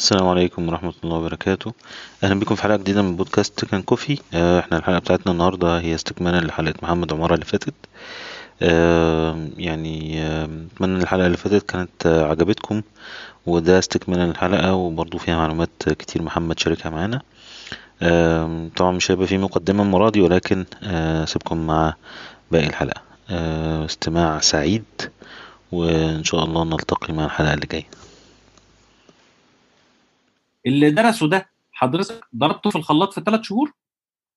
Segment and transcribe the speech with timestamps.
[0.00, 1.72] السلام عليكم ورحمة الله وبركاته.
[2.24, 4.18] أهلا بكم في حلقة جديدة من بودكاست كان كوفي.
[4.34, 7.74] آه، إحنا الحلقة بتاعتنا النهاردة هي استكمالا لحلقة محمد عمارة اللي فاتت.
[8.62, 12.82] آه، يعني آه، أتمنى إن الحلقة اللي فاتت كانت عجبتكم
[13.46, 17.20] وده استكمالا للحلقة وبرضه فيها معلومات كتير محمد شاركها معانا.
[18.76, 20.64] طبعا مش هيبقى في مقدمة المرة دي ولكن
[21.24, 21.94] سيبكم مع
[22.52, 23.02] باقي الحلقة.
[23.84, 24.84] استماع سعيد
[25.72, 27.86] وإن شاء الله نلتقي مع الحلقة اللي جاية.
[30.66, 33.72] اللي درسه ده حضرتك ضربته في الخلاط في ثلاث شهور؟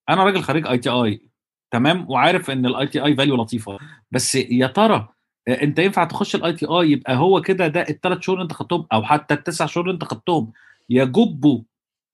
[0.09, 1.21] أنا راجل خريج ITI
[1.71, 3.79] تمام؟ وعارف إن ال ITI value لطيفة.
[4.11, 5.09] بس يا ترى
[5.48, 9.03] آه، أنت ينفع تخش ال ITI يبقى هو كده ده الثلاث شهور أنت خدتهم أو
[9.03, 10.51] حتى التسع شهور أنت خدتهم
[10.89, 11.62] يجبوا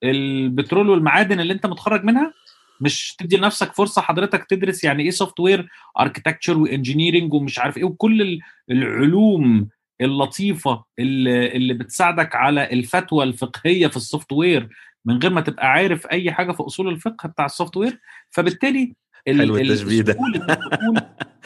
[0.03, 2.34] البترول والمعادن اللي أنت متخرج منها؟
[2.81, 7.84] مش تدي لنفسك فرصة حضرتك تدرس يعني إيه software architecture و engineering ومش عارف إيه
[7.84, 8.39] وكل ال-
[8.71, 9.70] العلوم
[10.02, 14.70] اللطيفة اللي, اللي بتساعدك على الفتوى الفقهية في ال software
[15.05, 18.96] من غير ما تبقى عارف أي حاجة في أصول الفقه بتاع ال software فبالتالي
[19.27, 20.18] ال- حلو ال- التشبيه ده.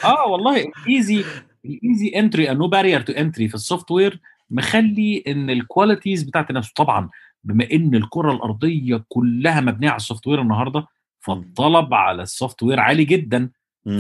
[0.03, 1.23] آه والله ال easy
[1.65, 4.19] ال easy entry no barrier to entry في ال software
[4.49, 7.09] مخلي إن ال qualities بتاعت نفسه طبعا
[7.43, 10.87] بما إن الكرة الأرضية كلها مبنية على ال software النهارده
[11.19, 13.49] فالطلب على ال software عالي جدا.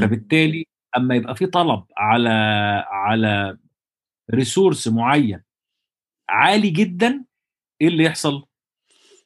[0.01, 2.29] فبالتالي أما يبقى في طلب على
[2.91, 3.57] على
[4.31, 5.41] resource معين
[6.29, 7.23] عالي جدا
[7.81, 8.45] إيه اللي يحصل؟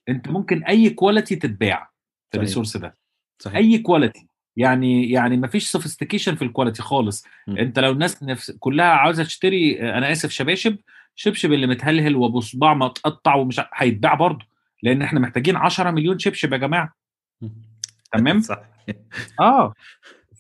[0.10, 1.92] أنت ممكن أي quality تتباع
[2.32, 2.38] في.
[2.38, 2.98] ال resource ده.
[3.40, 3.58] صحيح.
[3.58, 7.26] أي quality يعني يعني ما فيش sophistication في ال quality خالص.
[7.48, 7.58] م.
[7.58, 10.78] أنت لو الناس نفس كلها عاوزة تشتري أنا آسف شباشب
[11.16, 14.46] شبشب اللي متهلهل وابو صباع متقطع ومش هيتباع برضه
[14.84, 16.94] لأن إحنا محتاجين 10 مليون شبشب يا جماعة.
[18.12, 18.62] تمام؟ صح.
[19.40, 19.74] آه.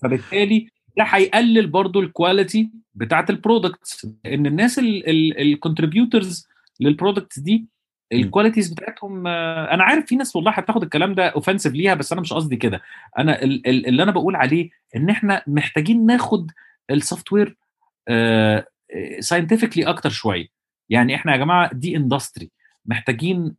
[0.02, 6.48] فبالتالي ده هيقلل برضو ال quality بتاعت ال products ان الناس ال contributors
[6.80, 7.66] لل products دي
[8.14, 12.12] ال qualities بتاعتهم آه، أنا عارف في ناس والله هتاخد الكلام ده offensive ليها بس
[12.12, 12.82] أنا مش قصدي كده.
[13.18, 16.52] أنا ال- ال- اللي أنا بقول عليه إن إحنا محتاجين ناخد
[16.92, 17.58] ال software
[19.20, 20.48] scientifically أكتر شوية.
[20.90, 22.52] يعني إحنا يا جماعة دي اندستري
[22.86, 23.56] محتاجين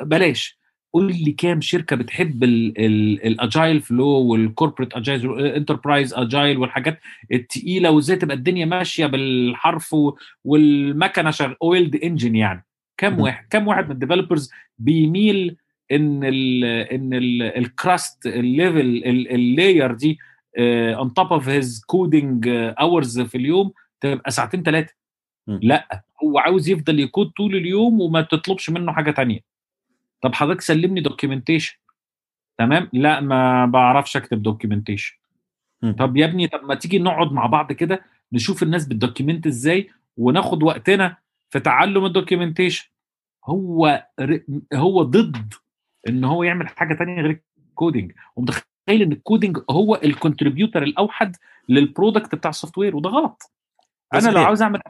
[0.00, 0.58] آه، بلاش.
[0.92, 7.00] قول لي كام شركة بتحب الاجايل فلو والكوربريت اجايل انتربرايز اجايل والحاجات
[7.32, 9.96] التقيلة وإزاي تبقى الدنيا ماشية بالحرف
[10.44, 12.64] والمكنة شغال اويلد انجن يعني
[12.98, 13.20] كم.
[13.20, 15.56] واحد كم واحد من الديفلوبرز بيميل
[15.92, 17.10] إن ال إن
[17.58, 20.18] الكراست الليفل اللاير دي
[20.58, 24.94] اون توب اوف هيز كودنج اورز في اليوم تبقى ساعتين ثلاثة.
[25.62, 29.51] لأ هو عاوز يفضل يكود طول اليوم وما تطلبش منه حاجة تانية
[30.22, 31.78] طب حضرتك سلمني documentation
[32.58, 35.16] تمام؟ لا ما بعرفش اكتب documentation.
[35.98, 39.90] طب يا ابني طب ما تيجي نقعد مع بعض كده نشوف الناس بت document إزاي
[40.16, 41.16] وناخد وقتنا
[41.50, 42.88] في تعلم ال documentation
[43.44, 44.06] هو
[44.74, 45.54] هو ضد
[46.08, 51.36] إن هو يعمل حاجة تانية غير ال coding ومتخيل إن الكودينج هو ال contributor الأوحد
[51.68, 53.52] لل product بتاع ال software وده غلط.
[54.14, 54.42] أنا لو.
[54.44, 54.80] عاوز أعمل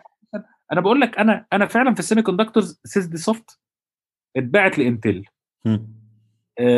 [0.72, 3.58] أنا بقول لك أنا أنا فعلا في ال semiconductors SysDSoft
[4.36, 5.24] اتباعت ل Intel.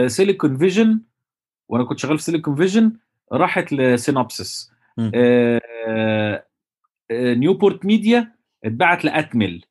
[0.06, 1.00] Silicon Vision
[1.68, 2.92] وأنا كنت شغال في Silicon Vision
[3.32, 4.72] راحت ل Synopsys.
[7.12, 8.32] Newport Media
[8.64, 9.64] اتباعت ل Atmel.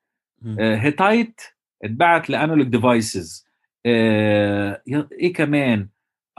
[0.59, 1.41] Hittite
[1.83, 3.47] اتباعت ل Analog Devices
[3.85, 5.87] إيه كمان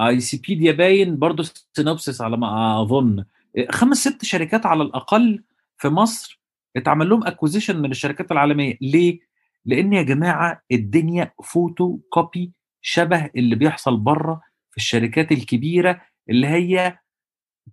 [0.01, 3.25] اي سي بي دي باين برضه Synopsys على ما أظن
[3.59, 5.43] آه، خمس ست شركات على الأقل
[5.79, 6.41] في مصر
[6.77, 9.21] اتعمل لهم acquisition من الشركات العالمية ليه؟
[9.67, 16.99] لأن يا جماعة الدنيا فوتو كوبي شبه اللي بيحصل بره في الشركات الكبيرة اللي هي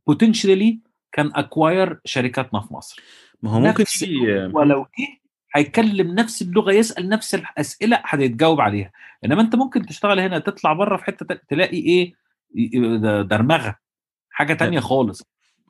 [0.07, 0.79] potentially
[1.11, 3.01] كان acquire شركاتنا في مصر.
[3.41, 4.05] ما هو ممكن نفس
[4.53, 5.21] ولو جه
[5.55, 8.91] هيتكلم نفس اللغة يسأل نفس الأسئلة هتتجاوب عليها.
[9.25, 12.13] إنما أنت ممكن تشتغل هنا تطلع بره في حتة تلاقي إيه؟
[13.21, 13.75] درمغة.
[14.29, 15.23] حاجة تانية خالص.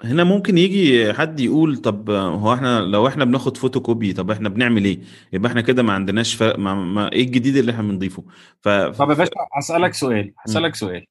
[0.03, 4.85] هنا ممكن يجي حد يقول طب هو إحنا لو إحنا بناخد فوتوكوبي طب إحنا بنعمل
[4.85, 4.99] إيه؟
[5.33, 8.23] يبقى إحنا كده ما عندناش فرق ما, ما إيه الجديد اللي إحنا بنضيفه؟
[8.61, 11.05] ف طب يا باشا هسألك سؤال هسألك سؤال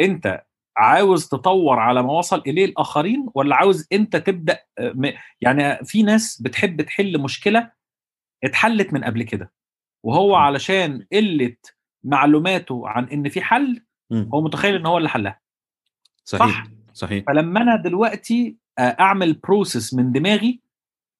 [0.00, 0.42] انت
[0.76, 6.42] عاوز تطور على ما وصل إليه الآخرين ولا عاوز انت تبدأ م- يعني في ناس
[6.42, 7.70] بتحب تحل مشكلة
[8.44, 9.52] اتحلت من قبل كده
[10.02, 10.34] وهو.
[10.34, 11.56] علشان قله
[12.04, 13.82] معلوماته عن إن في حل.
[14.12, 15.40] هو متخيل إن هو اللي حلها
[16.24, 16.70] صحيح صح.
[16.96, 17.24] صحيح.
[17.26, 20.60] فلما أنا دلوقتي آه، أعمل process من دماغي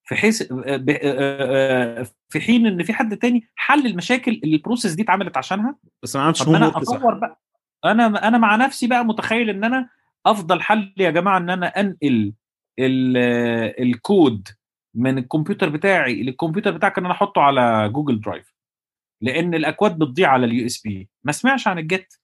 [0.04, 4.92] في حيث آه، آه، في حين إن في حد تاني حل المشاكل اللي ال process
[4.92, 7.40] دي اتعملت عشانها بس ما عملتش أنا أطور بقى.
[7.84, 9.88] أنا أنا مع نفسي بقى متخيل إن أنا
[10.26, 12.32] أفضل حل يا جماعة إن أنا أنقل
[12.78, 14.48] ال- الكود
[14.94, 18.54] من الكمبيوتر بتاعي للكمبيوتر بتاعك ان أنا أحطه على Google Drive
[19.22, 22.14] لأن الأكواد بتضيع على ال USB ما سمعش عن الجيت.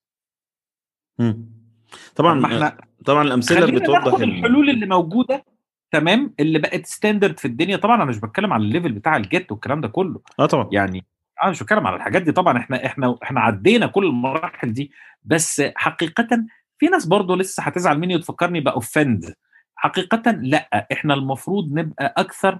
[2.17, 5.45] طبعا ما إحنا طبعا الأمثلة خلينا بتوضح الحلول اللي موجودة
[5.91, 7.77] تمام؟ اللي بقت standard في الدنيا.
[7.77, 10.21] طبعا أنا مش بتكلم على ال level بتاع ال Git والكلام ده كله.
[10.41, 10.69] آه طبعا.
[10.73, 11.05] يعني
[11.43, 12.33] أنا مش بتكلم على الحاجات دي.
[12.33, 14.93] طبعا إحنا إحنا إحنا عدينا كل المراحل دي.
[15.25, 16.47] بس حقيقه
[16.79, 19.35] في ناس برضه لسه هتزعل مني وتفكرني ب offend
[19.75, 22.59] حقيقه لأ إحنا المفروض نبقى أكثر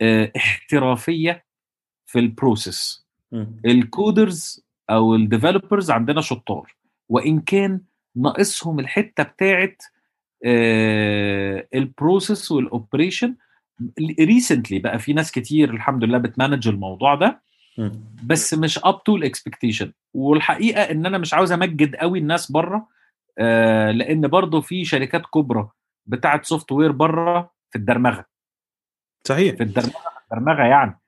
[0.00, 1.44] آه، احترافية
[2.06, 3.06] في ال process.
[3.66, 6.74] ال coders أو ال developers عندنا شطار.
[7.08, 7.80] وإن كان
[8.18, 9.82] ناقصهم الحتة بتاعت
[11.74, 13.34] ال process وال operation
[14.20, 17.40] recently بقى في ناس كتير الحمد لله بت manage الموضوع ده.
[18.24, 22.88] بس مش up to ال expectation والحقيقة إن أنا مش عاوز أمجد قوي الناس بره
[23.38, 25.68] آه لأن برضه في شركات كبرى
[26.06, 28.24] بتاعت software بره في الدرمغة.
[29.24, 29.54] صحيح.
[29.54, 30.98] في الدرمغة في الدرمغة يعني.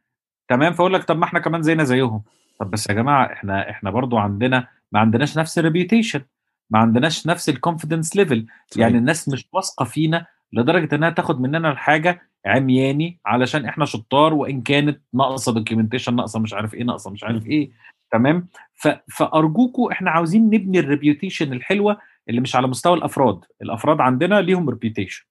[0.48, 2.22] تمام؟ فأقول لك طب ما إحنا كمان زينا زيهم.
[2.60, 6.20] طب بس يا جماعة إحنا إحنا برضو عندنا ما عندناش نفس ال reputation
[6.70, 8.46] ما عندناش نفس ال confidence level.
[8.76, 14.62] يعني الناس مش واثقة فينا لدرجة إنها تاخد مننا الحاجة عمياني علشان إحنا شطار وإن
[14.62, 17.46] كانت ناقصة documentation ناقصة مش عارف إيه ناقصة مش عارف.
[17.46, 17.70] إيه
[18.12, 18.48] تمام.
[19.16, 24.70] فأرجوكوا إحنا عاوزين نبني ال reputation الحلوة اللي مش على مستوى الأفراد الأفراد عندنا ليهم
[24.70, 25.24] reputation.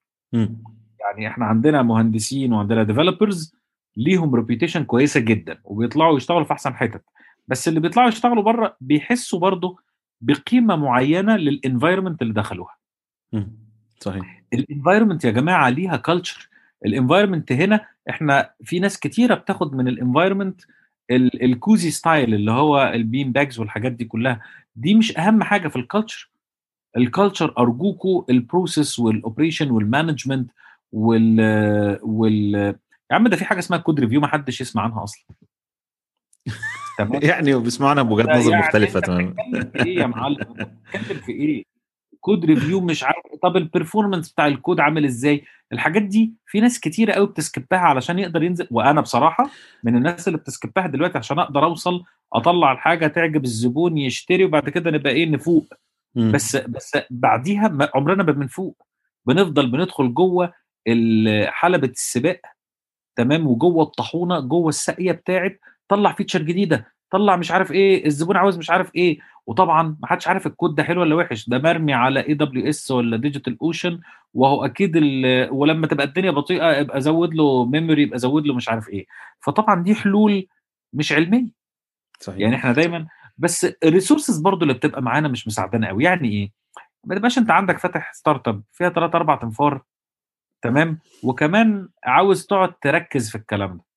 [1.00, 3.54] يعني إحنا عندنا مهندسين وعندنا developers
[3.96, 7.04] ليهم reputation كويسة جدا وبيطلعوا يشتغلوا في أحسن حتت
[7.48, 9.76] بس اللي بيطلعوا يشتغلوا بره بيحسوا برضه
[10.20, 12.76] بقيمة معينة لل environment اللي دخلوها.
[14.00, 14.42] صحيح.
[14.52, 16.48] ال environment يا جماعة ليها culture
[16.86, 20.60] ال environment هنا إحنا في ناس كتيرة بتاخد من ال environment
[21.10, 24.40] ال cozy style اللي هو ال bean bags والحاجات دي كلها.
[24.76, 26.30] دي مش أهم حاجة في ال culture
[26.96, 30.50] ال culture أرجوكوا ال process وال operation وال management
[30.92, 31.40] وال
[32.02, 32.54] وال
[33.10, 35.24] يا عم ده في حاجة اسمها code review ما حدش يسمع عنها أصلا.
[37.04, 39.34] تمام يعني بيسمعنا بوجهات نظر يعني مختلفة تماما.
[39.76, 41.64] إيه يا معلم؟ بتتكلم في إيه؟
[42.20, 46.80] code review مش عارف طب ال performance بتاع الكود عامل إزاي؟ الحاجات دي في ناس
[46.80, 49.50] كتيرة قوي بت skip ها علشان يقدر ينزل وأنا بصراحة
[49.84, 54.44] من الناس اللي بت skip ها دلوقتي عشان أقدر أوصل أطلع الحاجة تعجب الزبون يشتري
[54.44, 55.66] وبعد كده نبقى إيه نفوق.
[56.14, 56.32] مم.
[56.32, 58.82] بس بس بعديها عمرنا ما بنفوق.
[59.26, 60.52] بنفضل بندخل جوه
[61.46, 62.40] حلبة السباق
[63.16, 65.60] تمام؟ وجوه الطاحونة جوه الساقية بتاعت
[65.90, 69.18] طلع feature جديدة طلع مش عارف إيه الزبون عاوز مش عارف إيه.
[69.46, 74.00] وطبعا ما حدش عارف الكود ده حلو ولا وحش ده مرمي على AWS ولا DigitalOcean
[74.34, 74.96] وهو أكيد
[75.50, 79.06] ولما تبقى الدنيا بطيئة يبقى زود له memory يبقى زود له مش عارف إيه.
[79.40, 80.46] فطبعا دي حلول
[80.92, 81.46] مش علمية.
[82.20, 82.38] صحيح.
[82.38, 83.06] يعني إحنا دايما
[83.38, 86.52] بس ال resources برضو اللي بتبقى معانا مش مساعدانا قوي يعني إيه؟
[87.04, 89.82] ما تبقاش أنت عندك فاتح startup فيها ثلاث أربع أنفار
[90.62, 93.89] تمام؟ وكمان عاوز تقعد تركز في الكلام ده.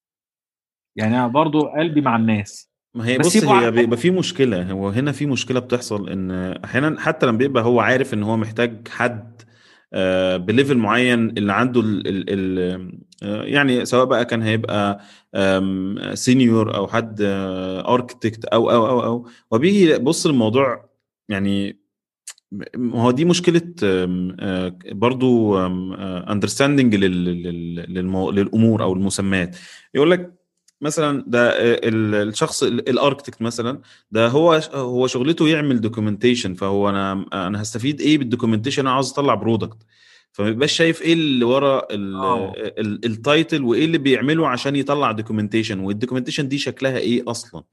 [0.96, 2.74] يعني أنا برضو قلبي مع الناس.
[2.96, 3.72] ما هي بس بص هي.
[3.72, 8.14] بيبقى في مشكلة هو هنا في مشكلة بتحصل إن أحيانا حتى لما بيبقى هو عارف
[8.14, 9.42] إن هو محتاج حد
[9.94, 12.92] آه، ب level معين اللي عنده ال ال ال
[13.24, 15.00] آه، يعني سواء بقى كان هيبقى
[16.14, 17.18] senior أو حد
[17.88, 19.28] architect أو أو أو أو.
[19.52, 20.90] وبيجي يبص للموضوع
[21.30, 21.80] يعني
[22.78, 25.58] هو دي مشكلة آه، برضو
[26.32, 29.56] understanding للأمور أو المسميات.
[29.96, 30.43] يقول لك
[30.82, 33.82] مثلا ده آه، ال- الشخص ال- ال architect مثلا
[34.12, 39.12] ده هو هو شغلته يعمل documentation فهو أنا أنا هستفيد إيه بال documentation أنا عاوز
[39.12, 39.78] أطلع product
[40.32, 42.54] فما يبقاش شايف إيه اللي ورا ال- آه.
[42.80, 47.64] ال title وإيه اللي بيعمله عشان يطلع documentation وال documentation دي شكلها إيه أصلا؟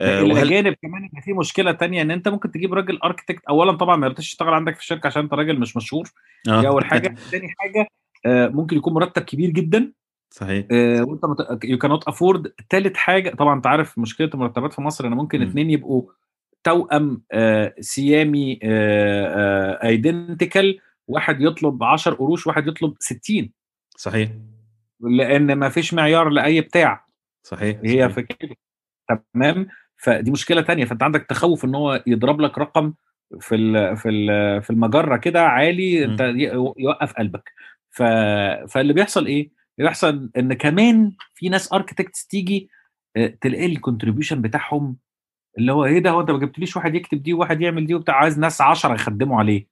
[0.00, 3.72] آه، وهل جانب كمان إن في مشكلة تانية إن أنت ممكن تجيب راجل architect اولا
[3.72, 6.10] طبعا ما يرضاش يشتغل عندك في الشركة عشان أنت راجل مش مشهور.
[6.48, 6.60] آه.
[6.60, 7.14] دي أول حاجة.
[7.30, 7.88] تاني حاجة
[8.26, 9.92] آه، ممكن يكون مرتب كبير جدا.
[10.30, 10.66] صحيح.
[10.72, 11.22] آه، وانت
[11.64, 13.30] يو كانوت افورد تالت حاجة.
[13.30, 15.48] طبعا انت عارف مشكلة المرتبات في مصر إن ممكن مم.
[15.48, 16.02] اتنين يبقوا
[16.64, 18.58] توأم آه، سيامي
[19.84, 23.52] identical واحد يطلب 10 قروش واحد يطلب 60
[23.96, 24.30] صحيح.
[25.00, 27.06] لأن ما فيش معيار لأي بتاع.
[27.42, 28.14] صحيح هي صحيح.
[28.14, 28.54] في كده.
[29.34, 30.84] تمام؟ فدي مشكلة تانية.
[30.84, 32.94] فانت عندك تخوف إن هو يضرب لك رقم
[33.40, 36.20] في ال في ال في المجرة كده عالي انت
[36.78, 37.52] يوقف قلبك.
[37.90, 38.02] ف
[38.68, 42.70] فاللي بيحصل إيه؟ بيحصل إن كمان في ناس architects تيجي
[43.16, 44.96] آه، تلاقي ال contribution بتاعهم
[45.58, 48.14] اللي هو إيه ده هو أنت ما جبتليش واحد يكتب دي وواحد يعمل دي وبتاع
[48.14, 49.66] عايز ناس 10 يخدموا عليه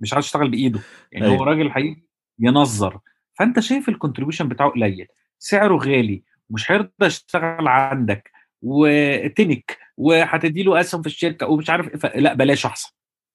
[0.00, 0.80] مش عايز يشتغل بإيده
[1.12, 1.44] يعني هو أيوة.
[1.44, 2.02] راجل حقيقي
[2.38, 3.00] ينظر
[3.34, 5.06] فأنت شايف ال contribution بتاعه قليل
[5.38, 8.30] سعره غالي مش هيرضى يشتغل عندك
[8.62, 12.90] وتنك وهتدي له أسهم في الشركة ومش عارف ف- لا بلاش أحسن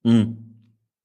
[0.06, 0.36] مم.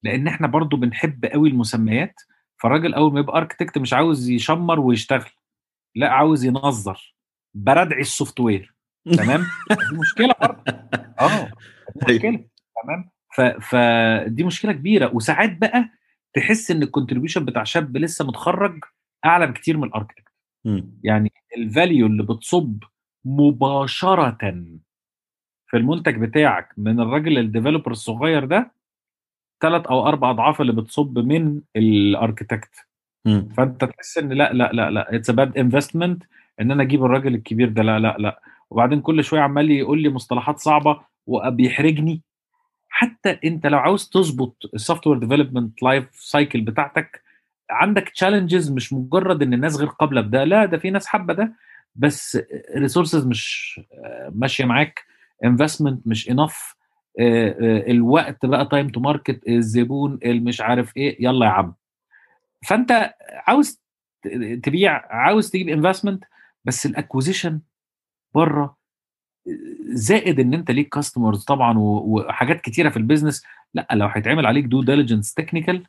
[0.02, 2.14] لأن إحنا برضو بنحب قوي المسميات
[2.62, 5.30] فالراجل أول ما يبقى architect مش عاوز يشمر ويشتغل
[5.94, 7.14] لا عاوز ينظر.
[7.54, 8.74] بردعي ال software
[9.16, 9.40] تمام؟
[9.90, 10.62] دي مشكلة برضه.
[11.20, 11.50] آه
[11.96, 12.16] دي أيوه.
[12.16, 12.44] مشكلة.
[12.82, 13.40] تمام؟ ف...
[13.40, 15.10] فدي مشكلة كبيرة.
[15.14, 15.90] وساعات بقى
[16.34, 18.84] تحس إن ال contribution بتاع شاب لسه متخرج
[19.24, 20.32] أعلى بكتير من ال architect.
[21.04, 22.82] يعني ال value اللي بتصب
[23.24, 24.38] مباشرة
[25.66, 28.72] في المنتج بتاعك من الراجل ال developer الصغير ده
[29.60, 32.70] ثلاث أو أربع أضعاف اللي بتصب من ال architect.
[33.56, 36.22] فأنت تحس إن لأ لأ لأ لأ it's bad investment
[36.60, 38.40] إن أنا أجيب الراجل الكبير ده لأ لأ لأ.
[38.70, 42.22] وبعدين كل شوية عمال يقول لي مصطلحات صعبة وبيحرجني
[42.88, 47.22] حتى أنت لو عاوز تظبط ال software development life cycle بتاعتك
[47.70, 51.54] عندك challenges مش مجرد إن الناس غير قابلة بده لأ ده في ناس حابة ده.
[51.94, 52.38] بس
[52.76, 53.80] resources مش
[54.34, 55.04] ماشية معاك
[55.44, 56.75] investment مش enough
[57.18, 61.74] الوقت بقى time to market الزبون المش عارف إيه يلا يا عم.
[62.66, 63.14] فأنت
[63.46, 63.80] عاوز
[64.62, 66.24] تبيع عاوز تجيب investment
[66.64, 67.60] بس ال acquisition
[68.34, 68.76] بره
[69.86, 73.42] زائد إن أنت ليك customers طبعا وحاجات كتيرة في ال business
[73.74, 75.86] لأ لو هيتعمل عليك due diligence technical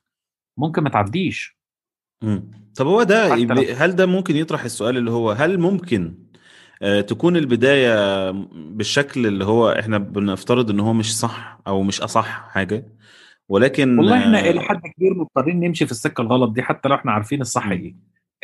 [0.57, 1.57] ممكن ما تعديش.
[2.75, 3.33] طب هو ده
[3.85, 6.26] هل ده ممكن يطرح السؤال اللي هو هل ممكن آه،
[7.07, 12.85] تكون البداية بالشكل اللي هو إحنا بنفترض إن هو مش صح أو مش أصح حاجة.
[13.49, 16.95] ولكن والله إحنا آه، إلى حد كبير مضطرين نمشي في السكة الغلط دي حتى لو
[16.95, 17.67] إحنا عارفين الصح.
[17.67, 17.95] إيه.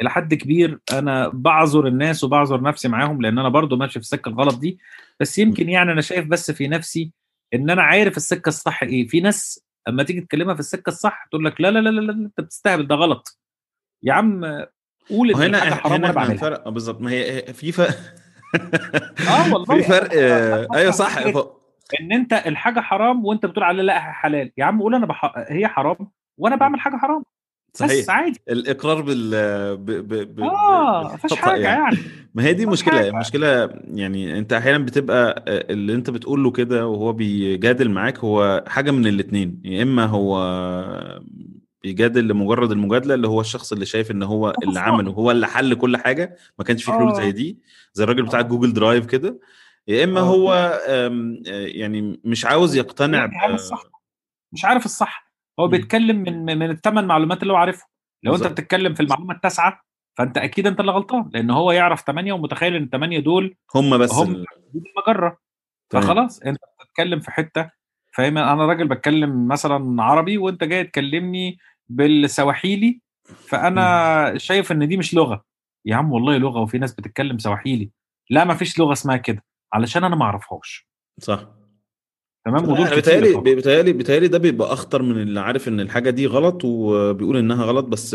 [0.01, 4.29] إلى حد كبير أنا بعذر الناس وبعذر نفسي معاهم لأن أنا برضو ماشي في السكة
[4.29, 4.77] الغلط دي.
[5.19, 7.11] بس يمكن يعني أنا شايف بس في نفسي
[7.53, 9.07] إن أنا عارف السكة الصح إيه.
[9.07, 12.13] في ناس أما تيجي تكلمها في السكة الصح تقول لك لا لا لا لا, لا
[12.13, 13.39] أنت بتستهبل ده غلط.
[14.03, 14.45] يا عم
[15.09, 16.65] قول إن حرام هنا إحنا بعملها.
[16.65, 17.95] آه، بالظبط ما هي- في فرق
[19.29, 19.65] آه والله.
[19.65, 21.17] في فرق آه، أيوه صح
[22.01, 24.51] إن أنت الحاجة حرام وأنت بتقول عليها لأ حلال.
[24.57, 25.33] يا عم قول أنا بح...
[25.47, 25.97] هي حرام
[26.37, 27.23] وأنا بعمل حاجة حرام.
[27.73, 28.09] بس صحيح.
[28.09, 28.39] عادي.
[28.49, 29.31] الإقرار بال
[29.77, 29.85] ب...
[29.85, 30.35] ب...
[30.35, 30.39] ب...
[30.39, 31.83] آه بالخطأ حاجة يعني.
[31.83, 31.97] يعني.
[32.35, 33.09] ما هي دي مفيش مشكلة حاجة.
[33.09, 38.63] المشكلة يعني أنت أحيانا بتبقى آه، اللي أنت بتقول له كده وهو بيجادل معاك هو
[38.67, 40.37] حاجة من الاتنين يا إما هو
[41.83, 44.79] بيجادل لمجرد المجادلة اللي هو الشخص اللي شايف إن هو اللي.
[44.79, 47.13] عمله هو اللي حل كل حاجة ما كانش في حلول آه.
[47.13, 47.59] زي دي
[47.93, 48.43] زي الراجل بتاع آه.
[48.43, 49.39] جوجل درايف كده
[49.87, 50.23] يا إما آه.
[50.23, 50.53] هو
[50.87, 51.09] آه،
[51.47, 53.83] يعني مش عاوز يقتنع يعني عارف ب- الصح
[54.53, 55.67] مش عارف الصح هو.
[55.67, 57.87] بيتكلم من من الثمان معلومات اللي هو عارفها
[58.23, 58.47] لو أنت.
[58.47, 59.81] بتتكلم في المعلومة التاسعة
[60.17, 64.11] فأنت أكيد أنت اللي غلطان لأن هو يعرف ثمانيه ومتخيل إن الثمانيه دول هم بس
[64.13, 65.37] هم ال- المجرة.
[65.91, 67.69] فخلاص أنت بتتكلم في حتة
[68.15, 71.57] فاهم أنا راجل بتكلم مثلا عربي وأنت جاي تكلمني
[71.95, 72.99] بالسواحيلي
[73.47, 75.43] فأنا شايف إن دي مش لغة.
[75.85, 77.89] يا عم والله لغة وفي ناس بتتكلم سواحيلي.
[78.29, 80.87] لا ما فيش لغة اسمها كده علشان أنا ما أعرفهاش.
[81.19, 81.47] صح.
[82.45, 83.55] تمام؟ ودول كتير بيتهيألي.
[83.55, 87.85] بيتهيألي بيتهيألي ده بيبقى أخطر من اللي عارف إن الحاجة دي غلط وبيقول إنها غلط
[87.85, 88.13] بس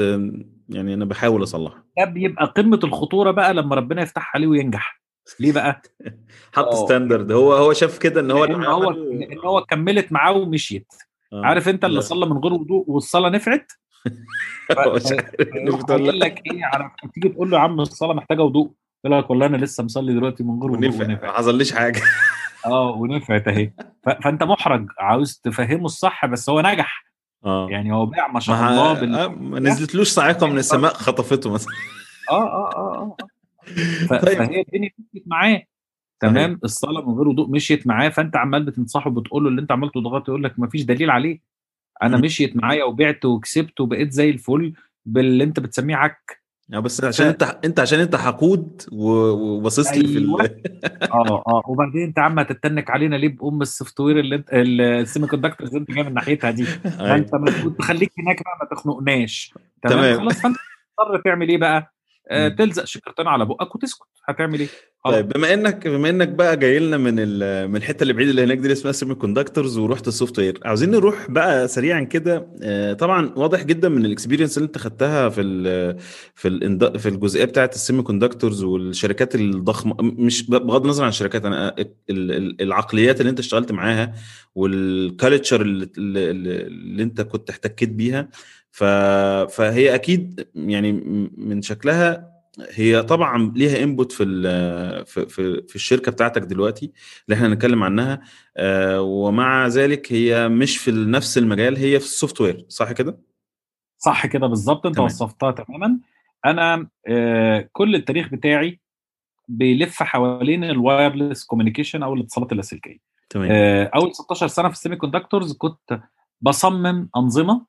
[0.69, 1.85] يعني أنا بحاول أصلحها.
[1.99, 5.03] ده بيبقى قمة الخطورة بقى لما ربنا يفتح عليه وينجح.
[5.41, 5.83] ليه بقى؟
[6.55, 6.85] حط آه.
[6.85, 10.87] ستاندرد هو هو شاف كده إن هو لأن هو لأن هو كملت معاه ومشيت.
[10.93, 11.08] آه.
[11.33, 12.01] عارف انت اللي لا.
[12.01, 13.73] صلى من غير وضوء والصلاة نفعت؟
[14.71, 15.97] لا.
[15.97, 18.73] لك إيه عارف تيجي تقول له يا عم الصلاة محتاجة وضوء.
[19.05, 22.01] يقول لك والله أنا لسه مصلي دلوقتي من غير وضوء ونفع ما حصليش حاجة.
[22.67, 23.73] آه ونفعت أهي.
[24.23, 27.05] فأنت محرج عاوز تفهمه الصح بس هو نجح.
[27.45, 27.67] آه.
[27.71, 28.93] يعني هو باع ما شاء الله.
[28.93, 29.15] بال...
[29.15, 31.73] آه، ما نزلتلوش صاعقه من السماء خطفته مثلا.
[32.31, 33.17] آه آه آه آه.
[34.09, 34.15] ف...
[34.15, 34.39] طيب.
[34.39, 34.91] فهي الدنيا
[35.27, 35.63] معاه.
[36.21, 40.03] تمام الصلاة من غير وضوء مشيت معاه فأنت عمال بتنصحه بتقول له اللي أنت عملته
[40.03, 41.41] ده غلط يقول لك ما فيش دليل عليه
[42.03, 42.23] أنا مم.
[42.23, 44.73] مشيت معايا وبعت وكسبت وبقيت زي الفل
[45.07, 46.43] باللي أنت بتسميه عك
[46.75, 50.45] آه، بس عشان أنت أنت عشان أنت حقود وباصص لي في أيوة.
[50.45, 50.63] ال...
[51.13, 55.71] آه آه وبعدين أنت عم هتتنك علينا ليه بأم ال software اللي أنت ال semiconductors
[55.71, 56.67] اللي أنت جاي من ناحيتها دي
[57.01, 57.17] أيوة.
[57.17, 57.31] انت
[57.79, 60.19] تخليك هناك بقى ما تخنقناش تمام, تمام.
[60.19, 60.57] خلاص فأنت
[60.99, 61.93] تضطر تعمل إيه بقى؟
[62.31, 62.49] آه.
[62.49, 64.07] تلزق شكرتين على بقك وتسكت.
[64.29, 64.69] هتعمل إيه؟
[65.05, 68.43] طيب بما انك بما إنك بقى جاي لنا من ال- من الحتة اللي بعيدة اللي
[68.45, 73.31] هناك دي اللي اسمها semiconductors ورحت ال software عاوزين نروح بقى سريعا كده آه، طبعا
[73.37, 75.99] واضح جدا من ال experience اللي أنت خدتها في ال
[76.35, 79.97] في ال في الجزئية بتاعه ال semiconductors والشركات الضخمة.
[80.01, 84.15] مش بغض النظر عن الشركات أنا ال- ال- العقليات اللي أنت اشتغلت معاها
[84.55, 86.31] وال culture اللي, اللي,
[86.67, 88.29] اللي أنت كنت احتكيت بيها.
[88.71, 88.85] ف
[89.55, 90.93] فهي أكيد يعني
[91.37, 92.29] من شكلها
[92.71, 95.27] هي طبعا ليها input في ال- في
[95.69, 96.93] في الشركة بتاعتك دلوقتي
[97.29, 98.21] اللي إحنا هنتكلم عنها
[98.57, 103.19] آه، ومع ذلك هي مش في نفس المجال هي في ال software صح كده؟
[103.99, 104.99] صح كده بالظبط انت.
[104.99, 105.99] وصفتها تماما
[106.47, 108.81] أنا آه كل التاريخ بتاعي
[109.49, 112.99] بيلف حوالين ال wireless communication أو الاتصالات اللاسلكية
[113.31, 116.01] تمام آه أول 16 سنة في ال semiconductors كنت
[116.41, 117.67] بصمم أنظمة.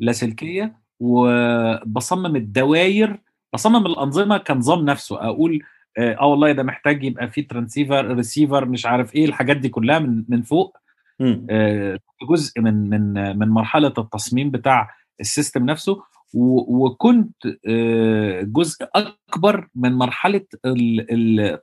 [0.00, 3.18] لاسلكيه وبصمم الدوائر
[3.54, 5.20] بصمم الأنظمة كنظام نفسه.
[5.22, 5.62] أقول
[5.98, 9.98] آه آه والله ده محتاج يبقى فيه transceiver receiver مش عارف إيه الحاجات دي كلها
[9.98, 10.76] من من فوق.
[11.50, 11.98] آه
[12.30, 16.02] جزء من من من مرحلة التصميم بتاع ال system نفسه.
[16.34, 17.36] وكنت
[17.68, 20.40] آه، جزء أكبر من مرحلة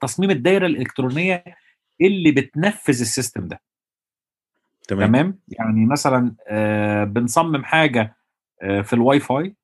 [0.02, 1.44] تصميم الدائره الإلكترونية
[2.02, 3.62] اللي بتنفذ ال system ده.
[4.88, 8.16] تمام تمام يعني مثلا آه، بنصمم حاجة
[8.62, 9.56] آه، في الواي فاي.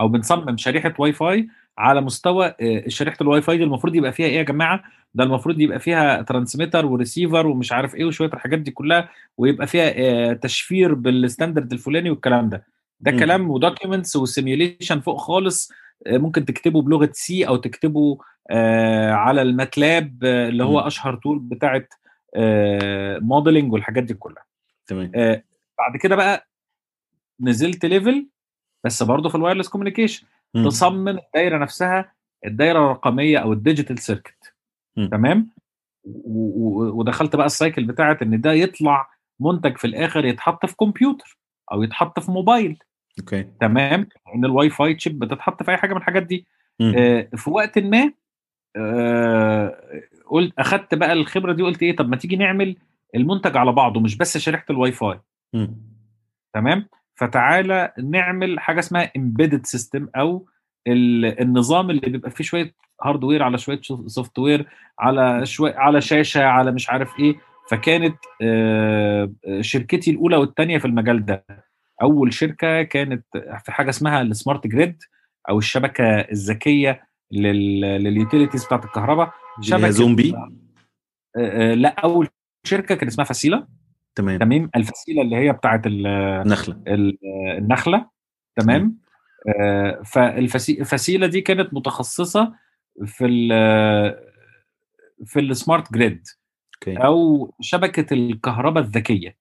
[0.00, 1.48] أو بنصمم شريحة واي فاي
[1.78, 4.82] على مستوى آه، شريحة الواي فاي دي المفروض يبقى فيها إيه يا جماعة
[5.14, 9.66] ده المفروض يبقى فيها transmitter و receiver ومش عارف إيه وشوية الحاجات دي كلها ويبقى
[9.66, 12.66] فيها آه، تشفير بال standard الفلاني والكلام ده
[13.00, 13.18] ده مم.
[13.18, 15.72] كلام و documents و simulation فوق خالص
[16.06, 18.18] آه، ممكن تكتبه بلغة C أو تكتبه
[19.10, 20.80] على ال MATLAB اللي هو.
[20.80, 21.94] أشهر tool بتاعت
[23.22, 24.44] modeling والحاجات دي كلها
[24.92, 25.12] تمام.
[25.14, 25.42] آه،
[25.78, 26.48] بعد كده بقى
[27.40, 28.28] نزلت level
[28.84, 30.26] بس برضه في ال wireless communication.
[30.54, 30.68] مم.
[30.68, 32.12] تصمم الدايرة نفسها
[32.46, 34.54] الدايرة الرقمية أو ال digital circuit.
[35.10, 35.50] تمام؟
[36.04, 41.38] ودخلت بقى ال cycle بتاعت إن ده يطلع منتج في الآخر يتحط في كمبيوتر
[41.72, 42.78] أو يتحط في موبايل.
[43.20, 43.46] okay.
[43.60, 46.46] تمام؟ إن ال Wi-Fi chip بتتحط في أي حاجة من الحاجات دي.
[46.80, 48.12] آه، في وقت ما
[48.76, 52.76] آه، قلت أخدت بقى الخبرة دي قلت إيه طب ما تيجي نعمل
[53.14, 55.20] المنتج على بعضه مش بس شريحة الواي فاي.
[56.54, 60.46] تمام؟ فتعالى نعمل حاجة اسمها embedded system أو
[60.86, 64.66] ال- النظام اللي بيبقى فيه شوية hardware على شوية software
[64.98, 67.36] على شوية على شاشة على مش عارف إيه.
[67.70, 71.44] فكانت آه، شركتي الأولى والثانيه في المجال ده.
[72.02, 73.24] أول شركة كانت
[73.64, 75.02] في حاجة اسمها ال smart grid
[75.48, 79.32] أو الشبكة الذكية لل utilities بتاعت الكهرباء.
[79.86, 80.50] هي زومبي؟ آه،
[81.36, 82.28] آه، لا أول
[82.64, 83.66] شركة كان اسمها فاسيلا
[84.14, 84.38] تمام.
[84.38, 87.18] تمام؟ الفسيلة اللي هي بتاعت ال- نخله ال-
[87.58, 88.10] النخلة.
[88.56, 88.98] تمام؟
[89.60, 92.54] آه، فالفسيله دي كانت متخصصة
[93.04, 93.48] في ال
[95.26, 96.26] في السمارت جريد.
[96.88, 99.36] أو شبكة الكهرباء الذكية.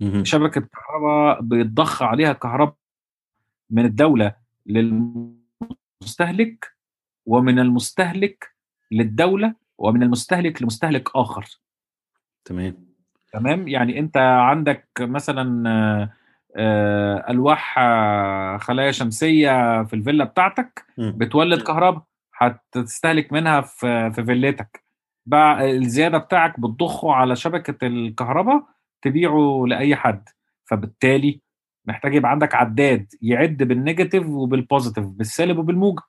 [0.00, 0.24] مهم.
[0.24, 2.76] شبكة كهرباء بيتضخ عليها كهرباء
[3.70, 4.34] من الدولة
[4.66, 6.72] للمستهلك
[7.26, 8.54] ومن المستهلك
[8.92, 11.46] للدولة ومن المستهلك لمستهلك آخر.
[12.46, 12.86] تمام.
[13.32, 16.10] تمام؟ يعني انت عندك مثلا آه،
[16.56, 20.84] آه، ألواح آه، خلايا شمسية في الفيلا بتاعتك.
[20.98, 22.02] بتولد كهرباء
[22.38, 24.84] هتستهلك منها في في فيلتك.
[25.26, 28.62] بقى الزيادة بتاعك بتضخه على شبكة الكهرباء
[29.02, 30.28] تبيعه لأي حد.
[30.64, 31.40] فبالتالي
[31.86, 36.02] محتاج يبقى عندك عداد يعد بال negative وبال positive بالسالب وبالموجب.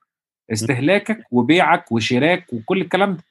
[0.54, 3.24] استهلاكك وبيعك وشراك وكل الكلام ده.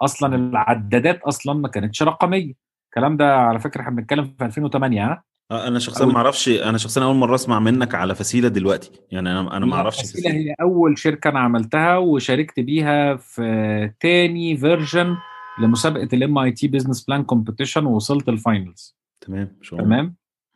[0.00, 2.52] أصلا العدادات أصلا ما كانتش رقمية.
[2.88, 6.78] الكلام ده على فكرة إحنا بنتكلم في 2008 ها؟ آه، أنا شخصيا ما أعرفش أنا
[6.78, 8.90] شخصيا أول مرة أسمع منك على فسيلة دلوقتي.
[9.10, 14.56] يعني أنا أنا ما أعرفش فسيلة هي أول شركة أنا عملتها وشاركت بيها في تاني
[14.56, 15.16] version
[15.62, 19.84] لمسابقة ال MIT business plan competition ووصلت ال finals تمام الله.
[19.84, 20.14] تمام.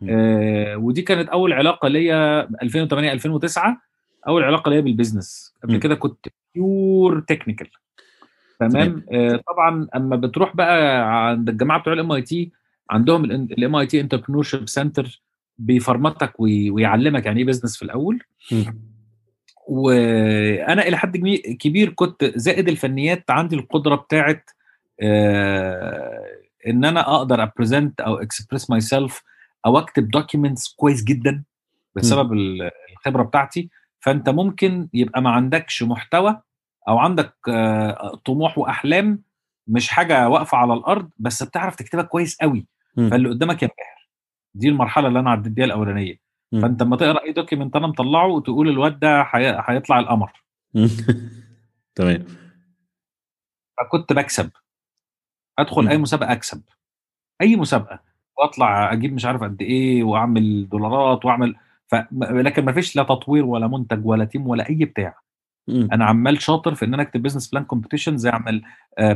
[0.08, 3.80] آه ودي كانت أول علاقة ليا 2008 2009
[4.28, 5.76] أول علاقة ليا بال business قبل.
[5.76, 7.68] كده كنت pure technical
[8.68, 12.52] تمام؟ آه طبعا أما بتروح بقى عند الجماعة بتوع ال MIT
[12.90, 15.22] عندهم ال MIT entrepreneurship center
[15.58, 18.22] بي format ك وي- ويعلمك يعني إيه business في الأول.
[19.68, 21.16] وأنا إلى حد
[21.60, 24.50] كبير- كنت زائد الفنيات عندي القدرة بتاعت
[25.00, 26.26] آه،
[26.66, 29.22] إن أنا أقدر ا present أو express myself
[29.66, 31.42] أو أكتب documents كويس جدا
[31.96, 33.70] بسبب ال- الخبرة بتاعتي.
[34.00, 36.40] فأنت ممكن يبقى ما عندكش محتوى
[36.88, 39.22] أو عندك آه، طموح وأحلام
[39.66, 42.66] مش حاجة واقفة على الأرض بس بتعرف تكتبها كويس قوي.
[43.10, 44.08] فاللي قدامك ينبهر.
[44.54, 46.16] دي المرحلة اللي أنا عديت بيها الأولانية.
[46.62, 50.32] فأنت لما تقرأ أي document أنا مطلعه وتقول الواد ده هي- هيطلع القمر.
[51.94, 52.24] تمام.
[53.80, 54.50] فكنت بكسب.
[55.58, 55.88] أدخل.
[55.88, 56.62] أي مسابقة أكسب.
[57.40, 58.00] أي مسابقة.
[58.38, 61.94] وأطلع أجيب مش عارف قد إيه وأعمل دولارات وأعمل ف...
[62.20, 65.18] لكن ما فيش لا تطوير ولا منتج ولا team ولا أي بتاع.
[65.68, 68.62] أنا عمال شاطر في ان أنا اكتب business plan competitions اعمل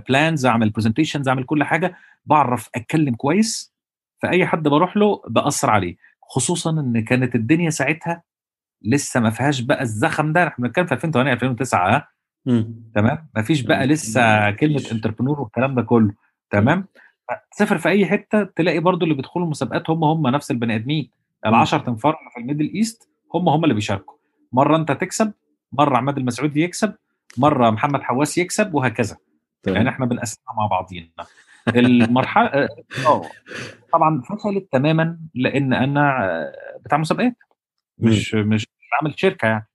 [0.09, 1.97] plans اعمل presentations اعمل كل حاجة.
[2.27, 3.75] بعرف اتكلم كويس
[4.23, 5.97] فأي حد بروح له بأثر عليه.
[6.23, 8.23] خصوصا إن كانت الدنيا ساعتها
[8.83, 10.47] لسه ما فيهاش بقى الزخم ده.
[10.47, 12.09] إحنا بنتكلم في 2008 2009 ها.
[12.95, 14.83] تمام؟ ما فيش بقى يعني لسه كلمة.
[14.93, 16.13] entrepreneur والكلام ده كله.
[16.51, 16.87] تمام؟
[17.51, 21.11] تسافر في أي حتة تلاقي برضو اللي بيدخلوا المسابقات هم هم نفس البني آدمين.
[21.47, 24.15] العشر تنفار اللي في ال Middle East هم هم اللي بيشاركوا.
[24.53, 25.33] مرة أنت تكسب
[25.79, 26.95] مره عماد المسعودي يكسب
[27.39, 29.17] مره محمد حواس يكسب وهكذا.
[29.67, 31.09] يعني تمام إحنا بنقسمها مع بعضينا.
[31.69, 32.69] المرحلة
[33.07, 33.23] آه
[33.93, 37.37] طبعا فشلت تماما لأن أنا آه، بتاع مسابقات.
[37.99, 39.67] مش مش بعمل شركة يعني.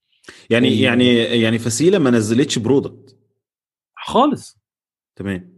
[0.49, 3.17] يعني يعني يعني فسيلة ما نزلتش product.
[3.95, 4.57] خالص.
[5.15, 5.53] تمام.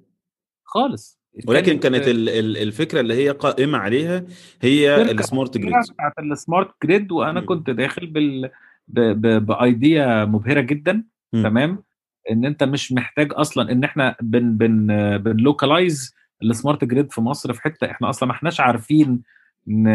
[0.64, 1.20] خالص.
[1.48, 4.24] ولكن كانت ال- ال- الفكرة اللي هي قائمة عليها
[4.62, 7.46] هي ال smart grid بتاعت ال smart grid وأنا مم.
[7.46, 8.50] كنت داخل بال.
[8.88, 11.44] ب idea مبهرة جدا مم.
[11.44, 11.84] تمام؟
[12.32, 14.88] إن أنت مش محتاج أصلا إن إحنا بن بن
[15.18, 19.22] بن localize ال smart grid في مصر في حتة إحنا أصلا ما إحناش عارفين
[19.68, 19.88] ن...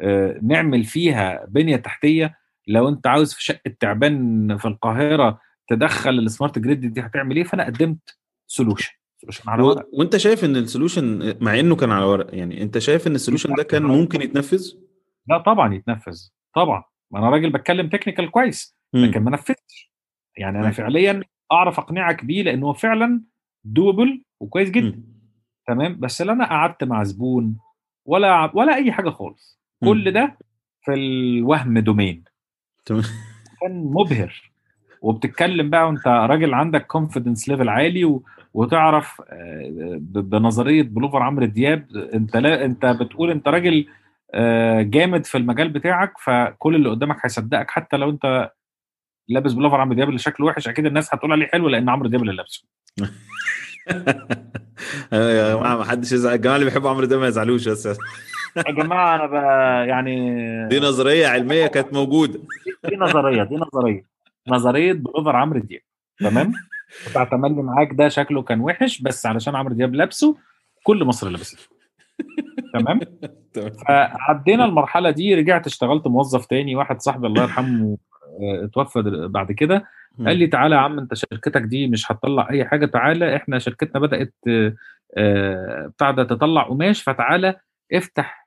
[0.00, 2.38] آه، نعمل فيها بنية تحتية.
[2.68, 7.44] لو أنت عاوز في شقة تعبان في القاهرة تدخل ال smart grid دي هتعمل إيه؟
[7.44, 9.86] فأنا قدمت solution solution على ورق.
[9.92, 13.18] وأنت شايف إن ال solution مع إنه كان على ورق يعني أنت شايف إن ال
[13.18, 14.72] solution ده كان ممكن يتنفذ؟
[15.28, 16.18] لا طبعا يتنفذ
[16.54, 16.84] طبعا.
[17.10, 19.92] ما أنا راجل بتكلم technical كويس لكن ما نفذتش.
[20.36, 20.70] يعني أنا.
[20.70, 23.22] فعليا أعرف أقنعك بيه لأنه هو فعلا
[23.64, 25.02] دوبل وكويس جدا.
[25.66, 27.56] تمام؟ بس لا أنا قعدت مع زبون
[28.04, 29.60] ولا ولا أي حاجة خالص.
[29.84, 30.38] كل ده
[30.82, 32.24] في الوهم دومين
[32.84, 33.02] تمام.
[33.60, 34.52] كان مبهر.
[35.02, 38.22] وبتتكلم بقى وأنت راجل عندك كونفيدنس ليفل عالي و...
[38.54, 43.86] وتعرف آه، بنظرية بلوفر عمرو دياب أنت لا أنت بتقول أنت راجل
[44.82, 48.50] جامد في المجال بتاعك فكل اللي قدامك هيصدقك حتى لو انت
[49.28, 52.22] لابس بلوفر عمرو دياب اللي شكله وحش أكيد الناس هتقول عليه حلو لأن عمرو دياب
[52.22, 52.64] اللي لابسه.
[55.12, 57.86] يا جماعة ما حدش يزعل الجماعة اللي بيحبوا عمرو ده ما يزعلوش بس
[58.56, 59.32] يا جماعة أنا ب...
[59.88, 60.30] يعني
[60.68, 62.40] دي نظرية علمية كانت موجودة.
[62.88, 64.04] دي نظرية دي نظرية.
[64.48, 65.80] نظرية بلوفر عمرو دياب
[66.20, 66.52] تمام؟
[67.10, 70.36] بتاع تملي معاك ده شكله كان وحش بس علشان عمرو دياب لابسه
[70.82, 71.68] كل مصر لابسه.
[72.74, 73.00] تمام.
[73.88, 77.98] فعدينا المرحلة دي رجعت اشتغلت موظف تاني واحد صاحبي الله يرحمه
[78.40, 79.88] آه، اتوفى بعد كده
[80.26, 84.00] قال لي تعالى يا عم انت شركتك دي مش هتطلع أي حاجة تعالى إحنا شركتنا
[84.00, 84.34] بدأت
[85.16, 87.54] آه، بتاع ده تطلع قماش فتعالى
[87.92, 88.46] افتح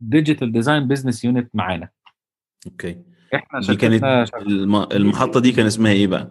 [0.00, 1.88] digital design business unit معانا.
[2.66, 3.02] okay.
[3.34, 4.28] إحنا دي كانت
[4.92, 6.30] المحطة دي كان اسمها إيه بقى؟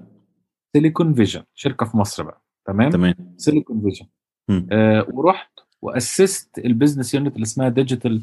[0.75, 3.15] Silicon Vision شركة في مصر بقى تمام؟ تمام.
[3.37, 4.05] Silicon Vision.
[4.71, 8.21] آه ورحت وأسست ال business unit اللي اسمها digital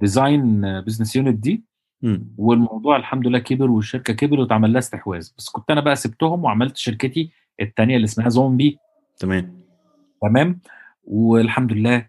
[0.00, 1.64] design business unit دي.
[2.38, 6.76] والموضوع الحمد لله كبر والشركة كبر واتعمل لها استحواذ بس كنت أنا بقى سبتهم وعملت
[6.76, 8.78] شركتي الثانية اللي اسمها زومبي
[9.18, 9.60] تمام
[10.22, 10.60] تمام
[11.04, 12.06] والحمد لله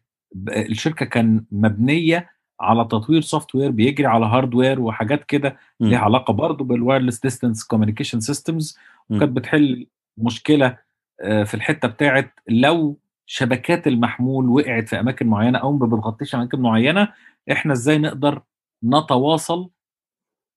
[0.50, 5.58] الشركة كان مبنية على تطوير software بيجري على hardware وحاجات كده.
[5.80, 8.78] ليها علاقة برضه بال wireless distance communication systems.
[9.10, 10.78] وكانت بتحل مشكلة
[11.22, 16.60] آه، في الحتة بتاعت لو شبكات المحمول وقعت في أماكن معينة أو ما بتغطيش أماكن
[16.62, 17.14] معينة
[17.52, 18.42] إحنا إزاي نقدر
[18.84, 19.70] نتواصل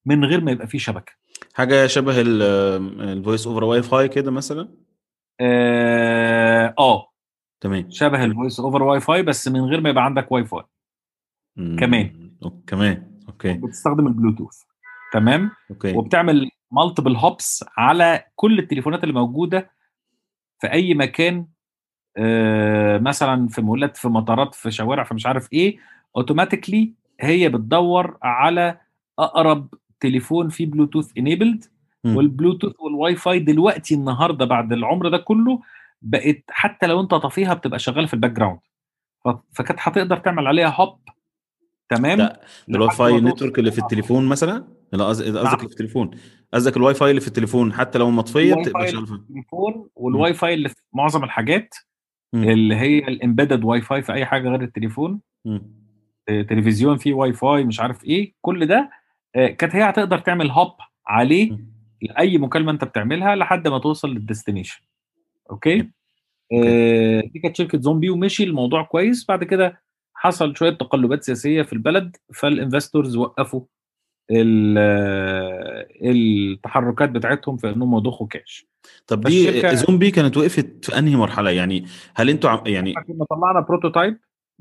[0.07, 1.13] من غير ما يبقى في شبكة؟
[1.55, 4.69] حاجة شبه ال voice over Wi-Fi كده مثلا؟
[5.41, 7.13] آه آه،
[7.61, 7.91] تمام.
[7.91, 10.63] شبه ال voice over Wi-Fi بس من غير ما يبقى عندك واي فاي
[11.57, 11.77] مم.
[11.81, 12.31] كمان.
[12.45, 13.21] Ok- كمان.
[13.29, 13.53] Okay.
[13.53, 14.63] بتستخدم البلوتوث
[15.13, 15.97] تمام؟ Okay.
[15.97, 19.71] وبتعمل multiple hops على كل التليفونات اللي موجودة
[20.61, 21.47] في أي مكان
[23.01, 25.79] مثلا في مولات في مطارات في شوارع في مش عارف إيه
[26.17, 28.81] automatically هي بتدور على
[29.19, 31.65] أقرب تليفون فيه Bluetooth enabled.
[32.05, 35.61] وال Bluetooth وال Wi-Fi دلوقتي النهارده بعد العمر ده كله
[36.03, 38.59] بقت حتى لو أنت طافيها بتبقى شغالة في ال background
[39.53, 40.99] فكانت هتقدر تعمل عليها hop
[41.89, 45.47] تمام ده ال Wi-Fi network اللي في التليفون مثلا لا قصد- قصدك نعم.
[45.55, 46.11] اللي في التليفون
[46.55, 49.07] قصدك الواي فاي اللي في التليفون حتى لو مطفية بتبقى شغالة.
[49.07, 51.75] في التليفون والواي فاي اللي في معظم الحاجات
[52.35, 55.21] اللي هي ال embedded Wi-Fi في أي حاجة غير التليفون.
[56.29, 58.91] آه، تلفزيون فيه واي فاي مش عارف إيه كل ده
[59.37, 60.73] آه، كانت هي هتقدر تعمل hop
[61.07, 61.51] عليه.
[62.03, 64.81] لأي مكالمة أنت بتعملها لحد ما توصل لل destination.
[65.51, 65.91] Okay؟
[66.53, 69.27] آه، دي كانت شركة زومبي ومشي الموضوع كويس.
[69.29, 69.83] بعد كده
[70.15, 73.61] حصل شوية تقلبات سياسية في البلد فال investors وقفوا.
[76.03, 78.67] التحركات بتاعتهم في إنهم يضخوا كاش
[79.07, 83.61] طب دي زومبي كانت وقفت في أنهي مرحلة؟ يعني هل أنتوا عم- يعني كنا طلعنا
[83.61, 84.19] prototype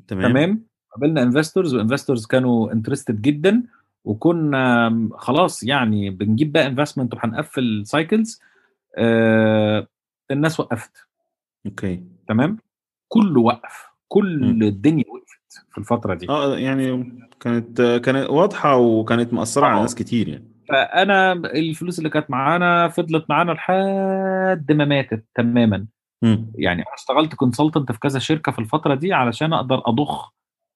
[0.08, 0.32] تمام.
[0.32, 0.64] تمام.
[0.96, 3.64] قابلنا investors و investors كانوا interested جدا
[4.04, 8.42] وكنا خلاص يعني بنجيب بقى investment وهنقفل cycles
[8.98, 9.88] آه
[10.32, 10.92] الناس وقفت.
[11.66, 12.04] Okay.
[12.28, 12.58] تمام.
[13.08, 13.86] كله وقف.
[14.08, 14.64] كل مم.
[14.64, 15.37] الدنيا وقفت.
[15.72, 16.30] في الفترة دي.
[16.30, 19.82] آه يعني كانت كانت واضحة وكانت مأثرة على آه.
[19.82, 20.48] ناس كتير يعني.
[20.70, 25.86] فأنا الفلوس اللي كانت معانا فضلت معانا لحد ما ماتت تماما.
[26.22, 26.52] مم.
[26.56, 30.34] يعني أنا اشتغلت consultant في كذا شركة في الفترة دي علشان أقدر أضخ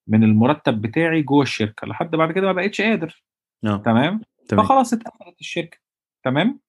[0.08, 3.24] من المرتب بتاعي جوه الشركة لحد بعد كده ما بقتش قادر.
[3.66, 3.76] آه.
[3.76, 4.64] تمام؟ تمام.
[4.64, 5.78] فخلاص اتقفلت الشركة.
[6.24, 6.60] تمام؟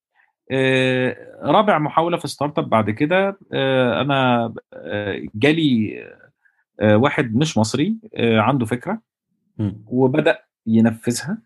[0.52, 6.30] آه رابع محاولة في startup بعد كده آه أنا آه جالي آه
[6.81, 9.01] واحد مش مصري آه عنده فكرة.
[9.88, 11.38] وبدأ ينفذها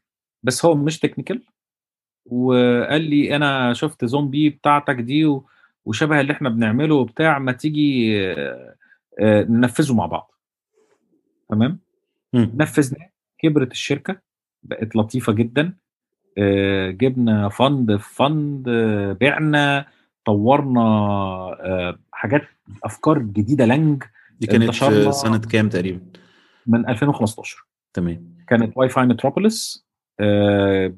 [0.43, 1.43] بس هو مش تكنيكال
[2.25, 5.39] وقال لي أنا شفت زومبي بتاعتك دي.
[5.85, 8.75] وشبه اللي إحنا بنعمله وبتاع ما تيجي آه،
[9.19, 10.31] آه، ننفذه مع بعض
[11.49, 11.79] تمام
[12.33, 12.51] مم.
[12.55, 14.21] نفذنا كبرت الشركة
[14.63, 15.73] بقت لطيفة جدا
[16.37, 19.85] آه، جبنا فند في فند آه، بعنا
[20.25, 22.41] طورنا آه، حاجات
[22.83, 24.03] أفكار جديدة لانج
[24.39, 24.71] دي كانت
[25.12, 26.00] سنة كام تقريبا؟
[26.67, 28.38] من 2015 تمام.
[28.47, 29.88] كانت Wi-Fi Metropolis
[30.19, 30.93] آه،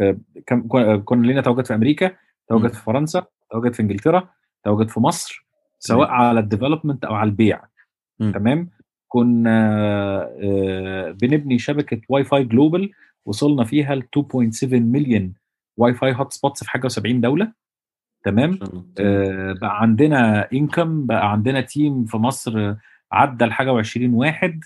[0.00, 0.68] آه، كان-
[1.04, 2.16] كنا لنا تواجد في أمريكا
[2.48, 2.72] تواجد.
[2.72, 4.28] في فرنسا تواجد في إنجلترا
[4.64, 5.46] تواجد في مصر
[5.78, 7.60] سواء على ال development أو على البيع.
[8.20, 8.32] مم.
[8.32, 8.70] تمام؟
[9.08, 9.58] كنا
[10.42, 12.90] آه، بنبني شبكة Wi-Fi global
[13.26, 15.34] وصلنا فيها ل 2.7 مليون
[15.76, 17.52] Wi-Fi hotspots في حاجة و70 دولة.
[18.24, 18.58] تمام.
[19.00, 22.78] آه، بقى عندنا income بقى عندنا team في مصر آه،
[23.12, 24.60] عدى الحاجة و20 واحد.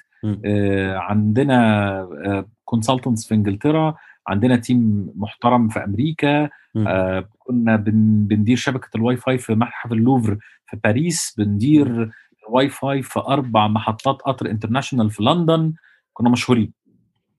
[0.44, 3.94] آه، عندنا consultants في إنجلترا
[4.26, 6.48] عندنا team محترم في أمريكا.
[6.76, 12.10] آه، كنا بن- بندير شبكة الواي فاي في متحف اللوفر في باريس بندير
[12.48, 15.72] الواي فاي في أربع محطات قطر international في لندن
[16.12, 16.72] كنا مشهورين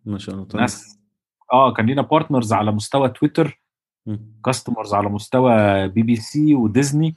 [0.06, 0.62] ما شاء الله تمام.
[0.62, 1.00] ناس
[1.54, 3.60] آه كان لينا partners على مستوى تويتر.
[4.46, 7.16] customers على مستوى بي بي سي وديزني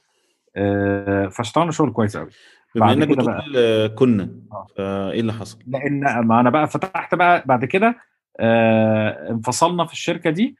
[0.56, 2.30] آه، فاشتغلنا شغل كويس قوي
[2.74, 4.66] بما إنك بتقول كنا آه.
[4.76, 7.96] فايه اللي حصل؟ لأن ما أنا بقى فتحت بقى بعد كده
[8.40, 10.56] آه، انفصلنا في الشركة دي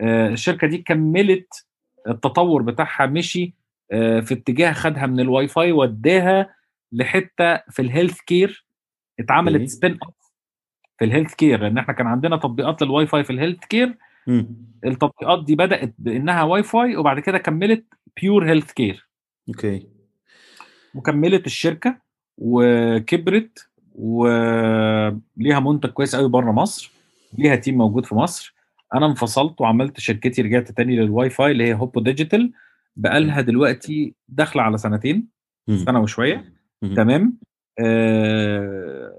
[0.00, 1.66] آه، الشركة دي كملت
[2.08, 3.54] التطور بتاعها مشي
[3.92, 6.54] آه، في اتجاه خدها من الواي فاي وداها
[6.92, 8.66] لحتة في ال healthcare.
[9.20, 10.14] اتعملت spin-off
[10.98, 13.98] في ال healthcare لأن إحنا كان عندنا تطبيقات للواي فاي في ال healthcare
[14.84, 17.84] التطبيقات دي بدأت بإنها واي فاي وبعد كده كملت
[18.20, 19.08] pure healthcare
[19.48, 19.88] okay.
[20.94, 21.98] وكملت الشركة
[22.38, 26.92] وكبرت وليها منتج كويس قوي بره مصر
[27.38, 28.54] ليها team موجود في مصر.
[28.94, 32.52] أنا انفصلت وعملت شركتي رجعت تاني للواي فاي اللي هي هوبو ديجيتال
[32.96, 35.28] بقالها دلوقتي داخلة على سنتين.
[35.84, 36.52] سنة وشوية.
[36.96, 37.38] تمام.
[37.80, 39.14] آه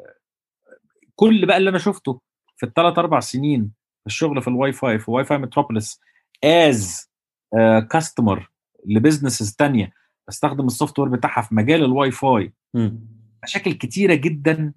[1.16, 2.22] كل بقى اللي أنا شفته
[2.58, 3.72] في الثلاث أربع سنين
[4.08, 6.02] الشغل في الواي فاي في Wi-Fi Metropolis as
[6.44, 7.10] customer
[7.92, 8.50] ل
[8.86, 9.94] businesses تانية
[10.28, 12.54] بستخدم ال software بتاعها في مجال الواي فاي.
[13.44, 14.74] مشاكل كتيرة جدا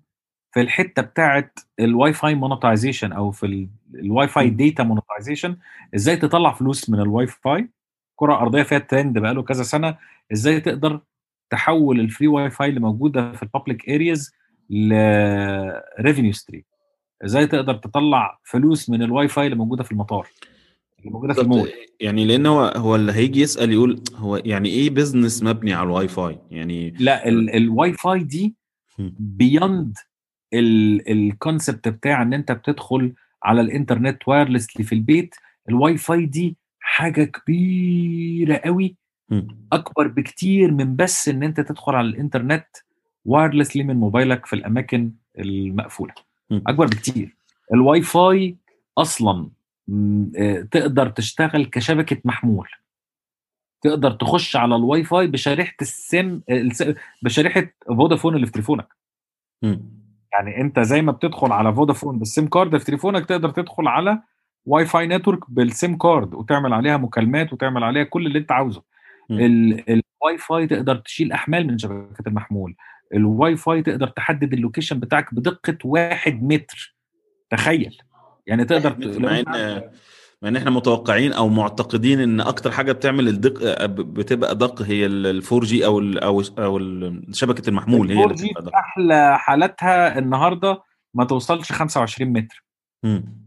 [0.54, 4.50] في الحتة بتاعت ال Wi-Fi monetization أو في ال- ال Wi-Fi.
[4.50, 5.56] data monetization
[5.94, 7.70] إزاي تطلع فلوس من الواي فاي؟
[8.16, 9.98] كرة أرضية فيها ترند بقاله كذا سنة.
[10.32, 11.00] إزاي تقدر
[11.50, 14.32] تحول ال free Wi-Fi اللي موجودة في ال public areas
[14.70, 16.62] ل revenue stream
[17.24, 20.26] إزاي تقدر تطلع فلوس من الواي فاي اللي موجودة في المطار
[21.00, 21.40] اللي موجودة في.
[21.40, 21.68] المول
[22.00, 26.08] يعني لأن هو هو اللي هيجي يسأل يقول هو يعني إيه business مبني على الواي
[26.08, 28.54] فاي يعني لا ال- الواي فاي دي
[28.98, 29.14] مم.
[29.18, 29.96] beyond
[31.08, 35.34] ال concept بتاع إن أنت بتدخل على الإنترنت wirelessly في البيت
[35.68, 38.96] الواي فاي دي حاجة كبيرة قوي.
[39.72, 42.66] أكبر بكتير من بس إن أنت تدخل على الإنترنت
[43.24, 46.14] wirelessly من موبايلك في الأماكن المقفولة.
[46.66, 47.36] أكبر بكتير.
[47.74, 48.56] الواي فاي
[48.98, 49.50] أصلا
[50.38, 52.68] آه، تقدر تشتغل كشبكة محمول.
[53.82, 58.88] تقدر تخش على الواي فاي بشريحة السم الس- بشريحة فودافون اللي في تليفونك.
[60.32, 64.22] يعني أنت زي ما بتدخل على فودافون بال SIM card في تليفونك تقدر تدخل على
[64.66, 68.82] واي فاي network بال SIM card وتعمل عليها مكالمات وتعمل عليها كل اللي أنت عاوزه.
[69.88, 72.74] الواي فاي تقدر تشيل أحمال من شبكة المحمول.
[73.14, 76.96] الواي فاي تقدر تحدد ال location بتاعك بدقة واحد متر.
[77.50, 77.98] تخيل.
[78.46, 79.82] يعني تقدر مع إن
[80.42, 85.42] مع إن إحنا متوقعين أو معتقدين إن أكتر حاجة بتعمل الدق بتبقى أدق هي ال
[85.52, 88.74] 4G أو ال أو أو ال- شبكة المحمول هي اللي 4G بتبقى أدق.
[88.76, 90.82] أحلى حالاتها النهارده
[91.14, 92.64] ما توصلش 25 متر.
[93.04, 93.42] مم.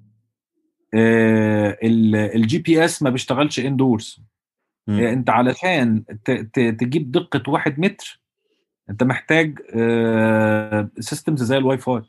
[2.36, 4.19] ال GPS ما بيشتغلش indoors
[4.88, 4.99] مم.
[4.99, 6.04] أنت علشان
[6.54, 8.21] تجيب دقة واحد متر
[8.89, 9.60] انت محتاج
[11.00, 12.02] systems زي الواي فاي.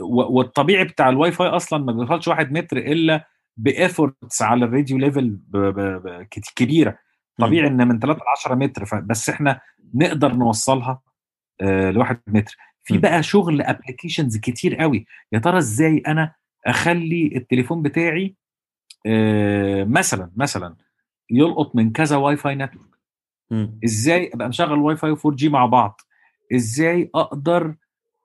[0.00, 4.98] والطبيعي بتاع الواي فاي أصلا ما بيوصلش واحد متر إلا ب efforts على ال radio
[4.98, 5.38] level
[6.56, 6.98] كبيرة.
[7.38, 9.60] طبيعي إن من 3 ل 10 متر بس إحنا
[9.94, 11.00] نقدر نوصلها
[11.60, 12.56] آه، لواحد متر.
[12.84, 12.98] في.
[12.98, 15.06] بقى شغل applications كتير قوي.
[15.32, 16.34] يا ترى إزاي أنا
[16.66, 18.36] أخلي التليفون بتاعي
[19.06, 20.76] آه، مثلا مثلا
[21.30, 22.89] يلقط من كذا واي فاي network
[23.50, 23.78] مم.
[23.84, 26.00] إزاي أبقى مشغل واي فاي و 4G مع بعض؟
[26.54, 27.74] إزاي أقدر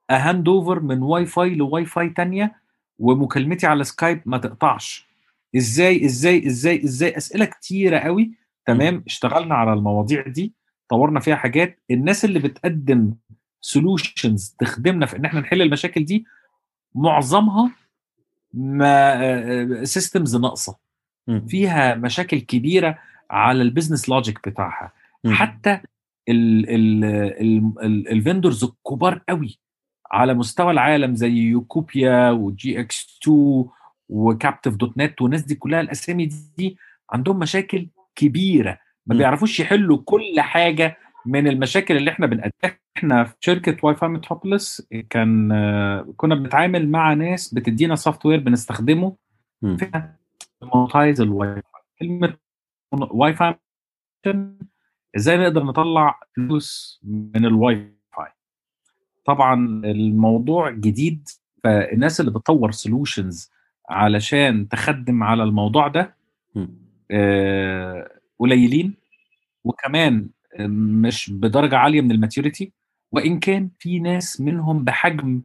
[0.10, 2.56] أ hand over من واي فاي لواي فاي تانية
[3.00, 5.08] ومكالمتي على سكايب ما تقطعش؟
[5.58, 8.32] إزاي إزاي إزاي إزاي؟ أسئلة كتيرة قوي.
[8.66, 10.54] تمام؟ اشتغلنا على المواضيع دي
[10.90, 11.80] طورنا فيها حاجات.
[11.92, 13.14] الناس اللي بتقدم
[13.62, 16.26] solutions تخدمنا في إن إحنا نحل المشاكل دي
[16.96, 17.72] معظمها
[18.54, 20.78] ما systems ناقصة.
[21.28, 21.46] مم.
[21.48, 24.92] فيها مشاكل كبيرة على ال business logic بتاعها.
[25.28, 25.80] حتى
[28.12, 29.60] ال vendors الكبار قوي
[30.12, 33.66] على مستوى العالم زي Ucopia وجي إكس 2
[34.10, 36.78] و Captive dot net والناس دي كلها الأسامي دي
[37.12, 38.80] عندهم مشاكل كبيرة.
[39.06, 39.16] ما.
[39.18, 42.78] بيعرفوش يحلوا كل حاجة من المشاكل اللي إحنا بنقدمها.
[42.98, 45.50] إحنا في شركة واي فاي Metropolis كان
[46.18, 49.16] كنا بنتعامل مع ناس بتدينا software بنستخدمه
[50.62, 51.82] monetize الواي فاي.
[52.00, 52.38] كلمة
[52.92, 53.56] واي فاي
[55.16, 58.32] إزاي نقدر نطلع فلوس من الواي فاي
[59.26, 61.30] طبعا الموضوع جديد
[61.64, 63.52] فالناس اللي بتطور solutions
[63.90, 66.16] علشان تخدم على الموضوع ده.
[67.12, 68.94] آه، قليلين
[69.64, 70.30] وكمان
[71.04, 72.72] مش بدرجة عالية من ال maturity
[73.12, 75.42] وإن كان في ناس منهم بحجم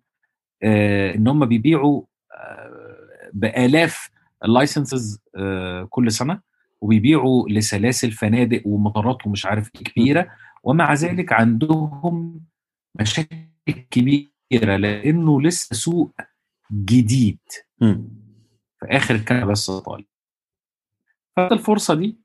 [0.62, 2.02] آه، إن هم بيبيعوا
[2.34, 4.10] آه، بآلاف
[4.44, 5.22] ال licenses
[5.90, 6.40] كل سنة
[6.80, 10.28] وبيبيعوا لسلاسل فنادق ومطارات ومش عارف إيه كبيرة
[10.62, 12.40] ومع ذلك عندهم
[13.00, 13.36] مشاكل
[13.90, 16.12] كبيرة لأنه لسه سوق
[16.72, 17.38] جديد.
[18.80, 20.04] في آخر الكلام بس طالب.
[21.36, 22.16] خدت الفرصة دي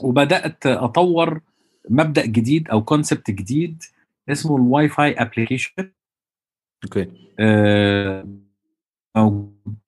[0.00, 1.40] وبدأت أطور
[1.90, 3.82] مبدأ جديد أو concept جديد
[4.28, 5.92] اسمه الواي فاي application
[6.84, 7.06] okay.
[9.16, 9.78] موجود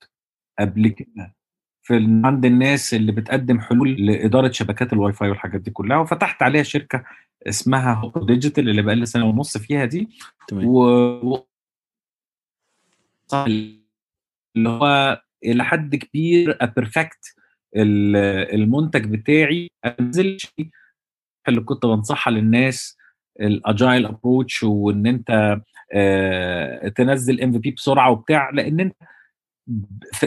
[0.59, 1.35] قبل كده.
[1.83, 6.63] في عند الناس اللي بتقدم حلول لإدارة شبكات الواي فاي والحاجات دي كلها وفتحت عليها
[6.63, 7.05] شركة
[7.49, 10.09] اسمها هوكو ديجيتال اللي بقى لي سنة ونص فيها دي.
[10.49, 10.67] تمام.
[10.67, 10.81] و
[11.35, 11.47] و-
[13.47, 17.35] اللي هو إلى حد كبير أ perfect
[17.77, 20.37] المنتج بتاعي انزل
[21.49, 22.97] اللي كنت بنصحها للناس
[23.41, 25.57] ال agile approach وإن أنت
[25.95, 28.97] آه، تنزل MVP بسرعة وبتاع لأن أنت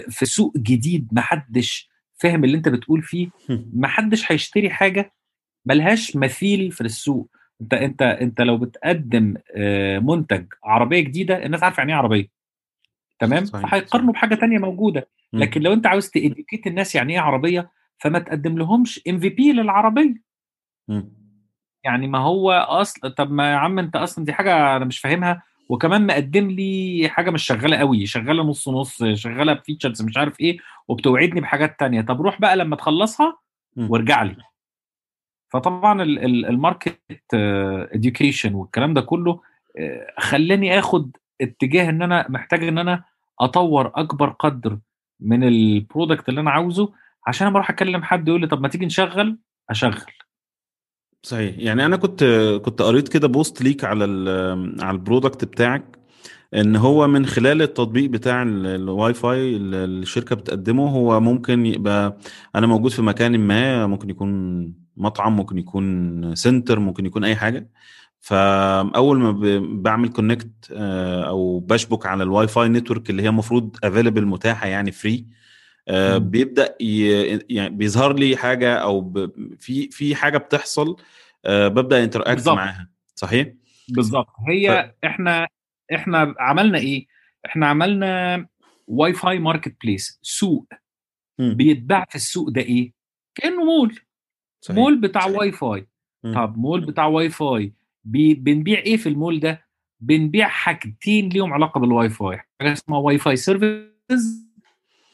[0.09, 3.27] في سوق جديد ما حدش فاهم اللي انت بتقول فيه.
[3.49, 3.71] مم.
[3.73, 5.13] ما حدش هيشتري حاجة
[5.65, 7.29] ملهاش مثيل في السوق.
[7.61, 12.27] انت انت انت لو بتقدم آه، منتج عربية جديدة الناس عارفة يعني إيه عربية.
[13.19, 15.07] تمام؟ فهيقارنوا بحاجة تانية موجودة.
[15.33, 20.15] لكن لو انت عاوز ت educate الناس يعني إيه عربية فما تقدم لهمش MVP للعربيه.
[21.83, 25.43] يعني ما هو اصل طب ما يا عم أنت أصلا دي حاجة أنا مش فاهمها.
[25.69, 30.39] وكمان مقدم لي حاجة مش شغالة قوي شغالة نص نص شغالة ب features مش عارف
[30.39, 32.01] إيه وبتوعدني بحاجات تانية.
[32.01, 33.37] طب روح بقى لما تخلصها.
[33.89, 34.35] وارجع لي.
[35.49, 36.99] فطبعا ال- ال- ال market
[37.93, 39.41] education والكلام ده كله
[39.79, 43.03] آه، خلاني آخد اتجاه إن أنا محتاج إن أنا
[43.39, 44.79] أطور أكبر قدر
[45.19, 46.93] من ال product اللي أنا عاوزه
[47.27, 49.37] عشان أما أروح أكلم حد يقول لي طب ما تيجي نشغل
[49.69, 50.01] أشغل.
[51.25, 51.55] صحيح.
[51.57, 52.23] يعني أنا كنت
[52.65, 54.03] كنت قريت كده post ليك على
[54.81, 55.97] على ال product بتاعك
[56.55, 62.17] إن هو من خلال التطبيق بتاع ال- الواي فاي اللي الشركة بتقدمه هو ممكن يبقى
[62.55, 67.69] أنا موجود في مكان ما ممكن يكون مطعم ممكن يكون center ممكن يكون أي حاجة.
[68.19, 69.31] فأول ما
[69.81, 75.25] بعمل connect أو بشبك على الواي فاي network اللي هي المفروض available متاحة يعني free
[75.89, 76.17] مم.
[76.29, 80.95] بيبدأ ي- يعني بيظهر لي حاجة أو ب- في في حاجة بتحصل
[81.45, 82.47] آه، ببدأ interact.
[82.47, 83.47] معاها صحيح
[83.89, 85.47] بالظبط هي إحنا
[85.95, 87.05] إحنا عملنا إيه
[87.45, 88.47] إحنا عملنا
[88.87, 90.67] واي فاي market place سوق
[91.39, 91.53] مم.
[91.53, 92.93] بيتباع في السوق ده إيه
[93.35, 93.99] كأنه مول
[94.61, 94.77] صحيح.
[94.77, 95.87] مول بتاع واي فاي
[96.23, 96.33] مم.
[96.35, 99.65] طب مول بتاع واي فاي بي بنبيع إيه في المول ده
[99.99, 104.44] بنبيع حاجتين ليهم علاقة بالواي فاي حاجة اسمها واي فاي services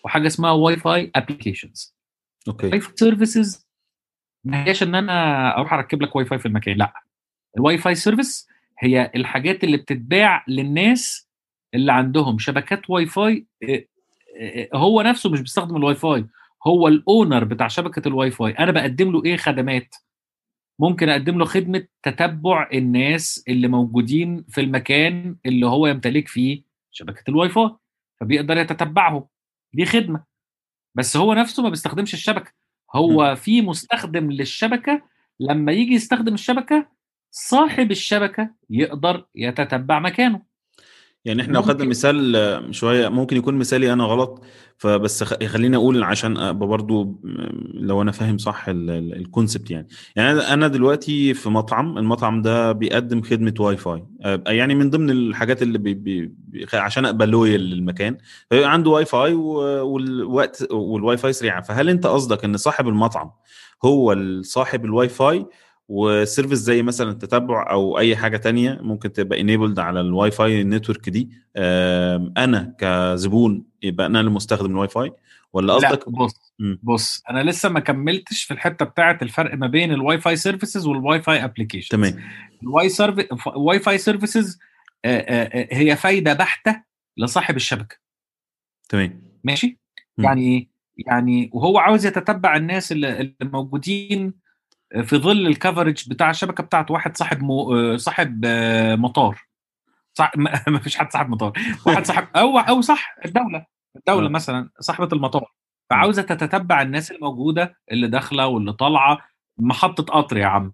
[0.03, 1.95] وحاجة اسمها واي فاي applications
[2.47, 2.67] أوكي.
[2.67, 3.67] واي فاي services
[4.43, 6.93] ما هياش إن أنا أروح أركب لك واي فاي في المكان لأ.
[7.57, 8.47] الواي فاي service
[8.79, 11.29] هي الحاجات اللي بتتباع للناس
[11.73, 13.87] اللي عندهم شبكات واي فاي إيه،
[14.35, 16.25] إيه، هو نفسه مش بيستخدم الواي فاي
[16.67, 19.95] هو ال owner بتاع شبكة الواي فاي أنا بقدم له إيه خدمات؟
[20.79, 27.23] ممكن أقدم له خدمة تتبع الناس اللي موجودين في المكان اللي هو يمتلك فيه شبكة
[27.29, 27.69] الواي فاي
[28.21, 29.27] فبيقدر يتتبعهم.
[29.73, 30.23] دي خدمة.
[30.95, 32.51] بس هو نفسه ما بيستخدمش الشبكة.
[32.95, 35.01] هو في مستخدم للشبكة
[35.39, 36.87] لما يجي يستخدم الشبكة
[37.31, 40.50] صاحب الشبكة يقدر يتتبع مكانه.
[41.25, 41.89] يعني إحنا لو خدنا.
[41.89, 44.43] مثال آه، شوية ممكن يكون مثالي أنا غلط
[44.77, 47.17] فبس خليني أقول عشان أبقى برضو م-
[47.73, 53.21] لو أنا فاهم صح ال concept يعني يعني أنا دلوقتي في مطعم المطعم ده بيقدم
[53.21, 56.31] خدمة واي فاي آه، يعني من ضمن الحاجات اللي بي بي
[56.73, 58.17] عشان أبقى loyal للمكان
[58.49, 63.31] فيبقى عنده واي فاي والوقت والواي فاي سريع فهل أنت قصدك إن صاحب المطعم
[63.85, 65.45] هو صاحب الواي فاي
[65.93, 70.63] و service زي مثلا التتبع أو أي حاجة تانية ممكن تبقى enabled على الواي فاي
[70.63, 71.29] network دي.
[72.37, 75.11] أنا كزبون يبقى أنا اللي مستخدم الواي فاي
[75.53, 76.53] ولا لا قصدك؟ بص.
[76.83, 81.21] بص أنا لسه ما كملتش في الحتة بتاعة الفرق ما بين الواي فاي services والواي
[81.21, 82.19] فاي application تمام.
[82.63, 84.59] الواي serv- واي فاي services
[85.71, 86.83] هي فايدة بحتة
[87.17, 87.95] لصاحب الشبكة.
[88.89, 89.21] تمام.
[89.43, 89.79] ماشي؟
[90.17, 90.25] مم.
[90.25, 90.69] يعني إيه
[91.07, 94.40] يعني وهو عاوز يتتبع الناس اللي موجودين
[95.03, 97.75] في ظل ال coverage بتاع الشبكة بتاعته واحد صاحب مو...
[97.75, 99.41] آه، صاحب آه، مطار.
[100.13, 100.31] صح
[100.67, 101.53] ما فيش حد صاحب مطار.
[101.85, 103.65] واحد صاحب أو أو صح الدولة.
[103.95, 104.29] الدولة آه.
[104.31, 105.51] مثلا صاحبة المطار.
[105.89, 109.19] فعاوزة تتتبع الناس الموجودة اللي داخلة واللي طالعة.
[109.57, 110.73] محطة قطر يا عم.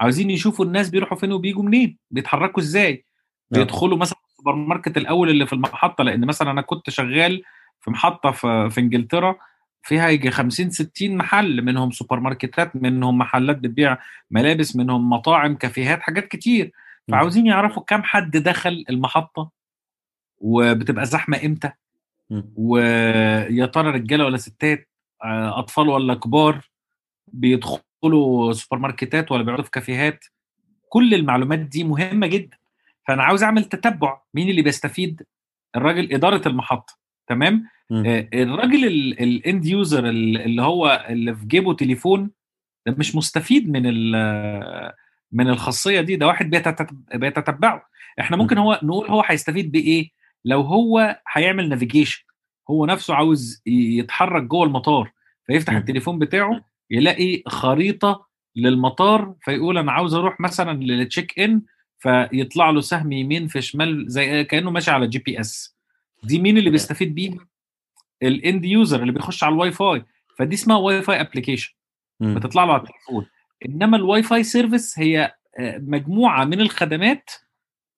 [0.00, 1.98] عاوزين يشوفوا الناس بيروحوا فين وبيجوا منين.
[2.10, 3.06] بيتحركوا إزاي.
[3.50, 6.04] بيدخلوا مثلا السوبر ماركت الأول اللي في المحطة.
[6.04, 7.42] لأن مثلا أنا كنت شغال
[7.80, 9.36] في محطة في, في إنجلترا.
[9.82, 13.98] فيها يجي 50 60 محل منهم سوبر ماركتات منهم محلات بتبيع
[14.30, 16.72] ملابس منهم مطاعم كافيهات حاجات كتير.
[17.10, 19.50] فعاوزين يعرفوا كم حد دخل المحطة
[20.38, 21.70] وبتبقى زحمة إمتى.
[22.56, 24.88] ويا ترى رجالة ولا ستات؟
[25.24, 26.68] آه، أطفال ولا كبار؟
[27.28, 30.24] بيدخلوا سوبر ماركتات ولا بيقعدوا في كافيهات؟
[30.88, 32.56] كل المعلومات دي مهمة جدا.
[33.08, 34.20] فأنا عاوز أعمل تتبع.
[34.34, 35.22] مين اللي بيستفيد؟
[35.76, 36.98] الراجل إدارة المحطة.
[37.26, 37.68] تمام؟
[38.34, 38.84] الراجل
[39.20, 42.30] ال end user اللي هو اللي في جيبه تليفون
[42.86, 43.82] ده مش مستفيد من
[45.32, 47.82] من الخاصية دي ده واحد بيتتب- بيتتبعه.
[48.20, 50.10] إحنا ممكن هو نقول هو هيستفيد بإيه؟
[50.44, 52.24] لو هو هيعمل navigation
[52.70, 55.12] هو نفسه عاوز يتحرك جوه المطار
[55.46, 55.72] فيفتح.
[55.72, 58.26] التليفون بتاعه يلاقي خريطة
[58.56, 61.62] للمطار فيقول أنا عاوز أروح مثلا لل check in
[61.98, 65.76] فيطلع له سهم يمين في شمال زي كأنه ماشي على GPS
[66.22, 67.46] دي مين اللي بيستفيد بيها
[68.22, 70.04] ال end user اللي بيخش على الواي فاي
[70.38, 71.74] فدي اسمها واي فاي application.
[72.20, 73.26] بتطلع له على التليفون
[73.66, 77.30] انما الواي فاي service هي آه، مجموعة من الخدمات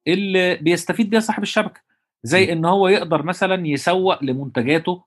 [0.06, 1.80] اللي بيستفيد بيها صاحب الشبكة
[2.22, 2.52] زي.
[2.52, 5.04] إن هو يقدر مثلا يسوق لمنتجاته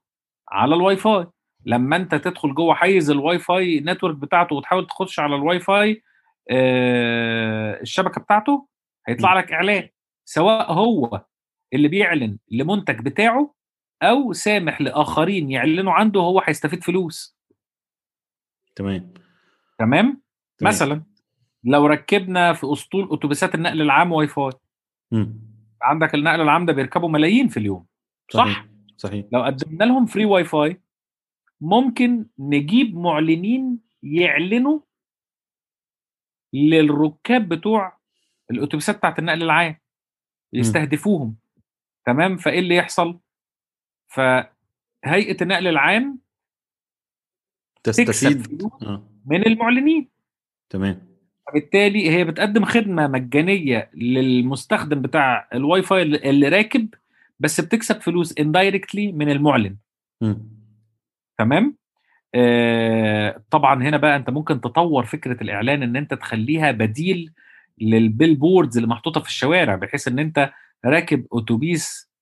[0.50, 1.28] على الواي فاي
[1.66, 6.04] لما أنت تدخل جوه حيز الواي فاي network بتاعته وتحاول تخش على الواي فاي
[6.52, 8.68] آه، الشبكة بتاعته
[9.08, 9.40] هيطلع.
[9.40, 9.90] لك إعلان
[10.26, 11.22] سواء هو
[11.74, 13.54] اللي بيعلن لمنتج بتاعه
[14.04, 17.38] أو سامح لآخرين يعلنوا عنده هو هيستفيد فلوس.
[18.76, 19.14] تمام.
[19.80, 20.22] تمام.
[20.62, 21.04] مثلا
[21.64, 24.52] لو ركبنا في أسطول أتوبيسات النقل العام واي فاي.
[25.12, 25.40] مم.
[25.82, 27.86] عندك النقل العام ده بيركبوا ملايين في اليوم.
[28.32, 28.66] صح؟ صحيح
[28.98, 29.26] صحيح.
[29.32, 30.82] لو قدمنا لهم free واي فاي
[31.62, 34.80] ممكن نجيب معلنين يعلنوا
[36.54, 37.98] للركاب بتوع
[38.52, 39.76] الأتوبيسات بتاعت النقل العام.
[40.54, 41.36] يستهدفوهم.
[42.06, 43.20] تمام؟ فإيه اللي يحصل؟
[44.14, 46.20] فهيئة النقل العام
[47.84, 48.64] تستفيد.
[48.84, 49.08] آه.
[49.26, 50.10] من المعلنين
[50.70, 51.02] تمام
[51.48, 56.94] فبالتالي هي بتقدم خدمة مجانية للمستخدم بتاع الواي فاي اللي راكب
[57.40, 59.78] بس بتكسب فلوس indirectly من المعلن
[60.22, 60.38] مم.
[61.38, 61.78] تمام
[62.36, 67.34] آه طبعا هنا بقى أنت ممكن تطور فكرة الإعلان إن أنت تخليها بديل
[67.82, 70.52] لل billboards اللي محطوطة في الشوارع بحيث إن أنت
[70.86, 72.13] راكب أتوبيس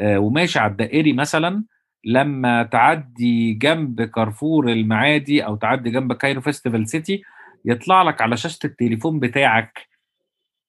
[0.00, 1.64] وماشي على الدائري مثلا
[2.04, 7.22] لما تعدي جنب كارفور المعادي أو تعدي جنب كايرو فيستيفال سيتي
[7.64, 9.88] يطلع لك على شاشة التليفون بتاعك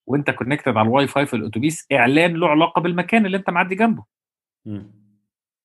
[0.07, 4.05] وأنت connected على الواي فاي في الأتوبيس إعلان له علاقة بالمكان اللي أنت معدي جنبه.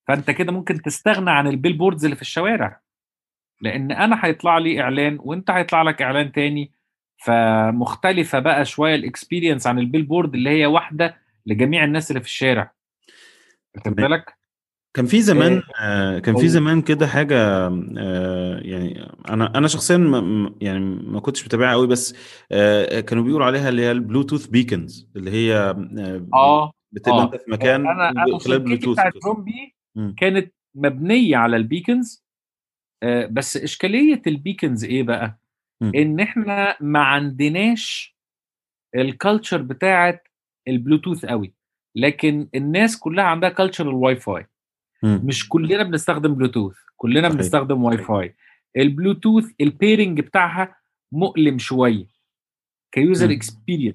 [0.09, 2.81] فأنت كده ممكن تستغنى عن ال billboards اللي في الشوارع
[3.61, 6.73] لأن أنا هيطلع لي إعلان وأنت هيطلع لك إعلان تاني.
[7.25, 12.27] فمختلفة بقى شوية ال experience عن ال billboard اللي هي واحدة لجميع الناس اللي في
[12.27, 12.73] الشارع.
[13.77, 13.95] واخد.
[13.95, 14.35] بالك
[14.97, 16.49] كان في زمان آه كان في.
[16.49, 17.37] زمان كده حاجة
[17.99, 22.14] آه يعني أنا أنا شخصيا ما م- يعني ما كنتش متابعها قوي بس
[22.53, 27.25] آه كانوا بيقولوا عليها اللي هي ال Bluetooth beacons اللي هي آه آه بتبقى آه.
[27.25, 28.99] أنت في مكان أنا أنا خلال بلوتوث.
[29.25, 29.75] زومبي.
[30.16, 32.25] كانت مبنية على ال beacons
[33.03, 35.39] آه، بس إشكالية ال beacons إيه بقى
[35.81, 35.93] مم.
[35.95, 38.16] إن إحنا ما عندناش
[38.95, 40.29] ال culture بتاعت
[40.68, 41.55] البلوتوث قوي
[41.95, 44.47] لكن الناس كلها عندها culture ال Wi-Fi.
[45.03, 47.34] مش كلنا بنستخدم بلوتوث كلنا صحيح.
[47.34, 48.35] بنستخدم Wi-Fi
[48.77, 50.76] ال Bluetooth ال pairing بتاعها
[51.12, 52.07] مؤلم شوية
[52.93, 53.33] ك user.
[53.33, 53.95] experience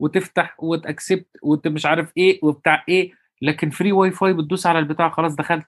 [0.00, 5.08] وتفتح وت accept وانت مش عارف إيه وبتاع إيه لكن free Wi-Fi بتدوس على البتاع
[5.08, 5.66] خلاص دخلت.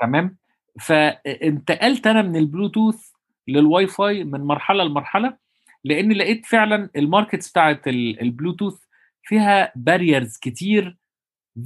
[0.00, 0.36] تمام
[0.80, 3.10] فانتقلت أنا من البلوتوث
[3.48, 5.36] للواي فاي من مرحلة لمرحلة
[5.84, 8.83] لأن لقيت فعلا ال markets بتاعت ال- البلوتوث
[9.24, 10.96] فيها barriers كتير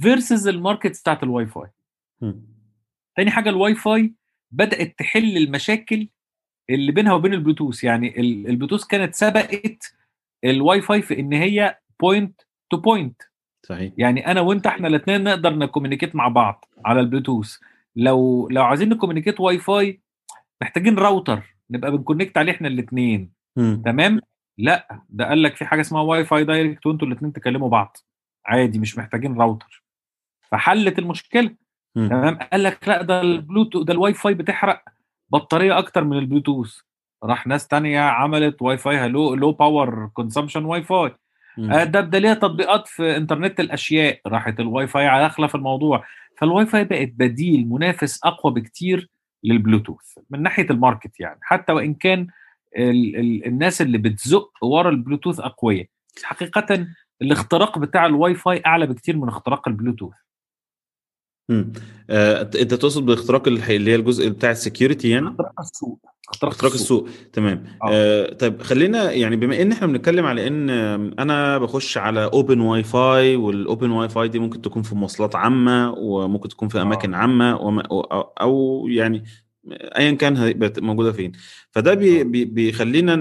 [0.01, 1.67] versus ال markets بتاعت الواي فاي.
[2.21, 2.41] مم.
[3.15, 4.13] تاني حاجة الواي فاي
[4.51, 6.07] بدأت تحل المشاكل
[6.69, 7.83] اللي بينها وبين البلوتوث.
[7.83, 9.95] يعني ال- البلوتوث كانت سبقت
[10.43, 13.21] الواي فاي في إن هي point to point
[13.65, 13.93] صحيح.
[13.97, 17.57] يعني أنا وأنت إحنا الاثنين نقدر ن communicate مع بعض على البلوتوث.
[17.95, 20.01] لو لو عايزين ن communicate Wi-Fi
[20.61, 23.31] محتاجين راوتر نبقى بن connect عليه إحنا الاثنين.
[23.85, 24.19] تمام؟
[24.59, 27.97] لأ ده قال لك في حاجة اسمها Wi-Fi Direct وأنتوا الاثنين تكلموا بعض.
[28.45, 29.83] عادي مش محتاجين راوتر
[30.51, 31.55] فحلت المشكلة.
[31.95, 34.83] تمام؟ قال لك لأ ده البلوتوث ده الواي فاي بتحرق
[35.29, 36.77] بطارية أكتر من البلوتوث.
[37.23, 41.15] راح ناس تانية عملت Wi-Fi low low power consumption Wi-Fi.
[41.59, 44.19] آه، ده ده ليها تطبيقات في انترنت الأشياء.
[44.27, 46.03] راحت الواي فاي داخلة في الموضوع.
[46.37, 49.09] فالواي فاي بقت بديل منافس أقوى بكتير
[49.43, 51.39] للبلوتوث من ناحية ال market يعني.
[51.41, 52.27] حتى وإن كان
[52.77, 55.87] ال ال الناس اللي بتزق ورا البلوتوث أقوياء.
[56.23, 56.87] حقيقة
[57.21, 60.13] الاختراق بتاع الواي فاي أعلى بكتير من اختراق البلوتوث.
[61.49, 61.73] مم.
[62.09, 65.99] آه، أنت تقصد باختراق اللي هي الجزء بتاع ال security يعني؟ اختراق السوق.
[66.29, 67.09] اختراق, اختراق السوق.
[67.33, 67.63] تمام.
[67.83, 67.89] آه.
[67.91, 70.69] آه طيب خلينا يعني بما إن إحنا بنتكلم على إن
[71.19, 76.49] أنا بخش على open Wi-Fi وال open Wi-Fi دي ممكن تكون في مواصلات عامة وممكن
[76.49, 78.01] تكون في أماكن عامة وما أو,
[78.41, 79.23] أو يعني
[79.71, 81.31] ايا كان هيبقى موجودة فين.
[81.71, 83.15] فده بي بي بيخلينا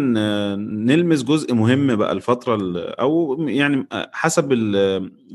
[0.57, 4.53] نلمس جزء مهم بقى الفترة ال- أو يعني حسب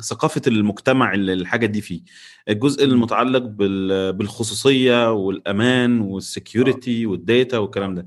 [0.02, 2.02] ثقافة المجتمع اللي الحاجة دي فيه.
[2.50, 8.06] الجزء المتعلق بال- بالخصوصية والأمان وال security وال data والكلام ده.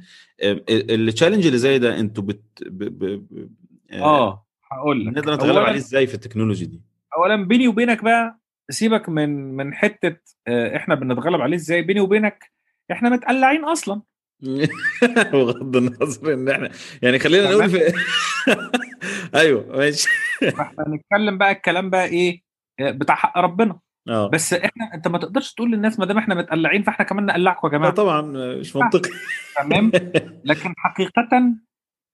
[0.70, 3.50] ال challenge اللي زي ده أنتوا بت ب ب ب
[3.92, 5.16] آه هقول لك.
[5.16, 6.80] نقدر نتغلب عليه إزاي في التكنولوجي دي؟
[7.16, 8.38] اولا بيني وبينك بقى
[8.70, 10.16] سيبك من من حتة
[10.48, 11.82] آه، إحنا بنتغلب عليه إزاي.
[11.82, 12.52] بيني وبينك
[12.92, 14.02] إحنا متقلعين أصلا.
[15.32, 16.70] بغض النظر إن إحنا
[17.02, 17.92] يعني خلينا نقول في
[19.34, 20.08] أيوه ماشي.
[20.56, 22.42] فإحنا نتكلم بقى الكلام بقى إيه
[22.80, 23.78] بتاع حق ربنا.
[24.08, 24.28] آه.
[24.30, 27.72] بس إحنا أنت ما تقدرش تقول للناس ما دام إحنا متقلعين فإحنا كمان نقلعكم يا
[27.72, 27.92] جماعة.
[27.92, 28.22] طبعا
[28.60, 29.10] مش منطقي.
[29.56, 29.90] تمام.
[30.44, 31.28] لكن حقيقه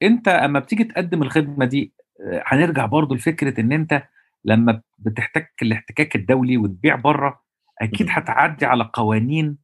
[0.02, 4.02] أنت أما بتيجي تقدم الخدمة دي آه، هنرجع برضو لفكرة إن أنت
[4.44, 7.42] لما بتحتك الاحتكاك الدولي وتبيع بره
[7.82, 8.06] أكيد.
[8.10, 9.61] هتعدي على قوانين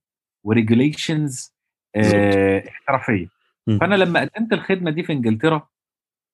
[0.49, 1.55] و regulations
[2.69, 3.27] احترافية
[3.67, 3.79] مم.
[3.79, 5.69] فأنا لما قدمت الخدمة دي في إنجلترا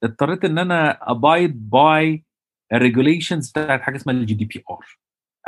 [0.05, 2.25] اضطريت إن أنا abide by
[2.73, 4.87] ال regulations بتاعت حاجة اسمها ال GDPR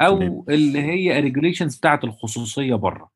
[0.00, 0.46] أو.
[0.48, 3.10] اللي هي ال regulations بتاعت الخصوصية بره.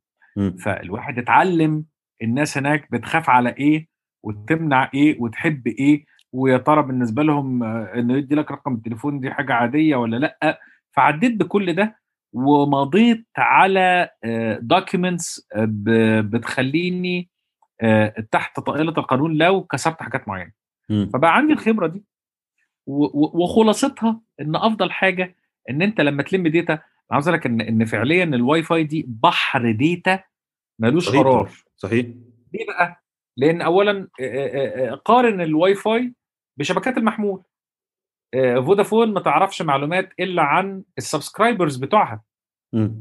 [0.58, 1.84] فالواحد اتعلم
[2.22, 3.88] الناس هناك بتخاف على إيه
[4.24, 9.30] وتمنع إيه وتحب إيه ويا ترى بالنسبة لهم آه، إنه يدي لك رقم التليفون دي
[9.30, 10.60] حاجة عادية ولا لأ
[10.96, 12.00] فعديت بكل ده
[12.32, 14.10] ومضيت على
[14.62, 15.48] documents
[16.20, 17.30] بتخليني
[17.82, 20.52] آه، تحت طائلة القانون لو كسرت حاجات معينة.
[21.12, 22.04] فبقى عندي الخبرة دي
[22.86, 25.36] وخلاصتها إن أفضل حاجة
[25.70, 29.06] إن أنت لما تلم data أنا عاوز أقول لك إن إن فعليا الواي فاي دي
[29.08, 30.22] بحر data
[30.78, 31.50] ملوش قرار.
[31.76, 32.06] صحيح
[32.54, 33.02] ليه بقى؟
[33.36, 36.14] لأن اولا آه، آه، آه، قارن الواي فاي
[36.56, 37.49] بشبكات المحمول آه،
[38.34, 42.22] فودافون ما تعرفش معلومات إلا عن ال subscribers بتوعها.
[42.72, 42.92] ما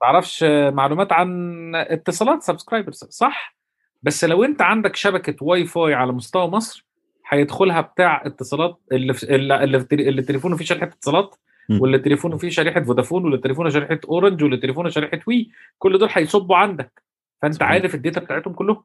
[0.00, 3.56] تعرفش آه، معلومات عن اتصالات subscribers صح
[4.02, 6.86] بس لو أنت عندك شبكة واي فاي على مستوى مصر
[7.28, 11.34] هيدخلها بتاع اتصالات اللي اللي, اللي, تليفونه فيه شريحة اتصالات.
[11.70, 16.08] واللي تليفونه فيه شريحة فودافون واللي تليفونه شريحة أورنج واللي تليفونه شريحة وي كل دول
[16.12, 17.02] هيصبوا عندك
[17.42, 17.68] فأنت صحيح.
[17.68, 18.84] عارف ال data بتاعتهم كلهم.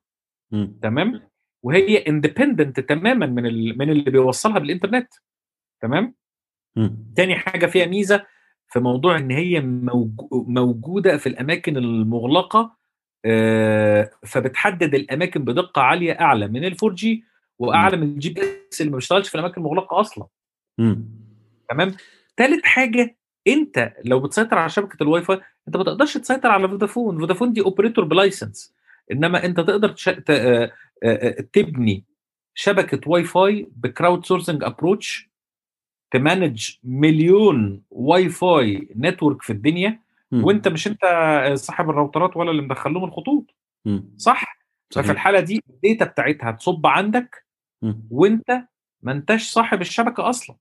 [0.82, 1.22] تمام
[1.64, 3.78] وهي independent تماما من ال...
[3.78, 5.08] من اللي بيوصلها بالإنترنت
[5.82, 6.14] تمام؟
[6.76, 6.98] مم.
[7.16, 8.26] تاني حاجة فيها ميزة
[8.70, 12.78] في موضوع إن هي موجو- موجودة في الأماكن المغلقة
[13.26, 17.24] آه، فبتحدد الأماكن بدقة عالية أعلى من ال 4G
[17.60, 20.28] وأعلى من ال GPS اللي ما بيشتغلش في الأماكن المغلقة أصلا.
[20.78, 21.06] مم.
[21.70, 21.96] تمام؟
[22.38, 23.18] تالت حاجة
[23.48, 27.62] أنت لو بتسيطر على شبكة الواي فاي أنت ما تقدرش تسيطر على فودافون فودافون دي
[27.62, 28.74] operator ب license.
[29.12, 30.06] إنما أنت تقدر تش...
[30.06, 30.30] ت...
[30.30, 30.72] آه،
[31.04, 32.06] آه، تبني
[32.54, 35.27] شبكة Wi-Fi ب crowdsourcing approach ت
[36.12, 40.00] manage مليون Wi-Fi network في الدنيا
[40.32, 40.44] مم.
[40.44, 41.02] وانت مش انت
[41.54, 43.56] صاحب الراوترات ولا اللي مدخل لهم الخطوط
[43.86, 44.10] مم.
[44.18, 44.58] صح
[44.92, 47.46] ففي صحيح الحالة دي ال data بتاعتها تصب عندك
[47.82, 48.04] مم.
[48.12, 48.64] وانت
[49.02, 50.56] ما انتش صاحب الشبكة أصلا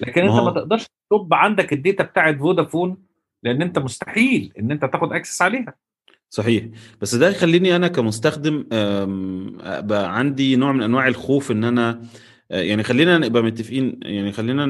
[0.00, 2.96] لكن انت ما تقدرش تصب عندك ال data بتاعت فودافون
[3.42, 5.74] لأن انت مستحيل إن انت تاخد access عليها
[6.30, 6.64] صحيح
[7.00, 8.64] بس ده يخليني أنا كمستخدم
[9.80, 12.02] بقى عندي نوع من أنواع الخوف إن أنا
[12.50, 14.66] يعني خلينا نبقى متفقين يعني خلينا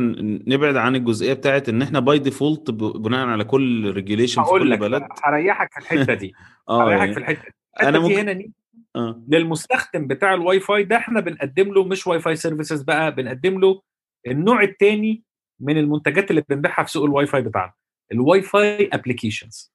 [0.47, 4.79] نبعد عن الجزئية بتاعت إن إحنا by default بناء على كل regulation في كل لك
[4.79, 5.03] بلد.
[5.25, 6.33] هريحك في الحتة دي.
[6.69, 7.55] آه هريحك يعني في الحتة دي.
[7.83, 8.53] أنا دي ممكن هنا دي
[8.97, 9.23] آه.
[9.29, 13.83] للمستخدم بتاع الواي فاي ده إحنا بنقدم له مش Wi-Fi services بقى بنقدم له
[14.27, 15.23] النوع الثاني
[15.61, 17.73] من المنتجات اللي بنبيعها في سوق الواي فاي بتاعنا.
[18.13, 19.73] ال Wi-Fi applications.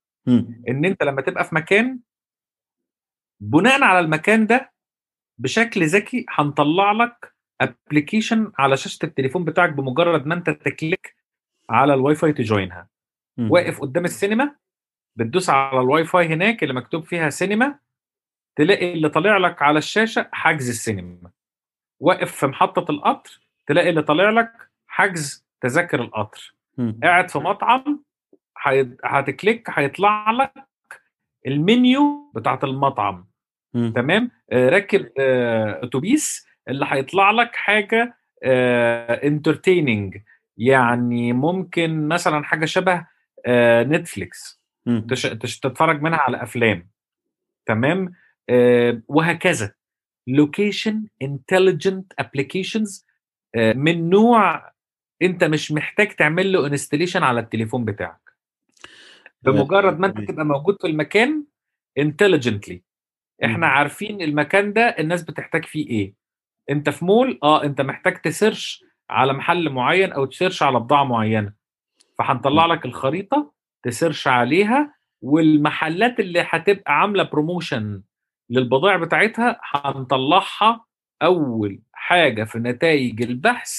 [0.70, 2.00] إن أنت لما تبقى في مكان
[3.42, 4.72] بناء على المكان ده
[5.38, 7.34] بشكل ذكي هنطلع لك
[7.64, 11.16] application على شاشة التليفون بتاعك بمجرد ما انت ت click
[11.70, 12.88] على ال Wi-Fi ت join ها.
[13.38, 14.56] واقف قدام السينما
[15.16, 17.80] بتدوس على الواي فاي هناك اللي مكتوب فيها سينما
[18.56, 21.32] تلاقي اللي طالع لك على الشاشة حجز السينما
[22.00, 24.52] واقف في محطة القطر تلاقي اللي طالع لك
[24.88, 27.00] حجز تذاكر القطر مم.
[27.04, 28.04] قاعد في مطعم
[29.04, 30.54] هت click هيطلع لك
[31.48, 33.28] المنيو بتاعت المطعم
[33.74, 33.94] مم.
[33.96, 38.18] تمام آه، راكب آه، أتوبيس اللي هيطلع لك حاجة
[39.24, 40.18] entertaining
[40.58, 43.06] يعني ممكن مثلا حاجة شبه
[43.46, 44.62] آه، نتفليكس.
[45.10, 45.60] تش...
[45.60, 46.90] تتفرج منها على أفلام.
[47.66, 48.14] تمام؟
[48.50, 49.74] آه وهكذا.
[50.28, 53.06] location intelligent applications
[53.76, 54.72] من نوع
[55.22, 58.22] أنت مش محتاج تعمل له installation على التليفون بتاعك.
[59.42, 60.32] بمجرد ما أنت.
[60.32, 61.44] تبقى موجود في المكان
[61.98, 62.82] intelligently
[63.44, 63.68] إحنا.
[63.68, 66.14] عارفين المكان ده الناس بتحتاج فيه إيه.
[66.72, 70.80] انت في مول آه انت محتاج ت search على محل معين أو ت search على
[70.80, 71.54] بضاعة معينة.
[72.20, 73.52] فهنطلع لك الخريطة
[73.84, 78.02] ت search عليها والمحلات اللي هتبقى عاملة promotion
[78.50, 80.86] للبضائع بتاعتها هنطلعها
[81.22, 83.72] أول حاجة في نتائج البحث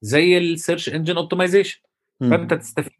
[0.00, 1.80] زي ال search engine optimization.
[2.30, 2.92] فأنت تستفيد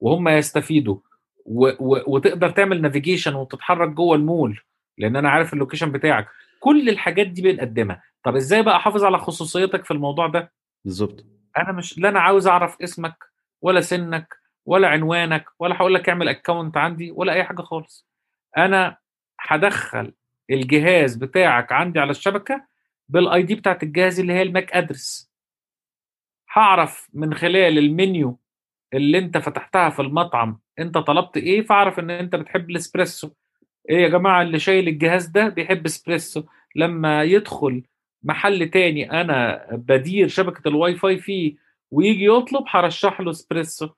[0.00, 0.98] وهم يستفيدوا.
[1.44, 4.60] و و وتقدر تعمل navigation وتتحرك جوه المول
[4.98, 6.26] لأن أنا عارف ال location بتاعك.
[6.60, 8.02] كل الحاجات دي بنقدمها.
[8.24, 10.52] طب إزاي بقى أحافظ على خصوصيتك في الموضوع ده؟
[10.84, 11.24] بالظبط
[11.58, 13.16] أنا مش لا أنا عاوز أعرف اسمك
[13.62, 18.08] ولا سنك ولا عنوانك ولا هقول لك اعمل account عندي ولا أي حاجة خالص.
[18.56, 18.96] أنا
[19.40, 20.12] هدخل
[20.50, 22.66] الجهاز بتاعك عندي على الشبكة
[23.08, 25.30] بال ID بتاعت الجهاز اللي هي ال MAC address.
[26.52, 28.38] هعرف من خلال المنيو
[28.94, 33.30] اللي أنت فتحتها في المطعم أنت طلبت إيه فأعرف إن أنت بتحب الإسبريسو.
[33.90, 36.42] إيه يا جماعة اللي شايل الجهاز ده بيحب إسبريسو.
[36.76, 37.82] لما يدخل
[38.22, 41.54] محل تاني أنا بدير شبكة الواي فاي فيه
[41.90, 43.88] ويجي يطلب هرشح له إسبريسو.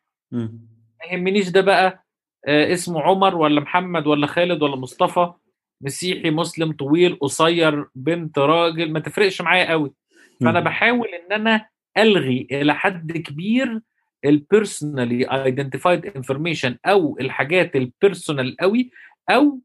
[1.00, 2.04] ما يهمنيش ده بقى
[2.46, 5.32] آه، اسمه عمر ولا محمد ولا خالد ولا مصطفى
[5.80, 9.92] مسيحي مسلم طويل قصير بنت راجل ما تفرقش معايا قوي
[10.40, 10.60] فأنا.
[10.60, 11.66] بحاول إن أنا
[11.98, 13.80] ألغي إلى حد كبير
[14.24, 18.90] ال personally identified information أو الحاجات ال personal قوي
[19.30, 19.60] أو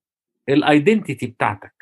[0.50, 1.77] الايدنتيتي بتاعتك.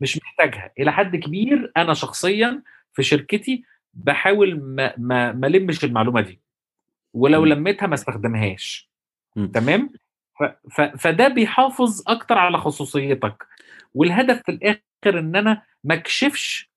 [0.00, 0.72] مش محتاجها.
[0.78, 6.40] إلى حد كبير أنا شخصيا في شركتي بحاول ما ما ما لمش المعلومة دي.
[7.14, 7.44] ولو.
[7.44, 8.90] لميتها ما استخدمهاش.
[9.54, 9.90] تمام؟
[10.38, 10.42] ف
[10.74, 13.46] ف فده بيحافظ أكتر على خصوصيتك.
[13.94, 16.70] والهدف في الآخر إن أنا ما أكشفش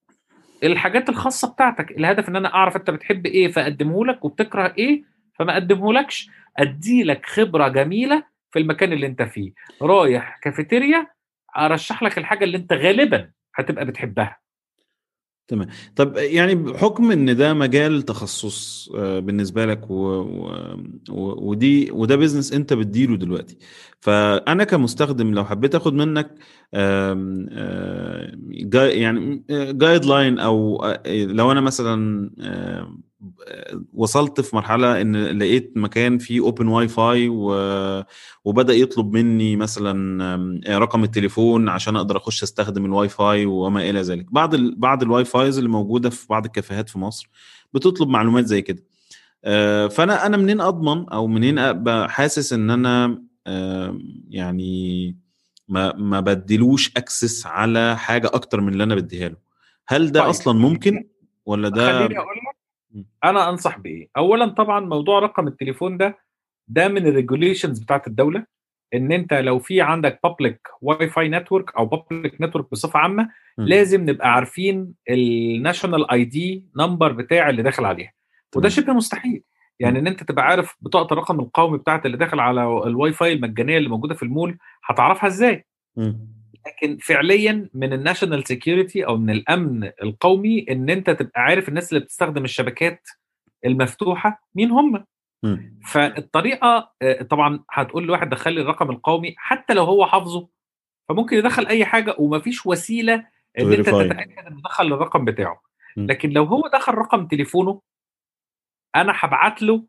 [0.63, 1.91] الحاجات الخاصة بتاعتك.
[1.91, 5.03] الهدف إن أنا أعرف أنت بتحب إيه فأقدمه لك وبتكره إيه
[5.33, 6.29] فما أقدمه لكش.
[6.57, 9.51] أدي لك خبرة جميلة في المكان اللي أنت فيه.
[9.81, 11.07] رايح كافيتيريا
[11.57, 14.41] أرشح لك الحاجة اللي أنت غالبا هتبقى بتحبها.
[15.47, 15.67] تمام.
[15.95, 19.95] طب يعني بحكم إن ده مجال تخصص آه، بالنسبة لك و...
[21.09, 21.49] و...
[21.49, 23.57] ودي وده بيزنس أنت بتديره دلوقتي
[23.99, 26.35] فأنا كمستخدم لو حبيت آخد منك
[26.73, 28.31] آه،
[28.73, 32.97] يعني guideline أو آه، لو أنا مثلا آه،
[33.93, 37.29] وصلت في مرحلة إن لقيت مكان فيه open Wi-Fi
[38.45, 44.25] وبدأ يطلب مني مثلا رقم التليفون عشان أقدر أخش أستخدم الواي فاي وما إلى ذلك
[44.33, 44.75] بعض ال...
[44.75, 47.29] بعض ال Wi-Fis اللي موجودة في بعض الكافيهات في مصر
[47.73, 48.83] بتطلب معلومات زي كده
[49.45, 53.21] آه، فأنا أنا منين أضمن أو منين ابقى حاسس إن أنا
[54.29, 55.15] يعني
[55.67, 59.35] ما ما بديلوش access على حاجة أكتر من اللي أنا بديها له
[59.87, 60.29] هل ده طيب.
[60.29, 61.07] أصلا ممكن
[61.45, 62.50] ولا ده خليني أقول لك.
[63.23, 66.17] أنا أنصح بإيه اولا طبعا موضوع رقم التليفون ده
[66.67, 68.45] ده من ال regulations بتاعت الدولة
[68.93, 73.23] إن أنت لو في عندك public Wi-Fi network أو public network بصفة عامة
[73.57, 73.61] م.
[73.63, 78.11] لازم نبقى عارفين ال national ID number بتاع اللي داخل عليها
[78.55, 78.69] وده.
[78.69, 79.43] شبه مستحيل
[79.79, 83.77] يعني إن أنت تبقى عارف بطاقة الرقم القومي بتاعت اللي داخل على الواي فاي المجانية
[83.77, 85.65] اللي موجودة في المول هتعرفها إزاي.
[86.67, 91.89] لكن فعليا من ال national security أو من الأمن القومي إن أنت تبقى عارف الناس
[91.93, 93.07] اللي بتستخدم الشبكات
[93.65, 95.05] المفتوحة مين هم.
[95.87, 100.47] فالطريقة آه، طبعا هتقول لواحد دخل لي الرقم القومي حتى لو هو حافظه
[101.09, 103.13] فممكن يدخل أي حاجة ومفيش وسيلة
[103.59, 103.89] إن أنت.
[103.89, 105.61] تتأكد إنه دخل الرقم بتاعه.
[105.97, 107.81] لكن لو هو دخل رقم تليفونه
[108.95, 109.83] أنا هبعت له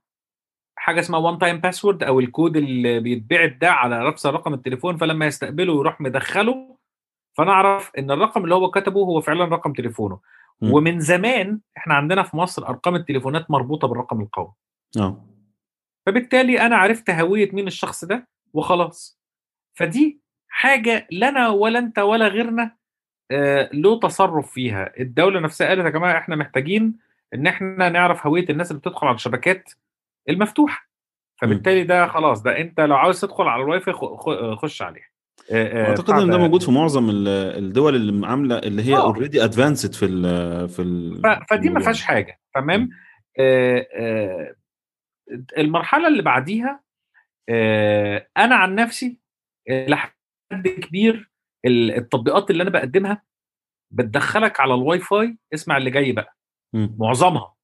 [0.77, 5.27] حاجة اسمها one time password أو الكود اللي بيتبعت ده على نفس رقم التليفون فلما
[5.27, 6.77] يستقبله يروح مدخله
[7.39, 10.21] فأنا أعرف إن الرقم اللي هو كتبه هو فعلا رقم تليفونه.
[10.61, 10.73] م.
[10.73, 14.53] ومن زمان إحنا عندنا في مصر أرقام التليفونات مربوطة بالرقم القومي
[14.99, 15.25] آه.
[16.07, 19.21] فبالتالي أنا عرفت هوية مين الشخص ده وخلاص.
[19.75, 22.77] فدي حاجة لا أنا ولا أنت ولا غيرنا
[23.31, 24.93] آه، له تصرف فيها.
[25.01, 26.95] الدولة نفسها قالت يا جماعة إحنا محتاجين
[27.35, 29.71] إن إحنا نعرف هوية الناس اللي بتدخل على الشبكات
[30.29, 30.89] المفتوحة
[31.41, 33.95] فبالتالي ده خلاص ده أنت لو عاوز تدخل على الواي فاي
[34.57, 35.13] خش عليه
[35.53, 36.39] آه، آه، أعتقد إن ده.
[36.39, 37.29] موجود في معظم ال-
[37.65, 39.03] الدول اللي عاملة اللي هي آه.
[39.03, 42.03] already advanced في ال في ال ف- فدي ما الموضوع فيهاش.
[42.03, 42.91] حاجة تمام
[43.41, 44.55] آه، آه،
[45.59, 46.83] المرحلة اللي بعديها
[47.49, 49.19] آه، أنا عن نفسي
[49.71, 51.31] آه، لحد كبير
[51.65, 53.23] ال- التطبيقات اللي أنا بقدمها
[53.91, 56.37] بتدخلك على الواي فاي اسمع اللي جاي بقى
[56.75, 56.97] مم.
[56.99, 57.55] معظمها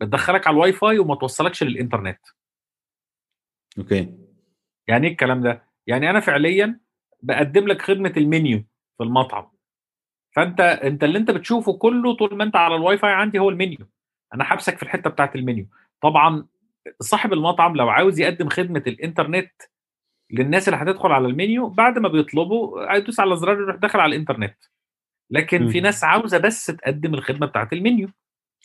[0.00, 2.20] بتدخلك على الواي فاي وما توصلكش للإنترنت.
[3.78, 4.18] okay.
[4.88, 6.80] يعني إيه الكلام ده؟ يعني أنا فعليا
[7.22, 8.64] بقدم لك خدمة المنيو
[8.98, 9.50] في المطعم.
[10.36, 13.86] فأنت أنت اللي أنت بتشوفه كله طول ما أنت على الواي فاي عندي هو المنيو.
[14.34, 15.66] أنا حابسك في الحتة بتاعت المنيو.
[16.00, 16.46] طبعا
[17.00, 19.52] صاحب المطعم لو عاوز يقدم خدمة الإنترنت
[20.30, 24.56] للناس اللي هتدخل على المنيو بعد ما بيطلبوا هيدوس على زرار يروح داخل على الإنترنت.
[25.30, 25.68] لكن مم.
[25.68, 28.08] في ناس عاوزة بس تقدم الخدمة بتاعت المنيو.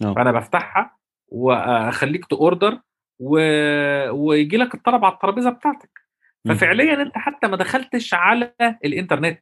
[0.02, 0.14] آه.
[0.14, 0.98] فأنا بفتحها
[1.32, 2.82] وأخليك ت order
[3.20, 3.40] و...
[4.10, 5.90] ويجي لك الطلب على الترابيزة بتاعتك.
[6.50, 8.54] ففعليا أنت حتى ما دخلتش على
[8.86, 9.42] الإنترنت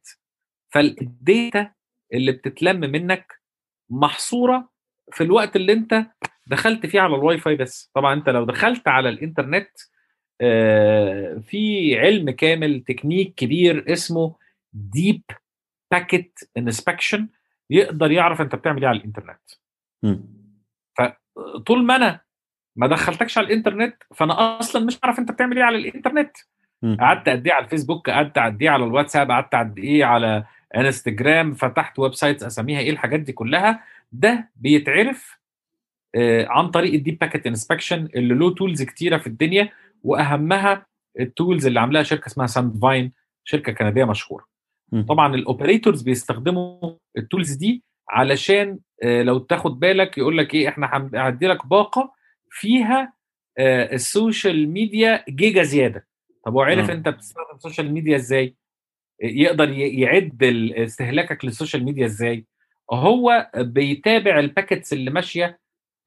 [0.74, 1.72] فال data
[2.14, 3.40] اللي بتتلم منك
[3.90, 4.70] محصورة
[5.12, 6.06] في الوقت اللي أنت
[6.48, 9.70] دخلت فيه على الواي فاي بس طبعا أنت لو دخلت على الإنترنت
[10.42, 14.36] آه، في علم كامل تكنيك كبير اسمه
[14.74, 15.24] deep
[15.92, 17.28] packet inspection
[17.70, 19.42] يقدر يعرف أنت بتعمل إيه على الإنترنت
[20.04, 20.40] مم.
[21.66, 22.20] طول ما أنا
[22.76, 26.32] ما دخلتكش على الإنترنت فأنا أصلا مش عارف أنت بتعمل إيه على الإنترنت.
[27.00, 30.44] قعدت قد إيه على الفيسبوك قعدت قد إيه على الواتساب قعدت قد إيه على
[30.76, 35.40] إنستجرام فتحت websites أساميها إيه الحاجات دي كلها ده بيتعرف
[36.16, 39.70] آه، عن طريق ال deep packet inspection اللي له tools كتيرة في الدنيا
[40.04, 40.86] وأهمها
[41.20, 43.12] ال tools اللي عاملاها شركة اسمها Sandvine
[43.44, 44.46] شركة كندية مشهورة.
[45.10, 50.68] طبعا ال operators بيستخدموا ال tools دي علشان آه، لو تاخد بالك يقول لك إيه
[50.70, 52.14] إحنا هندي لك باقة
[52.52, 53.14] فيها
[53.58, 56.08] آه، ال social media جيجا زيادة.
[56.46, 56.94] طب هو عرف آه.
[56.94, 58.56] أنت بتستخدم ال social media إزاي؟
[59.22, 60.44] يقدر ي- يعد
[60.78, 62.46] استهلاكك لل social media إزاي؟
[62.92, 65.60] هو بيتابع ال packets اللي ماشية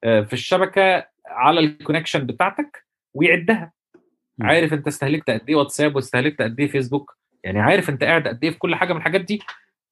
[0.03, 3.73] آه، في الشبكة على ال connection بتاعتك ويعدها.
[4.41, 8.43] عارف أنت استهلكت قد إيه واتساب واستهلكت قد إيه فيسبوك؟ يعني عارف أنت قاعد قد
[8.43, 9.39] إيه في كل حاجة من الحاجات دي؟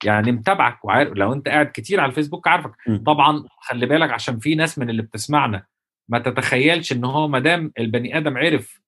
[0.03, 3.03] يعني متابعك وعارف لو انت قاعد كتير على الفيسبوك عارفك مم.
[3.03, 5.65] طبعا خلي بالك عشان في ناس من اللي بتسمعنا
[6.09, 8.81] ما تتخيلش إن هو ما دام البني آدم عرف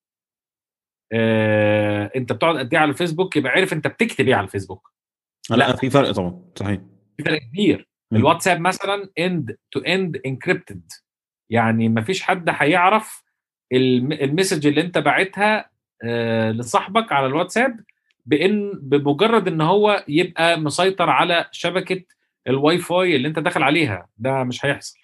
[1.14, 4.91] آه أنت بتقعد قد إيه على الفيسبوك يبقى عرف أنت بتكتب إيه على الفيسبوك
[5.49, 5.76] لا لا.
[5.76, 6.80] في فرق طبعا صحيح
[7.18, 7.88] في فرق كبير.
[8.14, 10.91] الواتساب مثلا end-to-end encrypted
[11.49, 13.24] يعني ما فيش حد هيعرف
[13.74, 15.70] الم- ال message اللي أنت باعتها
[16.05, 17.80] آه، لصاحبك على الواتساب
[18.26, 22.04] بإن بمجرد إن هو يبقى مسيطر على شبكة
[22.48, 25.00] الواي فاي اللي أنت داخل عليها ده مش هيحصل.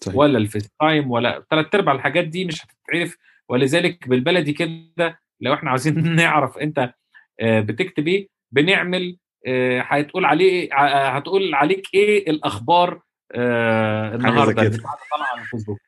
[0.00, 0.16] صحيح.
[0.16, 3.16] ولا الفيس تايم ولا ثلاث أرباع الحاجات دي مش هتتعرف.
[3.48, 6.94] ولذلك بالبلدي كده لو إحنا عايزين نعرف أنت
[7.40, 13.00] آه، بتكتب إيه بنعمل آه، هتقول عليه ع- هتقول عليك إيه الأخبار
[13.34, 14.62] آه، النهارده.
[14.62, 15.78] اللي طالعه على الفيسبوك.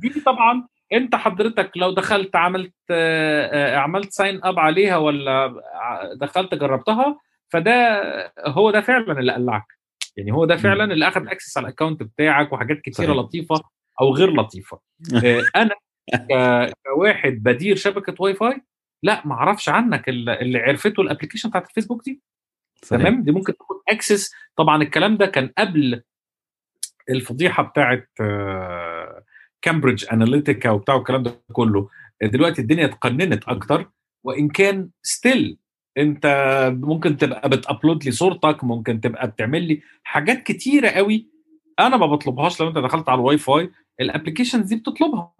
[0.00, 5.54] دي طبعا انت حضرتك لو دخلت عملت آه، عملت sign up عليها ولا
[6.20, 8.02] دخلت جربتها فده
[8.46, 9.66] هو ده فعلا اللي قلعك.
[10.16, 13.18] يعني هو ده فعلا اللي اخذ access على ال account بتاعك وحاجات كتيرة صحيح.
[13.18, 13.60] لطيفة
[14.00, 14.80] أو غير لطيفة.
[15.24, 15.74] آه، أنا
[16.86, 18.60] كواحد بدير شبكة واي فاي
[19.02, 22.22] لا ما أعرفش عنك اللي اللي عرفته ال application بتاعت الفيسبوك دي.
[22.82, 23.02] صحيح.
[23.02, 26.02] تمام؟ دي ممكن تاخد access طبعا الكلام ده كان قبل
[27.10, 28.97] الفضيحة بتاعت آه،
[29.62, 31.88] Cambridge Analytica وبتاع الكلام ده كله
[32.22, 33.90] دلوقتي الدنيا اتقننت أكتر
[34.24, 35.58] وإن كان still
[35.98, 36.26] أنت
[36.82, 41.28] ممكن تبقى بت upload لي صورتك ممكن تبقى بتعمل لي حاجات كتيرة قوي
[41.80, 45.32] أنا ما بطلبهاش لو أنت دخلت على الواي فاي ال applications دي بتطلبها.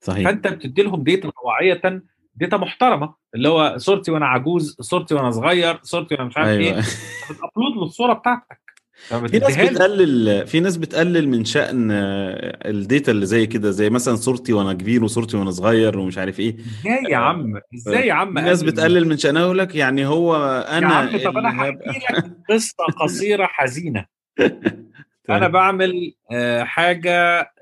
[0.00, 0.24] صحيح.
[0.24, 2.02] فأنت بتدي لهم data طوعيه
[2.34, 6.72] data محترمة اللي هو صورتي وأنا عجوز صورتي وأنا صغير صورتي وأنا مش عارف إيه
[6.72, 6.84] أيوه
[7.30, 8.59] بت upload له الصورة بتاعتك.
[9.08, 13.90] في ناس بتقلل في ناس بتقلل من شأن آه، ال data اللي زي كده زي
[13.90, 18.12] مثلا صورتي وأنا كبير وصورتي وأنا صغير ومش عارف إيه إزاي يا عم إزاي يا
[18.12, 21.62] عم في ناس؟ بتقلل من شأنها يقول لك يعني هو يا أنا عم طب أنا
[21.62, 24.06] هحكي لك قصة قصيرة حزينة
[25.28, 25.36] طيب.
[25.36, 27.12] أنا بعمل آه، حاجة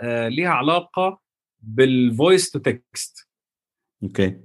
[0.00, 1.20] آه، ليها علاقة
[1.62, 3.28] بال voice to text
[4.02, 4.36] okay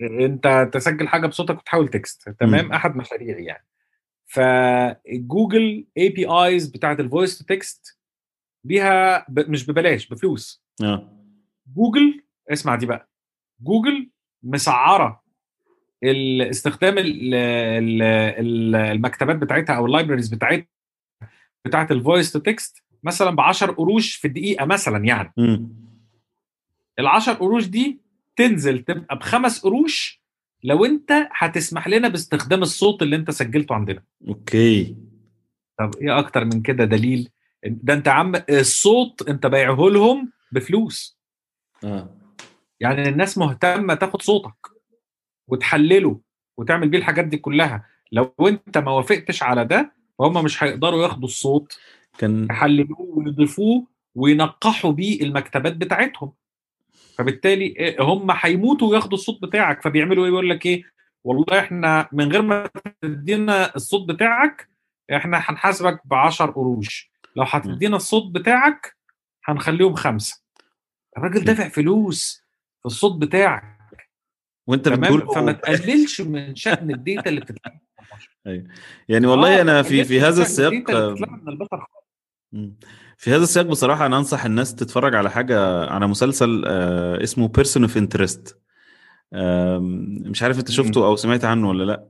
[0.00, 2.72] أنت تسجل حاجة بصوتك وتحول text تمام.
[2.72, 3.66] أحد مشاريعي يعني
[4.26, 7.98] فجوجل APIs بتاعت ال voice to text
[8.66, 9.50] بيها ب...
[9.50, 10.64] مش ببلاش بفلوس.
[10.82, 11.24] آه.
[11.76, 13.10] جوجل اسمع دي بقى.
[13.60, 14.10] جوجل
[14.42, 15.24] مسعرة
[16.50, 20.66] استخدام ال- ال- ال- المكتبات بتاعتها أو ال libraries بتاعتها
[21.64, 25.32] بتاعت ال voice to text مثلا ب 10 قروش في الدقيقة مثلا يعني.
[26.98, 28.00] ال 10 قروش دي
[28.36, 30.23] تنزل تبقى بخمس قروش
[30.64, 34.02] لو انت هتسمح لنا باستخدام الصوت اللي انت سجلته عندنا.
[34.28, 34.96] okay.
[35.78, 37.30] طب إيه أكتر من كده دليل؟
[37.66, 41.18] ده انت عم الصوت انت بايعه لهم بفلوس.
[41.84, 42.16] آه.
[42.80, 44.70] يعني الناس مهتمة تاخد صوتك
[45.48, 46.20] وتحلله
[46.56, 47.86] وتعمل بيه الحاجات دي كلها.
[48.12, 51.78] لو انت ما وافقتش على ده فهم مش هيقدروا ياخدوا الصوت.
[52.18, 56.32] كان يحللوه ويضيفوه وينقحوا بيه المكتبات بتاعتهم.
[57.18, 59.82] فبالتالي إيه، هم هيموتوا وياخدوا الصوت بتاعك.
[59.82, 60.82] فبيعملوا إيه؟ يقول لك إيه؟
[61.24, 62.70] والله إحنا من غير ما
[63.02, 64.68] تدينا الصوت بتاعك
[65.16, 67.10] إحنا هنحاسبك ب 10 قروش.
[67.36, 68.96] لو هتدينا الصوت بتاعك
[69.44, 70.42] هنخليهم خمسة.
[71.16, 71.44] الراجل.
[71.44, 72.42] دافع فلوس
[72.80, 73.74] في الصوت بتاعك.
[74.66, 77.80] وأنت بتقول فما تقللش من شأن الداتا اللي بتتلعب
[78.46, 78.64] أيوة.
[79.08, 81.86] يعني والله آه، أنا في في هذا السياق من البشر.
[83.24, 87.48] في هذا السياق بصراحة أنا أنصح الناس تتفرج على حاجة على مسلسل آه، اسمه
[87.86, 88.54] of Interest.
[89.34, 89.82] آم،
[90.26, 92.04] مش عارف أنت شفته أو سمعت عنه ولا لأ.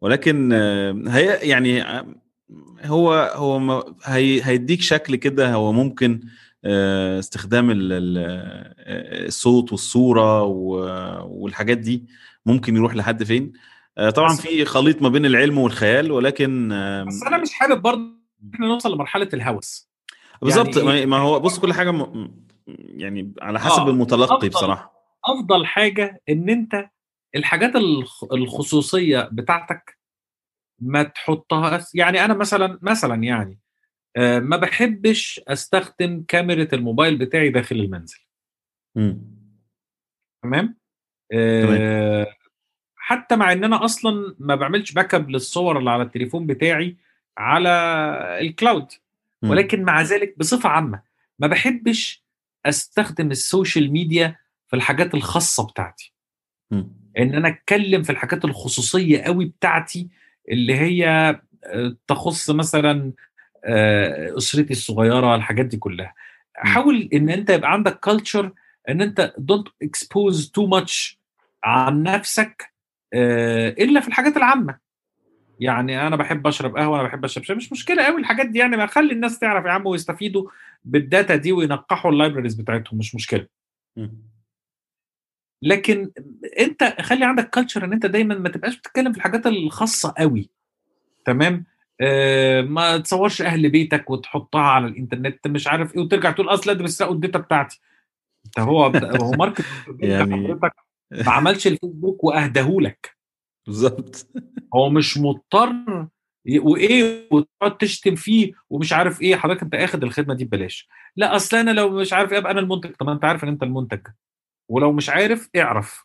[0.00, 2.06] ولكن آه، هي يعني آه،
[2.84, 6.20] هو هو هي هيديك شكل كده هو ممكن
[7.18, 10.42] استخدام ال- ال- الصوت والصورة
[11.22, 12.04] والحاجات دي
[12.46, 13.52] ممكن يروح لحد فين.
[14.14, 16.68] طبعا في خليط ما بين العلم والخيال ولكن
[17.08, 18.02] بس أنا مش حابب برضه
[18.54, 19.89] إحنا نوصل لمرحلة الهوس.
[20.42, 22.30] بالظبط يعني ما- إيه؟ ما هو بص كل حاجة م...
[22.76, 24.48] يعني على حسب آه، المتلقي أفضل.
[24.48, 24.92] بصراحة
[25.24, 26.90] أفضل حاجة إن أنت
[27.36, 29.98] الحاجات الخ- الخصوصية بتاعتك
[30.82, 33.58] ما تحطها يعني أنا مثلا مثلا يعني
[34.16, 38.18] آه، ما بحبش أستخدم كاميرا الموبايل بتاعي داخل المنزل
[38.96, 39.22] مم.
[40.42, 40.76] تمام
[41.32, 42.26] آه،
[42.96, 46.96] حتى مع إن أنا أصلا ما بعملش backup للصور اللي على التليفون بتاعي
[47.38, 47.68] على
[48.40, 48.88] ال cloud.
[49.42, 51.02] ولكن مع ذلك بصفة عامة
[51.38, 52.24] ما بحبش
[52.66, 54.36] أستخدم ال social media
[54.68, 56.12] في الحاجات الخاصة بتاعتي.
[56.70, 56.92] مم.
[57.18, 60.08] إن أنا أتكلم في الحاجات الخصوصية قوي بتاعتي
[60.50, 61.08] اللي هي
[61.64, 63.12] آه، تخص مثلا
[63.64, 66.14] آه، أسرتي الصغيرة الحاجات دي كلها.
[66.54, 68.52] حاول إن أنت يبقى عندك culture
[68.88, 71.20] إن أنت don't expose too much
[71.64, 72.72] عن نفسك
[73.14, 74.89] آه، إلا في الحاجات العامة.
[75.60, 78.76] يعني أنا بحب أشرب قهوة أنا بحب أشرب شاي مش مشكلة قوي الحاجات دي يعني
[78.76, 80.50] ما خلي الناس تعرف يا عم ويستفيدوا
[80.84, 83.46] بال data دي وينقحوا ال labors بتاعتهم مش مشكلة.
[85.62, 86.10] لكن
[86.58, 90.50] أنت خلي عندك culture إن أنت دايما ما تبقاش بتتكلم في الحاجات الخاصة قوي
[91.24, 91.64] تمام؟
[92.00, 96.82] آه ما تصورش أهل بيتك وتحطها على الإنترنت مش عارف إيه وترجع تقول أصل ده
[96.82, 97.80] بيسرقوا ال data بتاعتي.
[98.46, 99.64] انت هو هو market
[100.00, 100.58] يعني-
[101.10, 103.19] ما عملش الفيسبوك واهداهولك
[103.66, 104.26] بالظبط
[104.74, 106.08] هو مش مضطر
[106.58, 110.88] وإيه وتقعد تشتم فيه ومش عارف إيه حضرتك أنت آخد الخدمة دي ببلاش.
[111.16, 112.94] لا أصل أنا لو مش عارف إيه ابقى أنا المنتج.
[112.94, 114.00] طب أنت عارف إن أنت المنتج.
[114.70, 116.04] ولو مش عارف اعرف.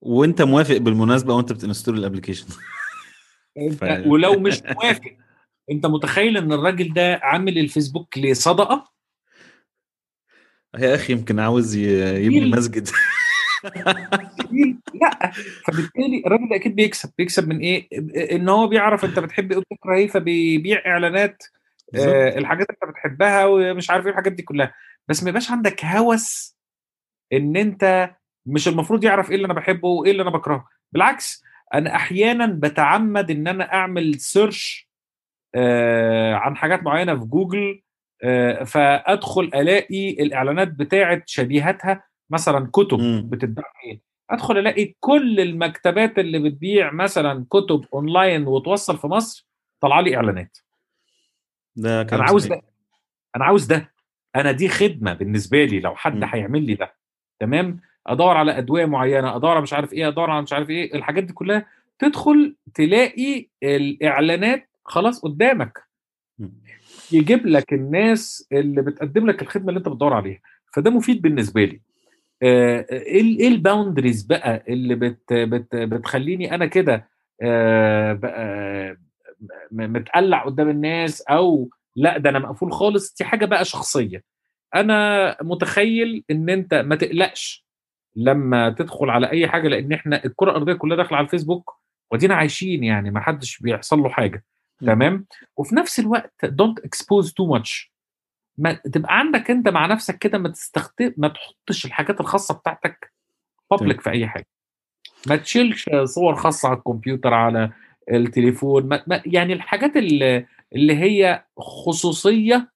[0.00, 2.46] وأنت موافق بالمناسبة وأنت بت install ال application
[3.80, 5.16] ف- ولو مش موافق
[5.70, 8.92] أنت متخيل إن الراجل ده عامل الفيسبوك لصدقة؟
[10.78, 12.50] يا أخي يمكن عاوز يبني.
[12.50, 12.88] مسجد
[14.94, 15.30] لا
[15.64, 17.10] فبالتالي الراجل أكيد بيكسب.
[17.18, 17.88] بيكسب من إيه؟
[18.36, 21.42] إن هو بيعرف أنت بتحب إيه وبتكره إيه فبيبيع إعلانات
[21.94, 22.38] آه.
[22.38, 24.74] الحاجات اللي أنت بتحبها ومش عارف إيه الحاجات دي كلها.
[25.08, 26.56] بس ما يبقاش عندك هوس
[27.32, 28.10] إن أنت
[28.46, 30.68] مش المفروض يعرف إيه اللي أنا بحبه وإيه اللي أنا بكرهه.
[30.92, 31.42] بالعكس
[31.74, 34.90] أنا أحيانا بتعمد إن أنا أعمل search
[35.54, 37.82] آه عن حاجات معينة في جوجل
[38.24, 43.28] آه فأدخل ألاقي الإعلانات بتاعة شبيهاتها مثلا كتب مم.
[43.30, 43.64] بتتباع
[44.30, 49.46] أدخل ألاقي كل المكتبات اللي بتبيع مثلا كتب أونلاين وتوصل في مصر
[49.80, 50.58] طلع لي إعلانات.
[51.76, 52.58] ده كلام أنا عاوز صحيح.
[52.60, 52.62] ده.
[53.36, 53.92] أنا عاوز ده.
[54.36, 56.20] أنا دي خدمة بالنسبة لي لو حد.
[56.24, 56.94] هيعمل لي ده.
[57.40, 60.94] تمام؟ أدور على أدوية معينة أدور على مش عارف إيه أدور على مش عارف إيه.
[60.94, 61.66] الحاجات دي كلها
[61.98, 65.82] تدخل تلاقي الإعلانات خلاص قدامك.
[67.12, 70.40] يجيب لك الناس اللي بتقدم لك الخدمة اللي أنت بتدور عليها.
[70.72, 71.80] فده مفيد بالنسبة لي.
[72.42, 77.08] إيه ال- إيه ال boundaries بقى اللي بت بت بتخليني أنا كده
[77.42, 78.96] آه،
[79.70, 84.22] متقلع قدام الناس أو لأ ده أنا مقفول خالص؟ دي حاجة بقى شخصية.
[84.74, 87.66] أنا متخيل إن أنت ما تقلقش
[88.16, 91.76] لما تدخل على أي حاجة لأن إحنا الكرة الأرضية كلها داخلة على الفيسبوك
[92.12, 94.44] ودينا عايشين يعني ما حدش بيحصل له حاجة.
[94.80, 95.26] تمام؟
[95.56, 97.92] وفي نفس الوقت don't expose too much
[98.58, 103.12] ما تبقى عندك انت مع نفسك كده ما تستخدم ما تحطش الحاجات الخاصة بتاعتك
[103.70, 104.46] public في أي حاجة.
[105.26, 107.70] ما تشيلش صور خاصة على الكمبيوتر على
[108.12, 112.72] التليفون ما ما يعني الحاجات اللي, اللي هي خصوصية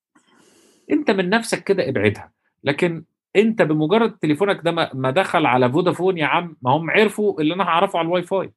[0.90, 2.32] انت من نفسك كده ابعدها.
[2.64, 3.04] لكن
[3.36, 7.64] انت بمجرد تليفونك ده ما دخل على فودافون يا عم ما هم عرفوا اللي أنا
[7.64, 8.52] هعرفه على الواي فاي.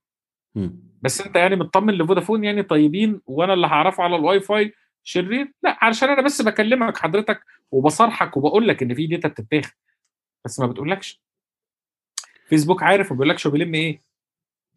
[0.56, 0.80] مم.
[1.02, 4.74] بس انت يعني مطمن لفودافون يعني طيبين وأنا اللي هعرفه على الواي فاي
[5.04, 9.74] شرير؟ لا علشان أنا بس بكلمك حضرتك وبصارحك وبقول لك إن في data بتتاخد
[10.46, 11.22] بس ما بتقولكش.
[12.50, 14.02] فيسبوك عارف وما بيقولكش بيلم إيه.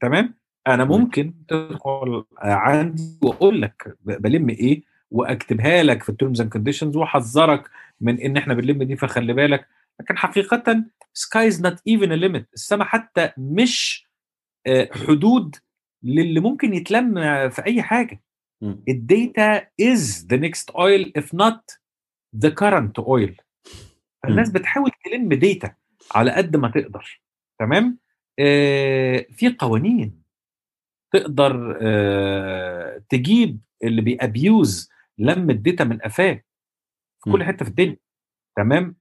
[0.00, 0.34] تمام؟
[0.66, 0.90] أنا مم.
[0.90, 7.70] ممكن تدخل عندي واقول لك بلم إيه وأكتبها لك في ال terms and conditions وأحذرك
[8.00, 9.68] من إن إحنا بنلم دي فخلي بالك.
[10.00, 14.06] لكن حقيقة sky is not even a limit السما حتى مش
[14.66, 15.56] آه، حدود
[16.02, 17.14] للي ممكن يتلم
[17.50, 18.22] في أي حاجة.
[18.62, 21.70] ال data is the next oil if not
[22.36, 23.40] the current oil
[24.22, 24.52] فالناس مم.
[24.54, 25.74] بتحاول تلم data
[26.14, 27.20] على قد ما تقدر
[27.58, 27.98] تمام
[28.38, 30.22] آه في قوانين
[31.12, 36.42] تقدر آه تجيب اللي بي abuse لم الداتا من قفاه
[37.24, 37.44] في كل.
[37.44, 37.96] حتة في الدنيا
[38.56, 38.96] تمام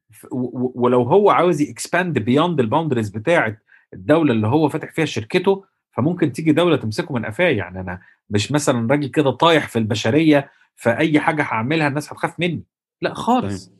[0.75, 3.57] ولو هو عاوز ي expand beyond ال boundaries بتاعة
[3.93, 5.65] الدولة اللي هو فاتح فيها شركته
[5.97, 7.49] فممكن تيجي دولة تمسكه من قفاه.
[7.49, 12.63] يعني أنا مش مثلا راجل كده طايح في البشرية فأي حاجة هعملها الناس هتخاف مني.
[13.01, 13.71] لا خالص.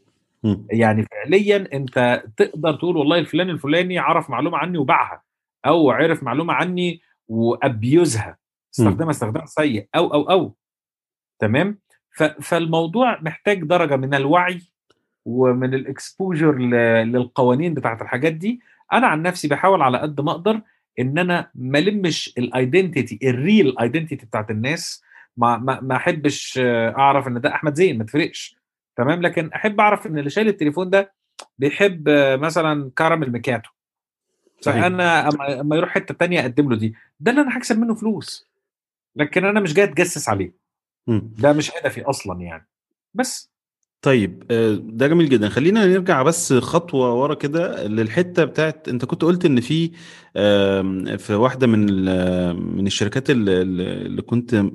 [0.44, 0.66] مم.
[0.72, 5.24] يعني فعليا أنت تقدر تقول والله الفلان الفلاني عرف معلومة عني وباعها
[5.66, 8.38] أو عرف معلومة عني وأبيوزها.
[8.74, 9.88] استخدمها استخدام سيء.
[9.96, 10.56] أو أو أو.
[11.40, 11.80] تمام؟
[12.42, 14.62] فالموضوع محتاج درجة من الوعي
[15.26, 16.56] ومن الإكسبوجر
[17.04, 18.60] للقوانين بتاعت الحاجات دي.
[18.94, 20.62] أنا عن نفسي بحاول على قد ما أقدر
[21.00, 25.04] إن أنا ما لمش ال identity ال real identity بتاعت الناس
[25.38, 28.58] ما ما ما أحبش آه، أعرف إن ده أحمد زين ما تفرقش.
[28.96, 31.14] تمام؟ لكن أحب أعرف إن اللي شايل التليفون ده
[31.58, 33.70] بيحب آه، مثلا caramel macchiato.
[34.62, 34.82] صحيح.
[34.82, 35.30] فأنا
[35.62, 38.50] أما يروح حتة تانية أقدم له دي ده اللي أنا هكسب منه فلوس.
[39.16, 40.54] لكن أنا مش جاي أتجسس عليه.
[41.08, 42.68] ده مش هدفي أصلا يعني.
[43.14, 43.55] بس.
[44.02, 45.50] طيب آه، ده جميل جدا.
[45.50, 49.92] خلينا نرجع بس خطوة ورا كده للحتة بتاعت أنت كنت قلت إن في
[51.18, 51.80] في واحدة من
[52.78, 54.66] من الشركات اللي, كنت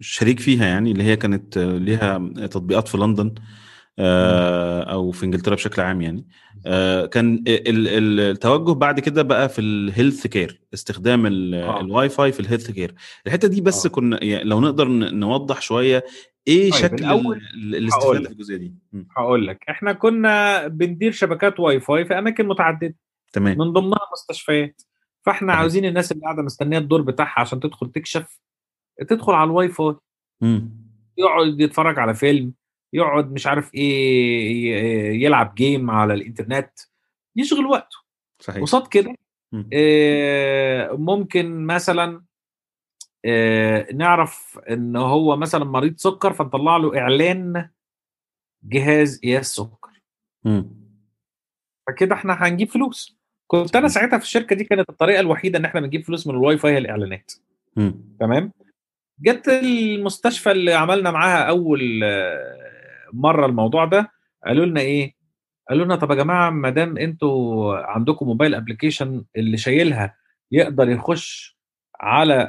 [0.00, 3.34] شريك فيها يعني اللي هي كانت آه، ليها تطبيقات في لندن.
[3.98, 6.26] أو في إنجلترا بشكل عام يعني
[6.66, 11.80] آه، كان ال- ال- التوجه بعد كده بقى في ال health care استخدام آه.
[11.80, 12.94] الواي فاي في ال health care
[13.26, 13.90] الحتة دي بس آه.
[13.90, 16.04] كنا يعني لو نقدر نوضح شوية
[16.48, 18.30] إيه طيب، شكل الأول ال- الاستفادة هقول في لك.
[18.30, 18.74] الجزئية دي.
[19.16, 22.94] هقول لك إحنا كنا بندير شبكات واي فاي في أماكن متعددة
[23.32, 24.82] تمام من ضمنها مستشفيات
[25.26, 25.60] فإحنا صحيح.
[25.60, 28.40] عاوزين الناس اللي قاعدة مستنية الدور بتاعها عشان تدخل تكشف
[29.08, 29.94] تدخل على الواي فاي.
[31.18, 32.52] يقعد يتفرج على فيلم
[32.92, 36.70] يقعد مش عارف إيه يلعب game على الإنترنت
[37.36, 37.96] يشغل وقته
[38.42, 39.14] صحيح قصاد كده.
[39.72, 42.24] آه، ممكن مثلا
[43.24, 47.70] آه، نعرف إن هو مثلا مريض سكر فنطلع له إعلان
[48.62, 49.90] جهاز قياس سكر.
[51.88, 53.88] فكده إحنا هنجيب فلوس كنت أنا.
[53.88, 57.32] ساعتها في الشركة دي كانت الطريقة الوحيدة إن إحنا بنجيب فلوس من الواي فاي الاعلانات.
[58.20, 58.52] تمام
[59.20, 62.00] جت المستشفى اللي عملنا معاها أول
[63.12, 64.10] مرة الموضوع ده
[64.46, 65.14] قالوا لنا إيه
[65.68, 70.16] قالوا لنا طب يا جماعة ما دام أنتوا عندكم mobile application اللي شايلها
[70.52, 71.58] يقدر يخش
[72.00, 72.42] على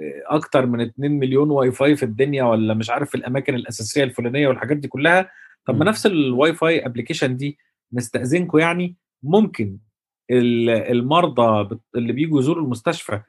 [0.00, 4.04] آه، أكتر من 2 مليون واي فاي في الدنيا ولا مش عارف في الأماكن الأساسية
[4.04, 5.30] الفلانية والحاجات دي كلها
[5.66, 5.84] طب ما.
[5.84, 7.58] نفس ال Wi-Fi application دي
[7.92, 9.78] نستأذنكم يعني ممكن
[10.30, 13.20] ال- المرضى اللي بيجوا يزوروا المستشفى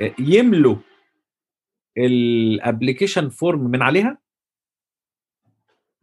[0.00, 0.76] آه، يملوا
[1.98, 4.18] ال application form من عليها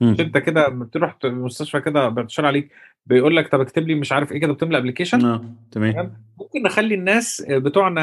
[0.01, 2.71] انت كده لما تروح المستشفى كده بتشار عليك
[3.05, 5.45] بيقول لك طب اكتب لي مش عارف إيه كده بتملى application آه.
[5.71, 6.23] تمام.
[6.39, 8.01] ممكن نخلي الناس بتوعنا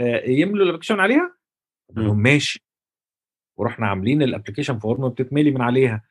[0.00, 1.36] آه، يملوا ال application عليها؟
[1.96, 2.22] لهم مم.
[2.22, 2.62] ماشي.
[3.56, 6.02] ورحنا عاملين ال application form بتتملي من عليها.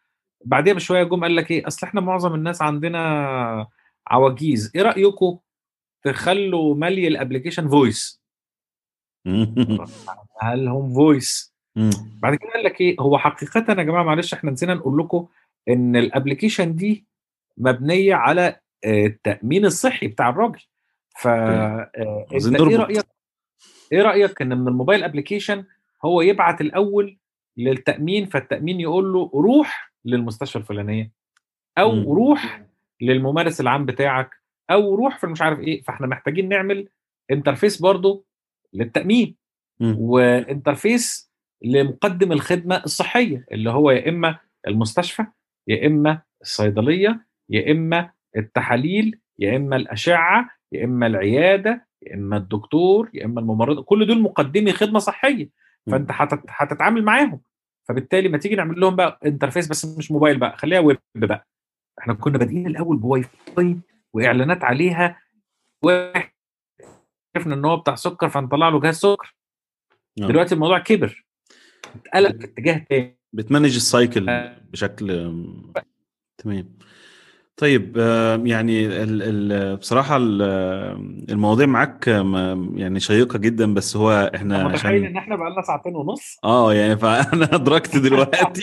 [0.45, 3.67] بعديها بشوية جم قال لك إيه أصل إحنا معظم الناس عندنا
[4.07, 4.71] عواجيز.
[4.75, 5.37] إيه رايكم
[6.03, 8.21] تخلوا ملي ال application voice.
[10.41, 11.89] هل هم voice مم.
[12.21, 15.27] بعد كده قال لك إيه هو حقيقه يا جماعة معلش إحنا نسينا نقول لكم
[15.69, 17.05] إن ال application دي
[17.57, 20.61] مبنية على آه، التأمين الصحي بتاع الراجل
[21.17, 22.77] ف آه، إيه.
[22.77, 23.05] رأيك
[23.91, 25.65] إيه رأيك إن من ال mobile application
[26.05, 27.17] هو يبعت الأول
[27.57, 31.11] للتأمين فالتأمين يقول له روح للمستشفى الفلانية
[31.77, 32.03] أو مم.
[32.03, 32.65] روح
[33.01, 34.29] للممارس العام بتاعك
[34.71, 36.89] أو روح في مش عارف إيه فإحنا محتاجين نعمل
[37.31, 38.25] interface برضو
[38.73, 39.35] للتأمين
[39.79, 39.95] مم.
[39.99, 41.24] و interface
[41.61, 45.25] لمقدم الخدمة الصحية اللي هو يا إما المستشفى
[45.67, 53.09] يا إما الصيدلية يا إما التحاليل يا إما الأشعة يا إما العيادة يا إما الدكتور
[53.13, 55.49] يا إما الممرضة كل دول مقدمي خدمة صحية.
[55.91, 57.41] فأنت هتت- هتتعامل معاهم.
[57.87, 61.47] فبالتالي ما تيجي نعمل لهم بقى interface بس مش موبايل بقى خليها ويب بقى.
[61.99, 63.77] إحنا كنا بادئين الأول بواي فاي
[64.13, 65.21] وإعلانات عليها.
[65.83, 66.31] واحد
[67.35, 69.35] عرفنا إن هو بتاع سكر فنطلع له جهاز سكر.
[70.21, 70.27] آه.
[70.27, 71.24] دلوقتي الموضوع كبر.
[71.95, 73.17] اتقلب في اتجاه تاني.
[73.33, 74.57] بتمانج السايكل آه.
[74.73, 75.31] بشكل
[76.37, 76.69] تمام.
[77.57, 80.41] طيب آه، يعني ال ال بصراحة ال-
[81.31, 82.07] المواضيع معاك
[82.75, 86.37] يعني شيقة جدا بس هو إحنا متخيل عشان إن إحنا بقى لنا ساعتين ونص.
[86.43, 88.61] آه يعني فانا أدركت دلوقتي.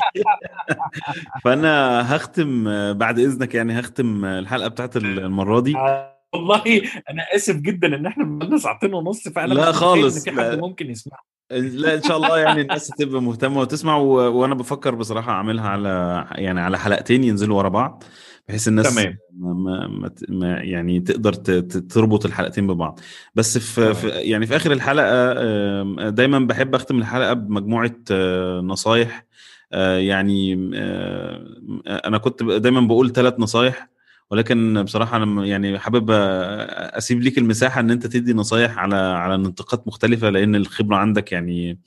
[1.45, 5.77] فأنا هختم بعد إذنك يعني هختم الحلقة بتاعت المرة دي.
[5.77, 6.63] آه، والله
[7.11, 10.47] أنا آسف جدا إن إحنا بقى لنا ساعتين ونص فأنا لا خالص، إن في حد
[10.47, 10.57] لا.
[10.57, 11.19] ممكن يسمع
[11.61, 14.09] لا إن شاء الله يعني الناس تبقى مهتمة وتسمع و...
[14.11, 18.05] وأنا بفكر بصراحة أعملها على يعني على حلقتين ينزلوا ورا بعض
[18.49, 19.19] بحيث الناس تمام.
[19.39, 19.87] ما...
[19.87, 20.11] ما...
[20.29, 20.61] ما...
[20.61, 21.51] يعني تقدر ت...
[21.77, 23.01] تربط الحلقتين ببعض
[23.35, 23.95] بس في...
[23.95, 29.27] في يعني في آخر الحلقة آم، دايما بحب أختم الحلقة بمجموعة آه، نصايح
[29.73, 31.47] آه، يعني آه،
[31.89, 33.89] أنا كنت دايما بقول ثلاث نصايح
[34.31, 39.87] ولكن بصراحة أنا يعني حابب أسيب ليك المساحة إن أنت تدي نصايح على على نطاقات
[39.89, 41.79] مختلفة لأن الخبرة عندك يعني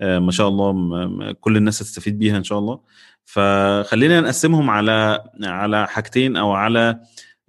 [0.00, 2.80] آه، ما شاء الله كل الناس هتستفيد بيها إن شاء الله.
[3.24, 7.00] فخلينا نقسمهم على على حاجتين أو على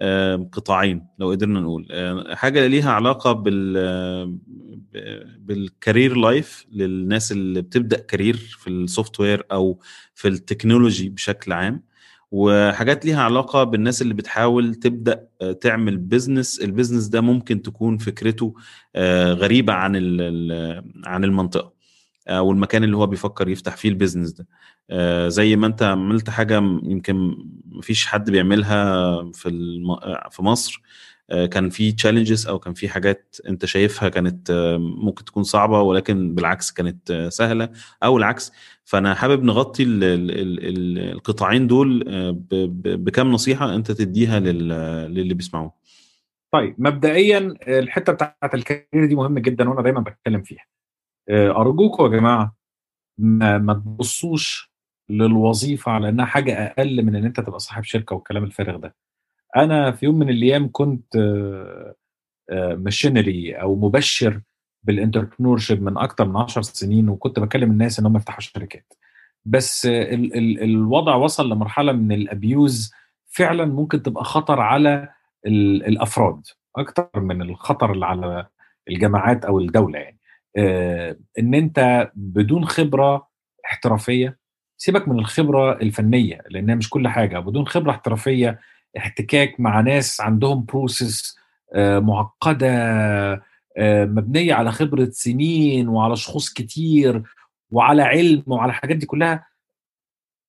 [0.02, 1.88] آه، قطاعين لو قدرنا نقول.
[1.92, 4.40] آه، حاجة ليها علاقة بال
[5.40, 9.80] بال career life للناس اللي بتبدأ career في ال software أو
[10.14, 11.84] في ال technology بشكل عام.
[12.32, 17.98] وحاجات ليها علاقة بالناس اللي بتحاول تبدأ آه، تعمل business ال business ده ممكن تكون
[17.98, 18.54] فكرته
[18.96, 19.96] آه، غريبة عن
[21.06, 21.74] عن المنطقة
[22.28, 24.48] أو المكان اللي هو بيفكر يفتح فيه ال business ده
[24.90, 29.50] آه، زي ما أنت عملت حاجة يمكن مفيش حد بيعملها في.
[30.04, 30.82] آه، في مصر
[31.32, 35.82] آه، كان في challenges أو كان في حاجات أنت شايفها كانت آه، ممكن تكون صعبة
[35.82, 37.70] ولكن بالعكس كانت آه، سهلة
[38.04, 38.52] أو العكس
[38.90, 40.04] فأنا حابب نغطي ال...
[40.04, 40.32] ال...
[40.32, 40.68] ال...
[40.68, 42.48] ال- القطاعين دول آه، ب...
[42.50, 43.04] ب...
[43.04, 44.68] بكام نصيحة أنت تديها لل...
[45.14, 45.74] للي بيسمعوه
[46.54, 50.66] طيب مبدئيا الحتة بتاعت الكارير دي مهمة جدا وأنا دايما بتكلم فيها.
[51.30, 52.56] آه، ارجوكم يا جماعة
[53.18, 54.72] ما, ما تبصوش
[55.10, 58.96] للوظيفة على إنها حاجة أقل من إن أنت تبقى صاحب شركة والكلام الفارغ ده.
[59.58, 61.18] أنا في يوم من الأيام كنت
[62.54, 64.42] مشينري أو مبشر
[64.84, 68.94] بال entrepreneurship من أكتر من 10 سنين وكنت بكلم الناس إن هم يفتحوا شركات.
[69.46, 72.92] بس ال ال الوضع وصل لمرحلة من ال abuse
[73.28, 75.10] فعلا ممكن تبقى خطر على
[75.48, 76.42] ال الأفراد
[76.76, 78.48] أكتر من الخطر اللي على
[78.90, 80.20] الجماعات أو الدولة يعني.
[80.58, 83.28] آه، إن أنت بدون خبرة
[83.66, 84.38] احترافية
[84.78, 88.60] سيبك من الخبرة الفنية لأنها مش كل حاجة بدون خبرة احترافية
[88.98, 91.38] احتكاك مع ناس عندهم process
[91.76, 93.42] معقدة آه،
[93.82, 97.24] مبنية على خبرة سنين وعلى شخوص كتير
[97.72, 99.48] وعلى علم وعلى الحاجات دي كلها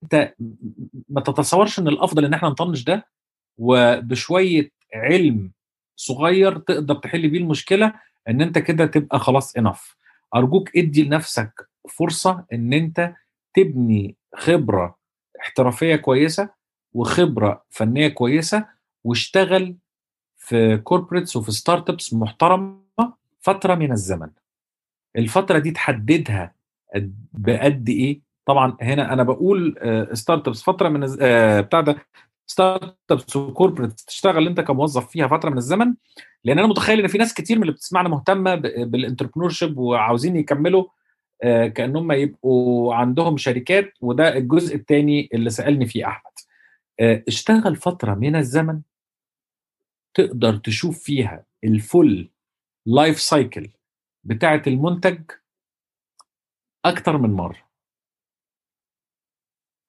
[0.03, 0.35] أنت
[1.09, 3.07] ما تتصورش إن الأفضل إن إحنا نطنش ده
[3.59, 5.53] وبشوية علم
[5.97, 7.93] صغير تقدر تحل بيه المشكلة
[8.29, 9.97] إن أنت كده تبقى خلاص انف
[10.35, 13.15] أرجوك ادي لنفسك فرصة إن أنت
[13.55, 14.99] تبني خبرة
[15.41, 16.49] احترافية كويسة
[16.93, 18.67] وخبرة فنية كويسة
[19.05, 19.77] واشتغل
[20.37, 22.81] في corporates وفي startups محترمة
[23.41, 24.31] فترة من الزمن.
[25.17, 26.55] الفترة دي تحددها
[26.95, 29.75] قد- بقد إيه؟ طبعا هنا أنا بقول
[30.13, 31.97] startups فترة من الز- آه، بتاع ده
[32.47, 35.95] startups و corporates تشتغل أنت كموظف فيها فترة من الزمن
[36.45, 40.85] لأن أنا متخيل إن في ناس كتير من اللي بتسمعنا مهتمة بال entrepreneurship وعاوزين يكملوا
[41.43, 46.33] آه، كأنهم يبقوا عندهم شركات وده الجزء الثاني اللي سألني فيه أحمد.
[47.01, 48.81] آه، اشتغل فترة من الزمن
[50.15, 52.31] تقدر تشوف فيها ال full
[52.87, 53.71] life cycle
[54.25, 55.31] بتاعه المنتج
[56.85, 57.71] أكتر من مرة.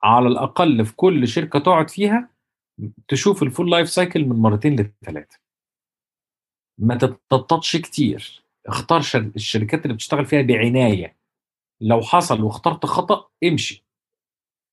[0.03, 2.29] على الأقل في كل شركة تقعد فيها
[3.07, 5.39] تشوف ال full life cycle من مرتين لثلاثه
[6.77, 8.43] ما تتنططش كتير.
[8.67, 11.17] اختار شر- الشركات اللي بتشتغل فيها بعناية.
[11.81, 13.85] لو حصل واخترت خطأ امشي.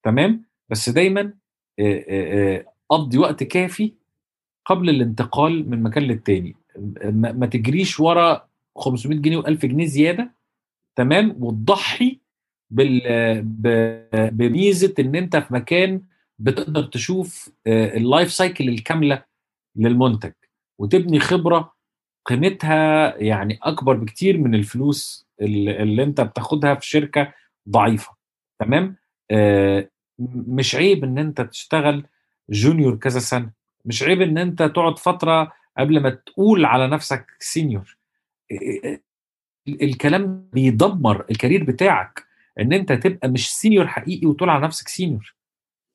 [0.03, 1.37] تمام؟ بس دايما
[2.89, 3.93] قضي وقت كافي
[4.65, 6.55] قبل الانتقال من مكان للتاني.
[7.13, 10.31] ما تجريش ورا 500 جنيه و1000 جنيه زيادة
[10.95, 12.19] تمام؟ وتضحي
[12.69, 13.01] بال
[14.31, 16.01] بميزة إن أنت في مكان
[16.39, 19.23] بتقدر تشوف آه، ال life cycle الكاملة
[19.75, 20.31] للمنتج
[20.79, 21.73] وتبني خبرة
[22.25, 27.33] قيمتها يعني أكبر بكتير من الفلوس اللي, أنت بتاخدها في شركة
[27.69, 28.15] ضعيفة
[28.59, 28.95] تمام؟
[29.31, 29.89] آه
[30.47, 32.05] مش عيب إن أنت تشتغل
[32.49, 33.51] junior كذا سنة
[33.85, 37.97] مش عيب إن أنت تقعد فترة قبل ما تقول على نفسك senior
[38.51, 38.99] ال-
[39.83, 42.23] الكلام بيدمر ال career بتاعك
[42.59, 45.35] إن أنت تبقى مش senior حقيقي وتقول على نفسك senior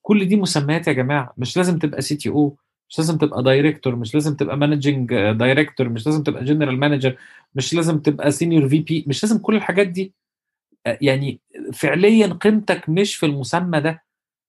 [0.03, 2.57] كل دي مسميات يا جماعة مش لازم تبقى CTO
[2.89, 7.17] مش لازم تبقى director مش لازم تبقى managing director مش لازم تبقى general manager
[7.55, 10.15] مش لازم تبقى senior VP مش لازم كل الحاجات دي.
[10.87, 11.41] يعني
[11.73, 14.03] فعليا قيمتك مش في المسمى ده.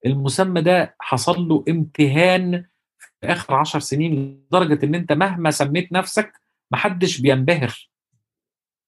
[0.06, 2.66] المسمى ده حصل له امتهان
[3.32, 4.14] آخر عشر سنين
[4.50, 6.34] لدرجة إن أنت مهما سميت نفسك
[6.72, 7.90] محدش بينبهر.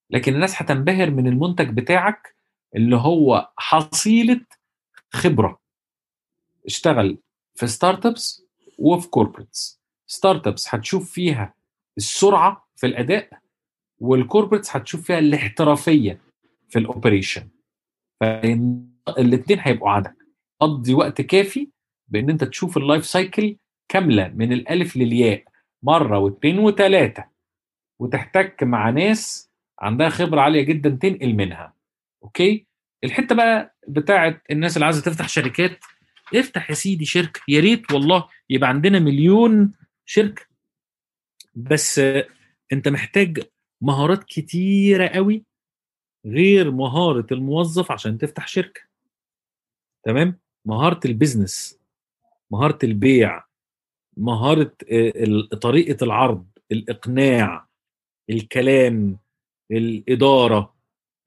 [0.09, 2.35] لكن الناس هتنبهر من المنتج بتاعك
[2.75, 4.41] اللي هو حصيلة
[5.13, 5.59] خبرة.
[6.65, 7.17] اشتغل
[7.55, 8.43] في startups
[8.77, 11.53] وفي corporates startups هتشوف فيها
[11.97, 13.29] السرعة في الأداء
[13.99, 16.21] وال corporates هتشوف فيها الاحترافية
[16.69, 17.47] في ال operation
[18.19, 20.15] فالاثنين هيبقوا عندك
[20.59, 21.69] قضي وقت كافي
[22.07, 23.55] بإن أنت تشوف ال life cycle
[23.89, 25.43] كاملة من الألف للياء
[25.83, 27.25] مرة واثنين وثلاثه
[27.99, 31.73] وتحتك مع ناس عندها خبرة عالية جدا تنقل منها.
[32.23, 32.67] أوكي؟
[33.03, 35.79] الحتة بقى بتاعت الناس اللي عايزة تفتح شركات
[36.35, 37.41] افتح يا سيدي شركة.
[37.47, 39.73] يا ريت والله يبقى عندنا مليون
[40.05, 40.45] شركة.
[41.55, 42.01] بس
[42.73, 43.43] انت محتاج
[43.81, 45.45] مهارات كتيرة قوي
[46.25, 48.81] غير مهارة الموظف عشان تفتح شركة.
[50.03, 51.79] تمام؟ مهارة البيزنس
[52.51, 53.46] مهارة البيع
[54.17, 57.67] مهارة آه، طريقة العرض الإقناع
[58.29, 59.17] الكلام
[59.71, 60.75] الإدارة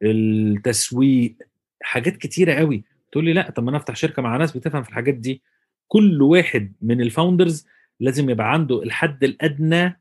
[0.03, 1.37] التسويق
[1.83, 4.89] حاجات كتيرة قوي تقول لي لأ طب ما أنا أفتح شركة مع ناس بتفهم في
[4.89, 5.43] الحاجات دي.
[5.89, 7.67] كل واحد من الفاوندرز
[8.01, 10.01] لازم يبقى عنده الحد الأدنى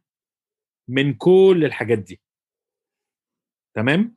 [0.88, 2.20] من كل الحاجات دي.
[3.76, 4.16] تمام؟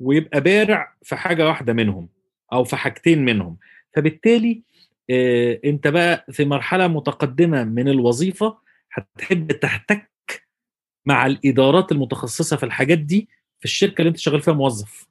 [0.00, 2.08] ويبقى بارع في حاجة واحدة منهم
[2.52, 3.56] أو في حاجتين منهم.
[3.96, 4.62] فبالتالي
[5.64, 8.58] انت بقى في مرحلة متقدمة من الوظيفة
[8.92, 10.10] هتحب تحتك
[11.06, 13.28] مع الإدارات المتخصصة في الحاجات دي
[13.58, 15.06] في الشركة اللي انت شغال فيها موظف.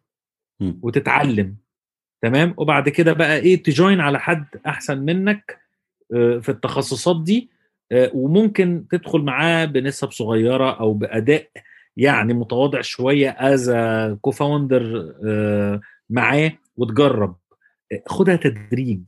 [0.59, 0.79] مم.
[0.81, 1.55] وتتعلم.
[2.21, 5.59] تمام؟ وبعد كده بقى إيه ت join على حد أحسن منك
[6.15, 7.49] آه، في التخصصات دي
[7.91, 11.49] آه، وممكن تدخل معاه بنسب صغيرة أو بأداء
[11.97, 13.71] يعني متواضع شوية as
[14.21, 15.13] co-founder
[16.09, 17.35] معاه وتجرب.
[17.91, 19.01] آه، خدها تدريج.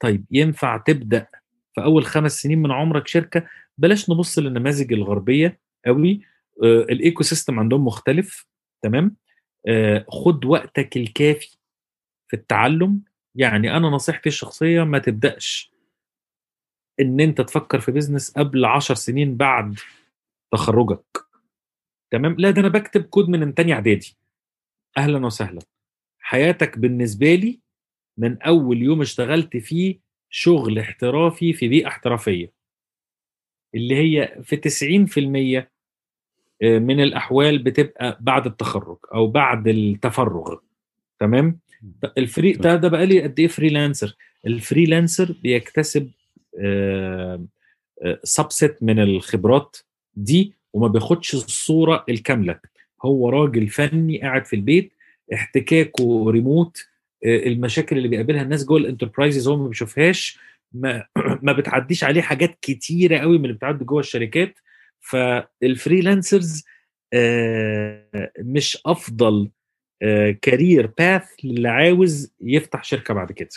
[0.00, 1.26] طيب ينفع تبدأ
[1.74, 3.46] في أول خمس سنين من عمرك شركة؟
[3.78, 6.20] بلاش نبص للنماذج الغربية قوي.
[6.64, 8.46] آه، ال ecosystem عندهم مختلف
[8.82, 9.16] تمام؟
[9.68, 11.58] آه، خد وقتك الكافي
[12.28, 13.02] في التعلم.
[13.34, 15.72] يعني أنا نصيحتي الشخصية ما تبدأش
[17.00, 19.78] إن أنت تفكر في business قبل عشر سنين بعد
[20.52, 21.26] تخرجك
[22.12, 24.16] تمام؟ لا ده أنا بكتب كود من تاني إعدادي.
[24.96, 25.60] أهلا وسهلا.
[26.20, 27.60] حياتك بالنسبة لي
[28.18, 29.98] من أول يوم اشتغلت فيه
[30.30, 32.52] شغل احترافي في بيئة احترافية
[33.74, 34.56] اللي هي في
[35.66, 35.68] 90%
[36.64, 40.56] من الأحوال بتبقى بعد التخرج أو بعد التفرغ
[41.18, 41.58] تمام؟
[42.18, 46.10] الفري ده ده بقى لي قد إيه freelancer ال freelancer بيكتسب
[48.22, 49.76] subset من الخبرات
[50.16, 52.60] دي وما بياخدش الصورة الكاملة.
[53.04, 54.92] هو راجل فني قاعد في البيت
[55.34, 60.38] احتكاكه ريموت آه، المشاكل اللي بيقابلها الناس جوه ال enterprises هو ما بيشوفهاش
[60.72, 61.06] ما,
[61.42, 64.58] ما بتعديش عليه حاجات كتيرة قوي من اللي بتعدي جوه الشركات.
[65.00, 66.64] فال freelancers
[67.14, 69.50] آه، مش أفضل
[70.42, 73.48] career path للي عاوز يفتح شركة بعد كده.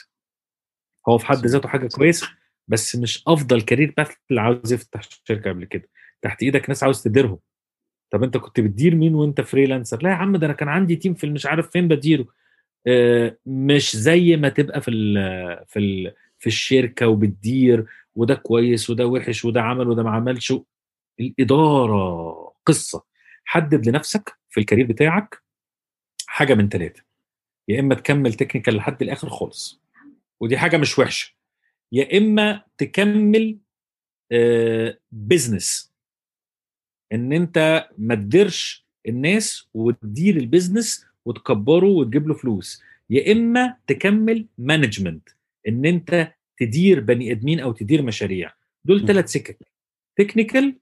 [1.09, 2.29] هو في حد ذاته حاجة كويسه
[2.67, 5.89] بس مش أفضل career path اللي عاوز يفتح شركة قبل كده.
[6.21, 7.39] تحت إيدك ناس عاوز تديرهم.
[8.13, 11.14] طب أنت كنت بتدير مين وأنت freelancer لا يا عم ده أنا كان عندي team
[11.13, 12.21] في مش عارف فين بديره.
[12.21, 12.27] آه،
[13.45, 15.16] مش زي ما تبقى في ال
[15.68, 17.86] في ال في الشركة وبتدير
[18.16, 20.53] وده كويس وده وحش وده عمل وده ما عملش.
[21.20, 23.03] الإدارة قصة.
[23.45, 25.44] حدد لنفسك في ال career بتاعك
[26.28, 27.03] حاجة من ثلاثة
[27.68, 29.82] يا إما تكمل technical لحد الآخر خالص.
[30.40, 31.34] ودي حاجة مش وحشة.
[31.91, 33.58] يا إما تكمل
[35.11, 35.93] business
[37.14, 42.81] إن أنت ما تديرش الناس وتدير ال business وتكبره وتجيب له فلوس.
[43.10, 45.30] يا إما تكمل management
[45.68, 48.53] إن أنت تدير بني آدمين أو تدير مشاريع.
[48.85, 49.07] دول.
[49.07, 49.57] ثلاث سكك
[50.15, 50.76] technical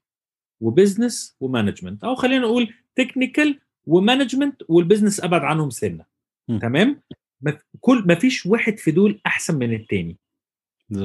[0.60, 6.04] و business و management أو خلينا نقول technical و management وال business أبعد عنهم سنة.
[6.60, 7.02] تمام؟
[7.40, 10.16] ما كل ما فيش واحد في دول أحسن من التاني.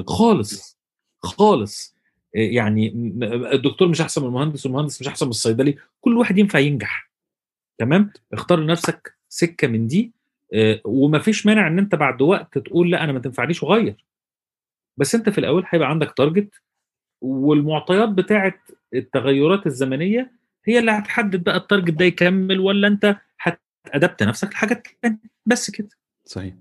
[0.06, 0.78] خالص
[1.18, 1.96] خالص.
[2.34, 2.92] إيه يعني
[3.52, 7.10] الدكتور مش أحسن من المهندس والمهندس مش أحسن من الصيدلي كل واحد ينفع ينجح.
[7.78, 10.12] تمام؟ اختار لنفسك سكة من دي
[10.54, 14.04] آه، ومفيش مانع إن أنت بعد وقت تقول لأ أنا ما تنفعنيش وغير.
[14.96, 16.60] بس أنت في الأول هيبقى عندك target
[17.20, 18.54] والمعطيات بتاعه
[18.94, 20.32] التغيرات الزمنية
[20.64, 24.88] هي اللي هتحدد بقى ال target ده يكمل ولا أنت هت adapt نفسك لحاجات
[25.46, 25.88] بس كده.
[26.24, 26.54] صحيح.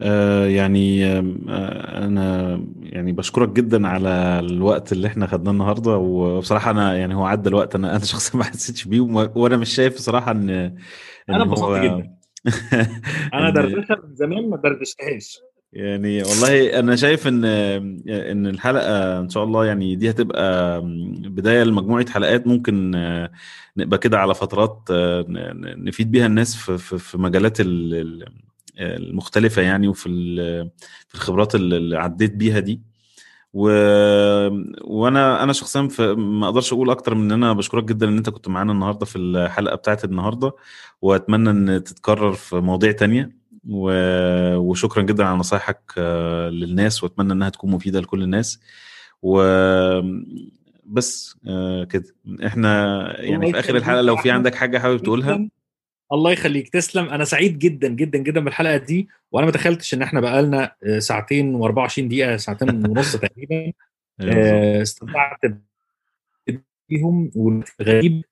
[0.00, 4.08] آه يعني آه أنا يعني بشكرك جدا على
[4.40, 8.44] الوقت اللي إحنا خدناه النهارده وبصراحة أنا يعني هو عدى الوقت أنا أنا شخصيا ما
[8.44, 10.74] حسيتش بيه وأنا مش شايف بصراحة إن إن
[11.28, 12.16] أنا انبسطت جدا.
[13.34, 15.38] أنا إن دردشة من زمان ما دردشتهاش.
[15.72, 20.80] يعني والله أنا شايف إن إن الحلقة إن شاء الله يعني دي هتبقى
[21.16, 22.90] بداية لمجموعة حلقات ممكن
[23.76, 24.82] نبقى كده على فترات
[25.78, 28.45] نفيد بيها الناس في في مجالات ال- ال-
[28.78, 30.08] المختلفة يعني وفي
[31.08, 32.82] في الخبرات اللي عديت بيها دي.
[33.54, 33.68] و...
[34.84, 36.00] وأنا أنا شخصيا ف...
[36.00, 39.18] ما أقدرش أقول أكتر من إن أنا بشكرك جدا إن أنت كنت معانا النهارده في
[39.18, 40.52] الحلقة بتاعت النهارده.
[41.02, 43.36] وأتمنى إن تتكرر في مواضيع تانية.
[43.68, 43.90] و...
[44.56, 47.02] وشكرا جدا على نصايحك آه، للناس.
[47.04, 48.60] وأتمنى إنها تكون مفيدة لكل الناس.
[49.22, 49.42] و
[50.86, 52.04] بس آه، كده.
[52.46, 52.70] إحنا
[53.20, 55.48] يعني في آخر الحلقة لو في عندك حاجة حابب تقولها.
[56.12, 56.68] الله يخليك.
[56.68, 57.08] تسلم.
[57.08, 61.62] أنا سعيد جدا جدا جدا بالحلقة دي وأنا ما تخيلتش إن إحنا بقالنا آه، ساعتين
[61.62, 63.72] و24 دقيقة ساعتين ونص تقريبا.
[64.20, 65.38] آه، استمتعت
[66.88, 68.22] بيهم والغريب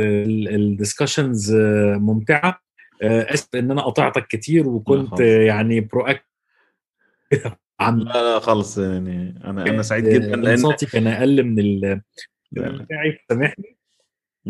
[0.00, 1.54] الدسكشنز
[1.96, 2.60] ممتعة.
[3.02, 6.06] آه، آسف إن أنا قطعتك كتير وكنت يعني برو
[7.80, 8.04] عن لا
[8.34, 12.00] لا خالص يعني أنا أنا سعيد جدا لأن انصاتي كان أقل من ال-.
[12.52, 13.18] بتاعي.
[13.28, 13.77] سامحني؟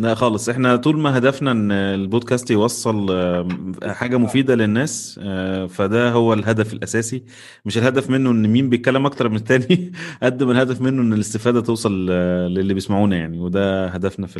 [0.00, 0.48] لا خالص.
[0.48, 6.72] إحنا طول ما هدفنا إن البودكاست يوصل آم، حاجة مفيدة للناس آه، فده هو الهدف
[6.72, 7.24] الأساسي.
[7.64, 9.92] مش الهدف منه إن مين بيتكلم أكتر من التاني
[10.22, 13.38] قد ما الهدف منه إن الاستفادة توصل آه، للي بيسمعونا يعني.
[13.38, 14.38] وده هدفنا في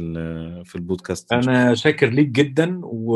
[0.65, 3.13] في البودكاست أنا شاكر ليك جدا و...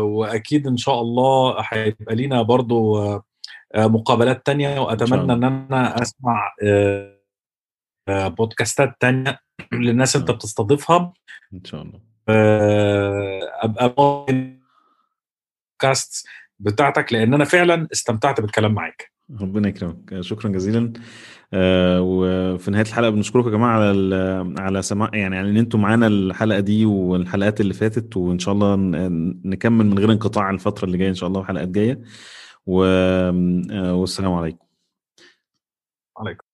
[0.00, 2.98] وأكيد إن شاء الله هيبقى لينا برضو
[3.74, 4.78] آه، مقابلات تانية.
[4.80, 5.32] وأتمنى.
[5.32, 7.18] إن أنا أسمع آه،
[8.08, 9.47] آه، بودكاستات تانية.
[9.72, 10.34] للناس انت آه.
[10.34, 11.12] بتستضيفها.
[11.54, 12.00] إن شاء الله.
[12.28, 13.88] آه، أبقى
[15.78, 16.26] بودكاست
[16.58, 19.12] بتاعتك لأن أنا فعلا استمتعت بالكلام معاك.
[19.40, 20.20] ربنا يكرمك.
[20.20, 20.92] شكرا جزيلا.
[21.52, 26.06] آه، وفي نهاية الحلقة بنشكركم يا جماعة على على سماع يعني على إن أنتم معانا
[26.06, 28.76] الحلقة دي والحلقات اللي فاتت وإن شاء الله
[29.44, 32.00] نكمل من غير انقطاع الفترة اللي جاية إن شاء الله وحلقات جاية
[32.66, 32.84] و-
[33.72, 34.66] آه، والسلام عليكم.
[36.18, 36.47] عليكم.